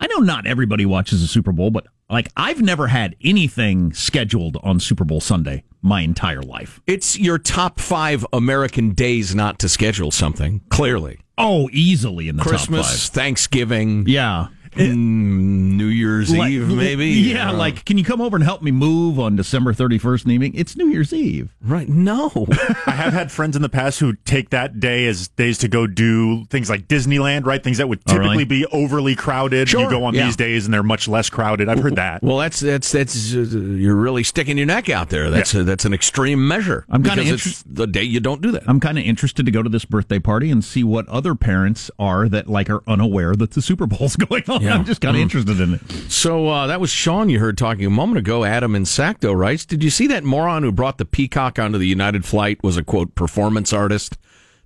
I 0.00 0.06
know 0.06 0.20
not 0.20 0.46
everybody 0.46 0.86
watches 0.86 1.20
the 1.20 1.26
Super 1.26 1.52
Bowl, 1.52 1.70
but 1.70 1.86
like 2.08 2.30
I've 2.38 2.62
never 2.62 2.86
had 2.86 3.16
anything 3.22 3.92
scheduled 3.92 4.56
on 4.62 4.80
Super 4.80 5.04
Bowl 5.04 5.20
Sunday 5.20 5.64
my 5.82 6.00
entire 6.00 6.40
life. 6.40 6.80
It's 6.86 7.18
your 7.18 7.36
top 7.36 7.80
five 7.80 8.24
American 8.32 8.92
days 8.94 9.34
not 9.34 9.58
to 9.58 9.68
schedule 9.68 10.10
something. 10.10 10.62
Clearly, 10.70 11.20
Oh, 11.36 11.68
easily 11.70 12.28
in 12.28 12.36
the 12.36 12.42
Christmas, 12.42 13.08
top 13.08 13.14
Thanksgiving. 13.14 14.04
Yeah. 14.08 14.46
Mm, 14.72 14.96
New 14.96 15.86
Year's 15.86 16.34
Like- 16.34 16.50
Eve, 16.52 16.68
maybe. 16.68 17.06
Yeah, 17.08 17.50
Uh, 17.50 17.54
like, 17.54 17.84
can 17.84 17.98
you 17.98 18.04
come 18.04 18.20
over 18.20 18.36
and 18.36 18.44
help 18.44 18.62
me 18.62 18.70
move 18.70 19.18
on 19.18 19.36
December 19.36 19.72
31st 19.72 20.24
in 20.24 20.28
the 20.28 20.34
evening? 20.34 20.52
It's 20.54 20.76
New 20.76 20.88
Year's 20.88 21.12
Eve. 21.12 21.54
right. 21.62 21.88
No, 21.88 22.46
I 22.86 22.92
have 22.92 23.12
had 23.12 23.30
friends 23.32 23.56
in 23.56 23.62
the 23.62 23.68
past 23.68 23.98
who 24.00 24.14
take 24.24 24.50
that 24.50 24.80
day 24.80 25.06
as 25.06 25.28
days 25.28 25.58
to 25.58 25.68
go 25.68 25.86
do 25.86 26.44
things 26.46 26.68
like 26.70 26.88
Disneyland, 26.88 27.44
right? 27.46 27.62
Things 27.62 27.78
that 27.78 27.88
would 27.88 28.00
Oh, 28.06 28.12
typically 28.12 28.30
really? 28.30 28.44
be 28.44 28.66
overly 28.66 29.14
crowded. 29.14 29.68
Sure, 29.68 29.82
You 29.82 29.90
go 29.90 30.04
on 30.04 30.14
yeah. 30.14 30.26
these 30.26 30.36
days 30.36 30.64
and 30.64 30.72
they're 30.74 30.82
much 30.82 31.08
less 31.08 31.28
crowded. 31.30 31.68
I've 31.68 31.80
heard 31.80 31.96
that. 31.96 32.22
Well, 32.22 32.38
that's 32.38 32.60
that's 32.60 32.90
that's 32.92 33.34
uh, 33.34 33.38
you're 33.40 33.96
really 33.96 34.22
sticking 34.22 34.56
your 34.58 34.66
neck 34.66 34.88
out 34.90 35.08
there. 35.10 35.30
That's 35.30 35.54
uh, 35.54 35.62
that's 35.64 35.84
an 35.84 35.92
extreme 35.94 36.46
measure. 36.46 36.84
I'm 36.88 37.02
kinda 37.02 37.22
because 37.24 37.46
it's 37.46 37.62
the 37.64 37.86
day 37.86 38.02
you 38.02 38.20
don't 38.20 38.40
do 38.42 38.50
that. 38.52 38.62
I'm 38.66 38.80
kind 38.80 38.98
of 38.98 39.04
interested 39.04 39.44
to 39.46 39.52
go 39.52 39.62
to 39.62 39.68
this 39.68 39.84
birthday 39.84 40.18
party 40.18 40.50
and 40.50 40.64
see 40.64 40.84
what 40.84 41.08
other 41.08 41.34
parents 41.34 41.90
are 41.98 42.28
that 42.28 42.48
like 42.48 42.70
are 42.70 42.82
unaware 42.86 43.34
that 43.36 43.52
the 43.52 43.62
Super 43.62 43.86
Bowl's 43.86 44.16
going 44.28 44.44
on. 44.48 44.57
Yeah. 44.60 44.74
I'm 44.78 44.84
just 44.84 45.00
kind 45.00 45.16
of 45.16 45.20
Mm. 45.20 45.22
interested 45.22 45.60
in 45.60 45.74
it. 45.74 45.80
So 46.10 46.48
uh, 46.48 46.66
that 46.66 46.80
was 46.80 46.90
Sean 46.90 47.28
you 47.28 47.38
heard 47.38 47.56
talking 47.58 47.84
a 47.86 47.90
moment 47.90 48.18
ago. 48.18 48.44
Adam 48.44 48.74
in 48.74 48.84
Sacto 48.84 49.34
writes, 49.36 49.64
"Did 49.64 49.82
you 49.84 49.90
see 49.90 50.06
that 50.08 50.24
moron 50.24 50.62
who 50.62 50.72
brought 50.72 50.98
the 50.98 51.04
peacock 51.04 51.58
onto 51.58 51.78
the 51.78 51.86
United 51.86 52.24
flight 52.24 52.62
was 52.62 52.76
a 52.76 52.84
quote 52.84 53.14
performance 53.14 53.72
artist? 53.72 54.16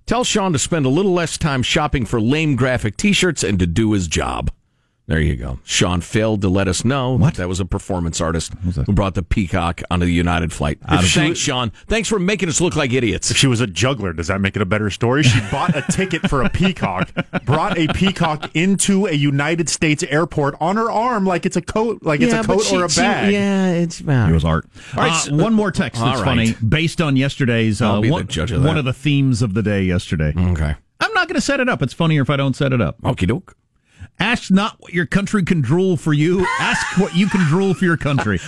Tell 0.05 0.23
Sean 0.23 0.51
to 0.53 0.59
spend 0.59 0.85
a 0.85 0.89
little 0.89 1.13
less 1.13 1.37
time 1.37 1.63
shopping 1.63 2.05
for 2.05 2.19
lame 2.19 2.55
graphic 2.55 2.97
T-shirts 2.97 3.43
and 3.43 3.57
to 3.59 3.67
do 3.67 3.91
his 3.93 4.07
job." 4.07 4.51
There 5.05 5.19
you 5.19 5.35
go. 5.35 5.59
Sean 5.65 5.99
failed 5.99 6.41
to 6.43 6.47
let 6.49 6.69
us 6.69 6.85
know 6.85 7.17
What? 7.17 7.35
that, 7.35 7.49
was 7.49 7.59
a 7.59 7.65
performance 7.65 8.21
artist 8.21 8.53
who 8.85 8.93
brought 8.93 9.15
the 9.15 9.21
peacock 9.23 9.81
onto 9.91 10.05
the 10.05 10.13
United 10.13 10.53
flight. 10.53 10.79
Thanks, 10.87 11.37
Sean. 11.39 11.71
Thanks 11.87 12.07
for 12.07 12.19
making 12.19 12.47
us 12.47 12.61
look 12.61 12.77
like 12.77 12.93
idiots. 12.93 13.29
If 13.29 13.35
she 13.35 13.47
was 13.47 13.59
a 13.59 13.67
juggler, 13.67 14.13
does 14.13 14.27
that 14.27 14.39
make 14.39 14.55
it 14.55 14.61
a 14.61 14.65
better 14.65 14.89
story? 14.89 15.23
She 15.23 15.41
bought 15.51 15.75
a 15.75 15.81
ticket 15.91 16.29
for 16.29 16.41
a 16.41 16.49
peacock, 16.49 17.11
brought 17.43 17.77
a 17.77 17.87
peacock 17.89 18.49
into 18.55 19.05
a 19.07 19.11
United 19.11 19.67
States 19.67 20.03
airport 20.03 20.55
on 20.61 20.77
her 20.77 20.89
arm 20.89 21.25
like 21.25 21.45
it's 21.45 21.57
a 21.57 21.61
coat, 21.61 22.01
like 22.03 22.21
it's 22.21 22.33
a 22.33 22.41
coat 22.41 22.71
or 22.71 22.85
a 22.85 22.87
bag. 22.87 23.33
yeah, 23.33 23.71
it's 23.73 23.99
It 23.99 24.31
was 24.33 24.45
art. 24.45 24.65
All 24.95 25.03
right, 25.03 25.11
Uh, 25.11 25.15
so- 25.17 25.35
one 25.35 25.53
more 25.53 25.71
text 25.71 25.99
that's 25.99 26.21
right. 26.21 26.25
funny, 26.25 26.53
based 26.65 27.01
on 27.01 27.17
yesterday's 27.17 27.81
uh, 27.81 27.91
I'll 27.95 28.01
be 28.01 28.07
the 28.07 28.13
one, 28.13 28.21
of 28.21 28.63
one 28.63 28.77
of 28.77 28.85
the 28.85 28.93
themes 28.93 29.41
of 29.41 29.53
the 29.53 29.61
day 29.63 29.83
yesterday. 29.83 30.33
Okay. 30.37 30.75
I'm 31.01 31.13
not 31.13 31.27
going 31.27 31.35
to 31.35 31.41
set 31.41 31.59
it 31.59 31.67
up. 31.67 31.81
It's 31.81 31.91
funnier 31.93 32.21
if 32.21 32.29
I 32.29 32.37
don't 32.37 32.55
set 32.55 32.71
it 32.71 32.79
up. 32.79 33.01
Okie 33.01 33.27
doke. 33.27 33.57
Ask 34.19 34.51
not 34.51 34.79
what 34.79 34.93
your 34.93 35.05
country 35.05 35.43
can 35.43 35.61
drool 35.61 35.97
for 35.97 36.13
you. 36.13 36.45
Ask 36.59 36.97
what 36.97 37.15
you 37.15 37.27
can 37.27 37.41
drool 37.47 37.73
for 37.73 37.85
your 37.85 37.97
country. 37.97 38.39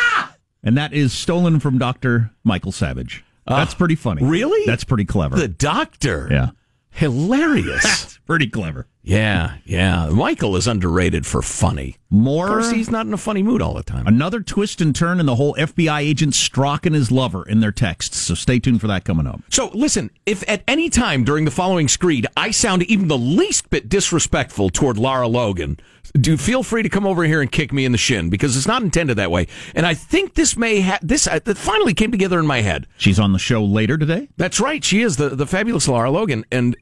and 0.62 0.76
that 0.76 0.92
is 0.92 1.12
stolen 1.12 1.60
from 1.60 1.78
Dr. 1.78 2.30
Michael 2.44 2.72
Savage. 2.72 3.24
That's 3.46 3.74
pretty 3.74 3.96
funny. 3.96 4.22
Ah, 4.24 4.28
really? 4.28 4.64
That's 4.66 4.84
pretty 4.84 5.04
clever. 5.04 5.36
The 5.36 5.48
doctor. 5.48 6.28
yeah. 6.30 6.50
Hilarious. 6.90 7.82
That's 7.82 8.18
pretty 8.18 8.46
clever. 8.48 8.86
Yeah, 9.02 9.56
yeah. 9.64 10.08
Michael 10.10 10.54
is 10.54 10.68
underrated 10.68 11.26
for 11.26 11.42
funny. 11.42 11.96
More. 12.08 12.46
Of 12.46 12.52
course, 12.52 12.70
he's 12.70 12.90
not 12.90 13.04
in 13.06 13.12
a 13.12 13.18
funny 13.18 13.42
mood 13.42 13.60
all 13.60 13.74
the 13.74 13.82
time. 13.82 14.06
Another 14.06 14.40
twist 14.40 14.80
and 14.80 14.94
turn 14.94 15.18
in 15.18 15.26
the 15.26 15.34
whole 15.34 15.54
FBI 15.54 16.00
agent 16.00 16.34
Strzok 16.34 16.86
and 16.86 16.94
his 16.94 17.10
lover 17.10 17.42
in 17.42 17.60
their 17.60 17.72
texts. 17.72 18.18
So 18.18 18.34
stay 18.34 18.60
tuned 18.60 18.80
for 18.80 18.86
that 18.86 19.04
coming 19.04 19.26
up. 19.26 19.40
So, 19.50 19.70
listen, 19.74 20.10
if 20.24 20.48
at 20.48 20.62
any 20.68 20.88
time 20.88 21.24
during 21.24 21.44
the 21.44 21.50
following 21.50 21.88
screed 21.88 22.26
I 22.36 22.52
sound 22.52 22.84
even 22.84 23.08
the 23.08 23.18
least 23.18 23.70
bit 23.70 23.88
disrespectful 23.88 24.70
toward 24.70 24.98
Lara 24.98 25.26
Logan, 25.26 25.78
do 26.14 26.36
feel 26.36 26.62
free 26.62 26.82
to 26.82 26.88
come 26.88 27.06
over 27.06 27.24
here 27.24 27.40
and 27.40 27.50
kick 27.50 27.72
me 27.72 27.84
in 27.84 27.92
the 27.92 27.98
shin 27.98 28.30
because 28.30 28.56
it's 28.56 28.66
not 28.68 28.82
intended 28.82 29.16
that 29.16 29.30
way. 29.30 29.48
And 29.74 29.84
I 29.84 29.94
think 29.94 30.34
this 30.34 30.56
may 30.56 30.80
have 30.80 31.00
this 31.02 31.26
uh, 31.26 31.40
finally 31.56 31.94
came 31.94 32.12
together 32.12 32.38
in 32.38 32.46
my 32.46 32.60
head. 32.60 32.86
She's 32.98 33.18
on 33.18 33.32
the 33.32 33.38
show 33.38 33.64
later 33.64 33.98
today. 33.98 34.28
That's 34.36 34.60
right. 34.60 34.84
She 34.84 35.00
is 35.02 35.16
the 35.16 35.30
the 35.30 35.46
fabulous 35.46 35.88
Lara 35.88 36.10
Logan, 36.10 36.44
and 36.52 36.76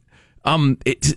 um, 0.44 0.76
it. 0.85 1.14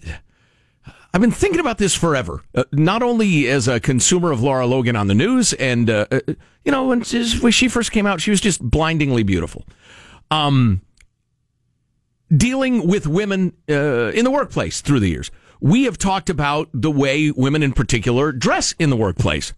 I've 1.13 1.21
been 1.21 1.31
thinking 1.31 1.59
about 1.59 1.77
this 1.77 1.93
forever. 1.93 2.41
Uh, 2.55 2.63
not 2.71 3.03
only 3.03 3.47
as 3.47 3.67
a 3.67 3.79
consumer 3.79 4.31
of 4.31 4.41
Lara 4.41 4.65
Logan 4.65 4.95
on 4.95 5.07
the 5.07 5.13
news, 5.13 5.53
and 5.53 5.89
uh, 5.89 6.07
uh, 6.11 6.19
you 6.65 6.71
know, 6.71 6.87
when 6.87 7.03
she, 7.03 7.37
when 7.39 7.51
she 7.51 7.67
first 7.67 7.91
came 7.91 8.05
out, 8.07 8.19
she 8.19 8.31
was 8.31 8.41
just 8.41 8.61
blindingly 8.67 9.21
beautiful. 9.23 9.63
Um, 10.31 10.81
dealing 12.35 12.87
with 12.87 13.05
women 13.05 13.53
uh, 13.69 14.09
in 14.13 14.23
the 14.25 14.31
workplace 14.31 14.81
through 14.81 15.01
the 15.01 15.09
years, 15.09 15.29
we 15.61 15.83
have 15.83 15.97
talked 15.97 16.29
about 16.29 16.69
the 16.73 16.91
way 16.91 17.31
women, 17.31 17.61
in 17.63 17.73
particular, 17.73 18.31
dress 18.31 18.73
in 18.79 18.89
the 18.89 18.97
workplace. 18.97 19.53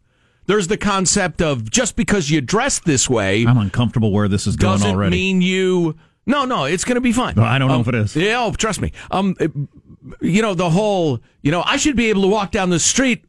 There's 0.48 0.68
the 0.68 0.78
concept 0.78 1.42
of 1.42 1.72
just 1.72 1.96
because 1.96 2.30
you 2.30 2.42
dress 2.42 2.80
this 2.80 3.10
way, 3.10 3.46
I'm 3.48 3.58
uncomfortable 3.58 4.12
where 4.12 4.28
this 4.28 4.46
is 4.46 4.56
going 4.58 4.74
doesn't 4.80 4.92
already. 4.92 5.16
mean 5.16 5.42
you. 5.42 5.96
No, 6.28 6.44
no, 6.46 6.66
it's 6.66 6.84
going 6.84 6.96
to 6.96 7.02
be 7.02 7.12
fine. 7.12 7.36
No, 7.36 7.44
I 7.44 7.58
don't 7.60 7.68
know 7.68 7.76
Um, 7.76 7.82
if 7.82 7.88
it 7.88 7.96
is. 7.96 8.16
Yeah, 8.16 8.44
oh, 8.44 8.52
trust 8.52 8.82
me. 8.82 8.92
Um, 9.12 9.36
you 10.22 10.42
know 10.42 10.54
the 10.54 10.70
whole. 10.70 11.20
You 11.42 11.52
know, 11.52 11.64
I 11.66 11.78
should 11.78 11.96
be 11.96 12.10
able 12.10 12.24
to 12.24 12.28
walk 12.28 12.52
down 12.52 12.70
the 12.70 12.80
street 12.80 13.26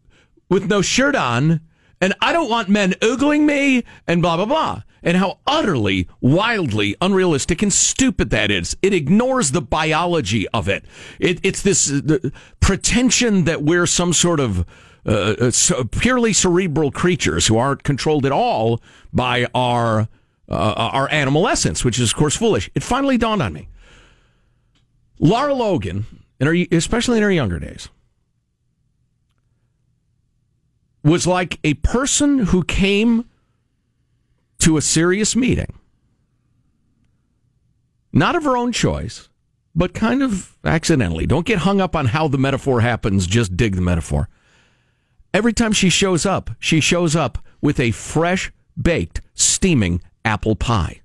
with 0.48 0.66
no 0.66 0.82
shirt 0.82 1.14
on, 1.14 1.60
and 2.00 2.14
I 2.20 2.32
don't 2.32 2.50
want 2.50 2.68
men 2.68 2.94
ogling 3.02 3.46
me, 3.46 3.84
and 4.06 4.22
blah 4.22 4.36
blah 4.36 4.46
blah. 4.46 4.82
And 5.02 5.16
how 5.18 5.38
utterly, 5.46 6.08
wildly 6.20 6.96
unrealistic 7.00 7.62
and 7.62 7.72
stupid 7.72 8.30
that 8.30 8.50
is. 8.50 8.76
It 8.82 8.92
ignores 8.92 9.52
the 9.52 9.62
biology 9.62 10.48
of 10.48 10.68
it. 10.68 10.84
it 11.20 11.38
it's 11.42 11.62
this 11.62 11.92
uh, 11.92 12.30
pretension 12.58 13.44
that 13.44 13.62
we're 13.62 13.86
some 13.86 14.12
sort 14.12 14.40
of 14.40 14.66
uh, 15.06 15.34
uh, 15.38 15.84
purely 15.92 16.32
cerebral 16.32 16.90
creatures 16.90 17.46
who 17.46 17.56
aren't 17.56 17.84
controlled 17.84 18.26
at 18.26 18.32
all 18.32 18.82
by 19.12 19.46
our 19.54 20.08
uh, 20.48 20.72
our 20.92 21.10
animal 21.10 21.46
essence, 21.46 21.84
which 21.84 21.98
is 21.98 22.10
of 22.10 22.16
course 22.16 22.36
foolish. 22.36 22.70
It 22.74 22.82
finally 22.82 23.16
dawned 23.16 23.42
on 23.42 23.52
me. 23.52 23.68
Lara 25.18 25.54
Logan, 25.54 26.06
in 26.40 26.66
especially 26.70 27.18
in 27.18 27.22
her 27.22 27.30
younger 27.30 27.58
days, 27.58 27.88
was 31.02 31.26
like 31.26 31.58
a 31.62 31.74
person 31.74 32.38
who 32.38 32.64
came 32.64 33.24
to 34.58 34.76
a 34.76 34.82
serious 34.82 35.36
meeting, 35.36 35.78
not 38.12 38.34
of 38.34 38.44
her 38.44 38.56
own 38.56 38.72
choice, 38.72 39.28
but 39.74 39.94
kind 39.94 40.22
of 40.22 40.56
accidentally. 40.64 41.26
Don't 41.26 41.46
get 41.46 41.58
hung 41.58 41.80
up 41.80 41.94
on 41.94 42.06
how 42.06 42.28
the 42.28 42.38
metaphor 42.38 42.80
happens, 42.80 43.26
just 43.26 43.56
dig 43.56 43.76
the 43.76 43.82
metaphor. 43.82 44.28
Every 45.32 45.52
time 45.52 45.72
she 45.72 45.90
shows 45.90 46.24
up, 46.24 46.50
she 46.58 46.80
shows 46.80 47.14
up 47.14 47.38
with 47.60 47.78
a 47.78 47.90
fresh 47.90 48.50
baked, 48.80 49.20
steaming 49.34 50.00
apple 50.24 50.56
pie. 50.56 51.02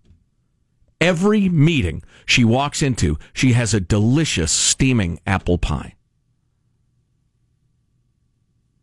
Every 1.01 1.49
meeting 1.49 2.03
she 2.27 2.45
walks 2.45 2.83
into, 2.83 3.17
she 3.33 3.53
has 3.53 3.73
a 3.73 3.79
delicious 3.81 4.51
steaming 4.51 5.19
apple 5.25 5.57
pie. 5.57 5.95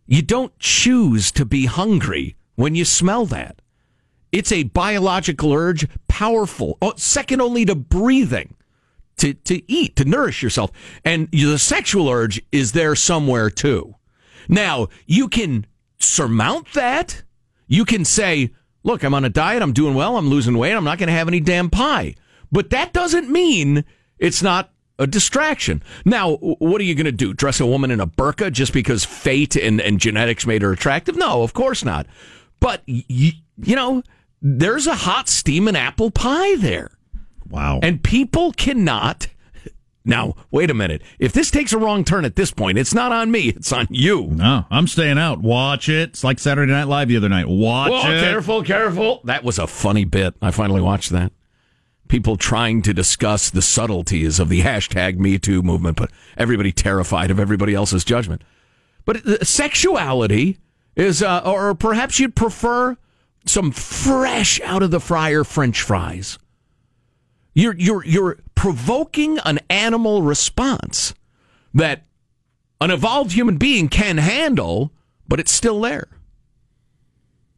You 0.04 0.22
don't 0.22 0.58
choose 0.58 1.30
to 1.32 1.44
be 1.44 1.66
hungry 1.66 2.34
when 2.56 2.74
you 2.74 2.84
smell 2.84 3.24
that. 3.26 3.62
It's 4.32 4.50
a 4.50 4.64
biological 4.64 5.52
urge, 5.52 5.86
powerful, 6.08 6.76
oh, 6.82 6.94
second 6.96 7.40
only 7.40 7.64
to 7.66 7.76
breathing, 7.76 8.56
to, 9.18 9.34
to 9.34 9.62
eat, 9.70 9.94
to 9.96 10.04
nourish 10.04 10.42
yourself. 10.42 10.72
And 11.04 11.28
the 11.30 11.56
sexual 11.58 12.08
urge 12.08 12.42
is 12.50 12.72
there 12.72 12.96
somewhere 12.96 13.48
too. 13.48 13.94
Now, 14.48 14.88
you 15.06 15.28
can 15.28 15.66
surmount 15.98 16.72
that. 16.72 17.22
You 17.68 17.84
can 17.84 18.04
say, 18.04 18.50
look, 18.82 19.02
I'm 19.02 19.14
on 19.14 19.24
a 19.24 19.28
diet, 19.28 19.62
I'm 19.62 19.72
doing 19.72 19.94
well, 19.94 20.16
I'm 20.16 20.28
losing 20.28 20.56
weight, 20.56 20.72
I'm 20.72 20.84
not 20.84 20.98
going 20.98 21.08
to 21.08 21.12
have 21.12 21.28
any 21.28 21.40
damn 21.40 21.70
pie. 21.70 22.14
But 22.50 22.70
that 22.70 22.92
doesn't 22.92 23.30
mean 23.30 23.84
it's 24.18 24.42
not 24.42 24.70
a 24.98 25.06
distraction. 25.06 25.82
Now, 26.04 26.36
what 26.36 26.80
are 26.80 26.84
you 26.84 26.94
going 26.94 27.06
to 27.06 27.12
do? 27.12 27.32
Dress 27.32 27.60
a 27.60 27.66
woman 27.66 27.90
in 27.90 28.00
a 28.00 28.06
burqa 28.06 28.50
just 28.50 28.72
because 28.72 29.04
fate 29.04 29.54
and, 29.54 29.80
and 29.80 30.00
genetics 30.00 30.46
made 30.46 30.62
her 30.62 30.72
attractive? 30.72 31.16
No, 31.16 31.42
of 31.42 31.52
course 31.54 31.84
not. 31.84 32.06
But, 32.60 32.82
y- 32.88 33.04
you 33.08 33.76
know, 33.76 34.02
there's 34.42 34.86
a 34.86 34.94
hot 34.94 35.28
steaming 35.28 35.76
apple 35.76 36.10
pie 36.10 36.56
there. 36.56 36.90
Wow. 37.48 37.80
And 37.82 38.02
people 38.02 38.52
cannot. 38.52 39.28
Now, 40.08 40.34
wait 40.50 40.70
a 40.70 40.74
minute. 40.74 41.02
If 41.18 41.34
this 41.34 41.50
takes 41.50 41.74
a 41.74 41.78
wrong 41.78 42.02
turn 42.02 42.24
at 42.24 42.34
this 42.34 42.50
point, 42.50 42.78
it's 42.78 42.94
not 42.94 43.12
on 43.12 43.30
me, 43.30 43.50
it's 43.50 43.70
on 43.72 43.86
you. 43.90 44.28
No, 44.28 44.64
I'm 44.70 44.86
staying 44.86 45.18
out. 45.18 45.42
Watch 45.42 45.90
it. 45.90 46.08
It's 46.08 46.24
like 46.24 46.38
Saturday 46.38 46.72
Night 46.72 46.88
Live 46.88 47.08
the 47.08 47.18
other 47.18 47.28
night. 47.28 47.46
Watch 47.46 47.90
Whoa, 47.90 48.12
it. 48.12 48.20
careful, 48.20 48.62
careful. 48.62 49.20
That 49.24 49.44
was 49.44 49.58
a 49.58 49.66
funny 49.66 50.06
bit. 50.06 50.34
I 50.40 50.50
finally 50.50 50.80
watched 50.80 51.10
that. 51.10 51.30
People 52.08 52.36
trying 52.36 52.80
to 52.82 52.94
discuss 52.94 53.50
the 53.50 53.60
subtleties 53.60 54.40
of 54.40 54.48
the 54.48 54.62
hashtag 54.62 55.18
Me 55.18 55.38
Too 55.38 55.60
movement, 55.60 55.98
but 55.98 56.10
everybody 56.38 56.72
terrified 56.72 57.30
of 57.30 57.38
everybody 57.38 57.74
else's 57.74 58.02
judgment. 58.02 58.40
But 59.04 59.46
sexuality 59.46 60.56
is, 60.96 61.22
uh, 61.22 61.42
or 61.44 61.74
perhaps 61.74 62.18
you'd 62.18 62.34
prefer 62.34 62.96
some 63.44 63.72
fresh 63.72 64.58
out 64.62 64.82
of 64.82 64.90
the 64.90 65.00
fryer 65.00 65.44
French 65.44 65.82
fries. 65.82 66.38
You're 67.54 67.74
you're 67.76 68.04
you're 68.04 68.38
provoking 68.54 69.38
an 69.44 69.60
animal 69.70 70.22
response 70.22 71.14
that 71.74 72.04
an 72.80 72.90
evolved 72.90 73.32
human 73.32 73.56
being 73.56 73.88
can 73.88 74.18
handle, 74.18 74.92
but 75.26 75.40
it's 75.40 75.52
still 75.52 75.80
there. 75.80 76.08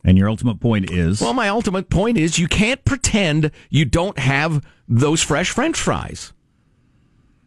And 0.03 0.17
your 0.17 0.31
ultimate 0.31 0.61
point 0.61 0.91
is 0.91 1.21
Well, 1.21 1.35
my 1.35 1.49
ultimate 1.49 1.91
point 1.91 2.17
is 2.17 2.39
you 2.39 2.49
can't 2.49 2.85
pretend 2.85 3.51
you 3.69 3.85
don't 3.85 4.19
have 4.19 4.65
those 4.89 5.23
fresh 5.23 5.51
French 5.51 5.79
fries. 5.79 6.33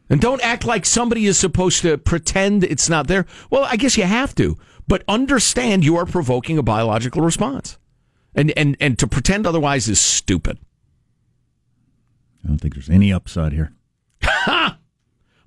And 0.10 0.22
don't 0.22 0.44
act 0.44 0.66
like 0.66 0.86
somebody 0.86 1.26
is 1.26 1.38
supposed 1.38 1.82
to 1.82 1.98
pretend 1.98 2.64
it's 2.64 2.90
not 2.90 3.08
there. 3.08 3.26
Well, 3.50 3.64
I 3.64 3.78
guess 3.78 3.98
you 3.98 4.04
have 4.04 4.36
to, 4.36 4.58
but 4.88 5.04
understand 5.08 5.84
you 5.84 5.98
are 5.98 6.06
provoking 6.06 6.58
a 6.58 6.64
biological 6.64 7.22
response. 7.22 7.78
And 8.36 8.52
and 8.52 8.78
and 8.80 9.00
to 9.00 9.08
pretend 9.08 9.48
otherwise 9.48 9.88
is 9.88 10.00
stupid. 10.00 10.60
I 12.44 12.48
don't 12.48 12.60
think 12.60 12.74
there's 12.76 12.90
any 12.90 13.12
upside 13.14 13.54
here. 13.54 13.74
I'm, 14.26 14.78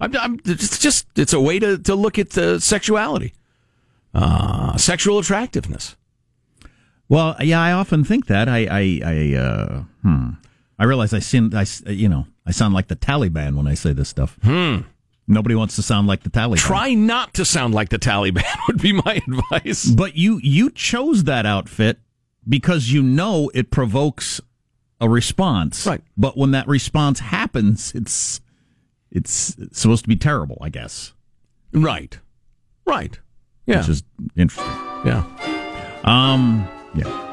I'm, 0.00 0.40
it's 0.44 0.78
just 0.78 1.06
it's 1.16 1.32
a 1.32 1.40
way 1.40 1.58
to, 1.58 1.78
to 1.78 1.94
look 1.94 2.18
at 2.18 2.30
the 2.30 2.60
sexuality, 2.60 3.32
uh, 4.14 4.76
sexual 4.76 5.18
attractiveness. 5.18 5.96
Well, 7.08 7.36
yeah, 7.40 7.60
I 7.60 7.72
often 7.72 8.04
think 8.04 8.26
that. 8.26 8.48
I, 8.48 8.66
I, 8.70 9.00
I, 9.04 9.34
uh, 9.34 9.82
hmm. 10.02 10.30
I 10.78 10.84
realize 10.84 11.14
I 11.14 11.20
sin, 11.20 11.52
I, 11.54 11.64
you 11.86 12.08
know, 12.08 12.26
I 12.44 12.50
sound 12.50 12.74
like 12.74 12.88
the 12.88 12.96
Taliban 12.96 13.56
when 13.56 13.66
I 13.66 13.74
say 13.74 13.92
this 13.92 14.08
stuff. 14.08 14.38
Hmm. 14.42 14.78
Nobody 15.28 15.54
wants 15.54 15.76
to 15.76 15.82
sound 15.82 16.06
like 16.06 16.22
the 16.22 16.30
Taliban. 16.30 16.58
Try 16.58 16.94
not 16.94 17.34
to 17.34 17.44
sound 17.44 17.74
like 17.74 17.88
the 17.88 17.98
Taliban 17.98 18.44
would 18.68 18.80
be 18.80 18.92
my 18.92 19.22
advice. 19.26 19.86
But 19.86 20.16
you, 20.16 20.40
you 20.42 20.70
chose 20.70 21.24
that 21.24 21.46
outfit 21.46 21.98
because 22.48 22.90
you 22.92 23.02
know 23.02 23.50
it 23.54 23.70
provokes 23.70 24.40
a 25.00 25.08
response. 25.08 25.86
Right. 25.86 26.02
But 26.16 26.36
when 26.36 26.52
that 26.52 26.66
response 26.68 27.20
happens, 27.20 27.92
it's, 27.94 28.40
it's 29.10 29.56
supposed 29.72 30.04
to 30.04 30.08
be 30.08 30.16
terrible, 30.16 30.58
I 30.60 30.68
guess. 30.68 31.12
Right. 31.72 32.18
Right. 32.86 33.18
Yeah. 33.66 33.80
Which 33.80 33.88
is 33.88 34.02
interesting. 34.36 34.72
Yeah. 35.04 35.24
Um. 36.04 36.68
Yeah. 36.94 37.25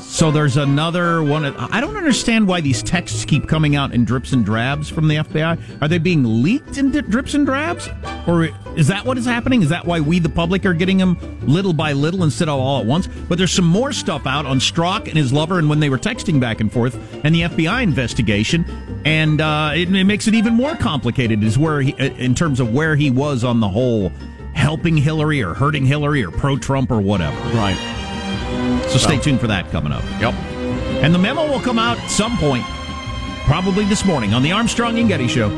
So 0.00 0.30
there's 0.30 0.56
another 0.56 1.22
one. 1.22 1.44
I 1.44 1.80
don't 1.80 1.96
understand 1.96 2.46
why 2.46 2.60
these 2.60 2.82
texts 2.82 3.24
keep 3.24 3.48
coming 3.48 3.74
out 3.74 3.94
in 3.94 4.04
drips 4.04 4.32
and 4.32 4.44
drabs 4.44 4.88
from 4.88 5.08
the 5.08 5.16
FBI. 5.16 5.82
Are 5.82 5.88
they 5.88 5.98
being 5.98 6.42
leaked 6.42 6.76
in 6.76 6.90
drips 6.90 7.34
and 7.34 7.46
drabs, 7.46 7.88
or 8.26 8.50
is 8.76 8.88
that 8.88 9.06
what 9.06 9.16
is 9.16 9.24
happening? 9.24 9.62
Is 9.62 9.70
that 9.70 9.86
why 9.86 10.00
we, 10.00 10.18
the 10.18 10.28
public, 10.28 10.66
are 10.66 10.74
getting 10.74 10.98
them 10.98 11.16
little 11.42 11.72
by 11.72 11.92
little 11.92 12.22
instead 12.22 12.48
of 12.48 12.60
all 12.60 12.80
at 12.80 12.86
once? 12.86 13.06
But 13.06 13.38
there's 13.38 13.52
some 13.52 13.64
more 13.64 13.92
stuff 13.92 14.26
out 14.26 14.44
on 14.44 14.58
Strzok 14.58 15.08
and 15.08 15.16
his 15.16 15.32
lover, 15.32 15.58
and 15.58 15.70
when 15.70 15.80
they 15.80 15.88
were 15.88 15.98
texting 15.98 16.38
back 16.38 16.60
and 16.60 16.70
forth, 16.70 16.94
and 17.24 17.34
the 17.34 17.42
FBI 17.42 17.82
investigation, 17.82 18.66
and 19.06 19.40
uh, 19.40 19.72
it, 19.74 19.92
it 19.94 20.04
makes 20.04 20.28
it 20.28 20.34
even 20.34 20.54
more 20.54 20.76
complicated. 20.76 21.42
Is 21.42 21.56
where 21.56 21.80
he, 21.80 21.92
in 21.92 22.34
terms 22.34 22.60
of 22.60 22.74
where 22.74 22.94
he 22.94 23.10
was 23.10 23.42
on 23.42 23.60
the 23.60 23.68
whole 23.68 24.12
helping 24.52 24.96
Hillary 24.96 25.42
or 25.42 25.54
hurting 25.54 25.86
Hillary 25.86 26.24
or 26.24 26.30
pro 26.30 26.58
Trump 26.58 26.90
or 26.90 27.00
whatever. 27.00 27.36
Right. 27.56 28.07
So 28.88 28.98
stay 28.98 29.18
tuned 29.18 29.40
for 29.40 29.46
that 29.48 29.70
coming 29.70 29.92
up. 29.92 30.02
Yep. 30.20 30.34
And 31.02 31.14
the 31.14 31.18
memo 31.18 31.46
will 31.48 31.60
come 31.60 31.78
out 31.78 31.98
at 31.98 32.10
some 32.10 32.36
point, 32.38 32.64
probably 33.44 33.84
this 33.84 34.04
morning 34.04 34.34
on 34.34 34.42
the 34.42 34.52
Armstrong 34.52 34.98
and 34.98 35.08
Getty 35.08 35.28
Show. 35.28 35.48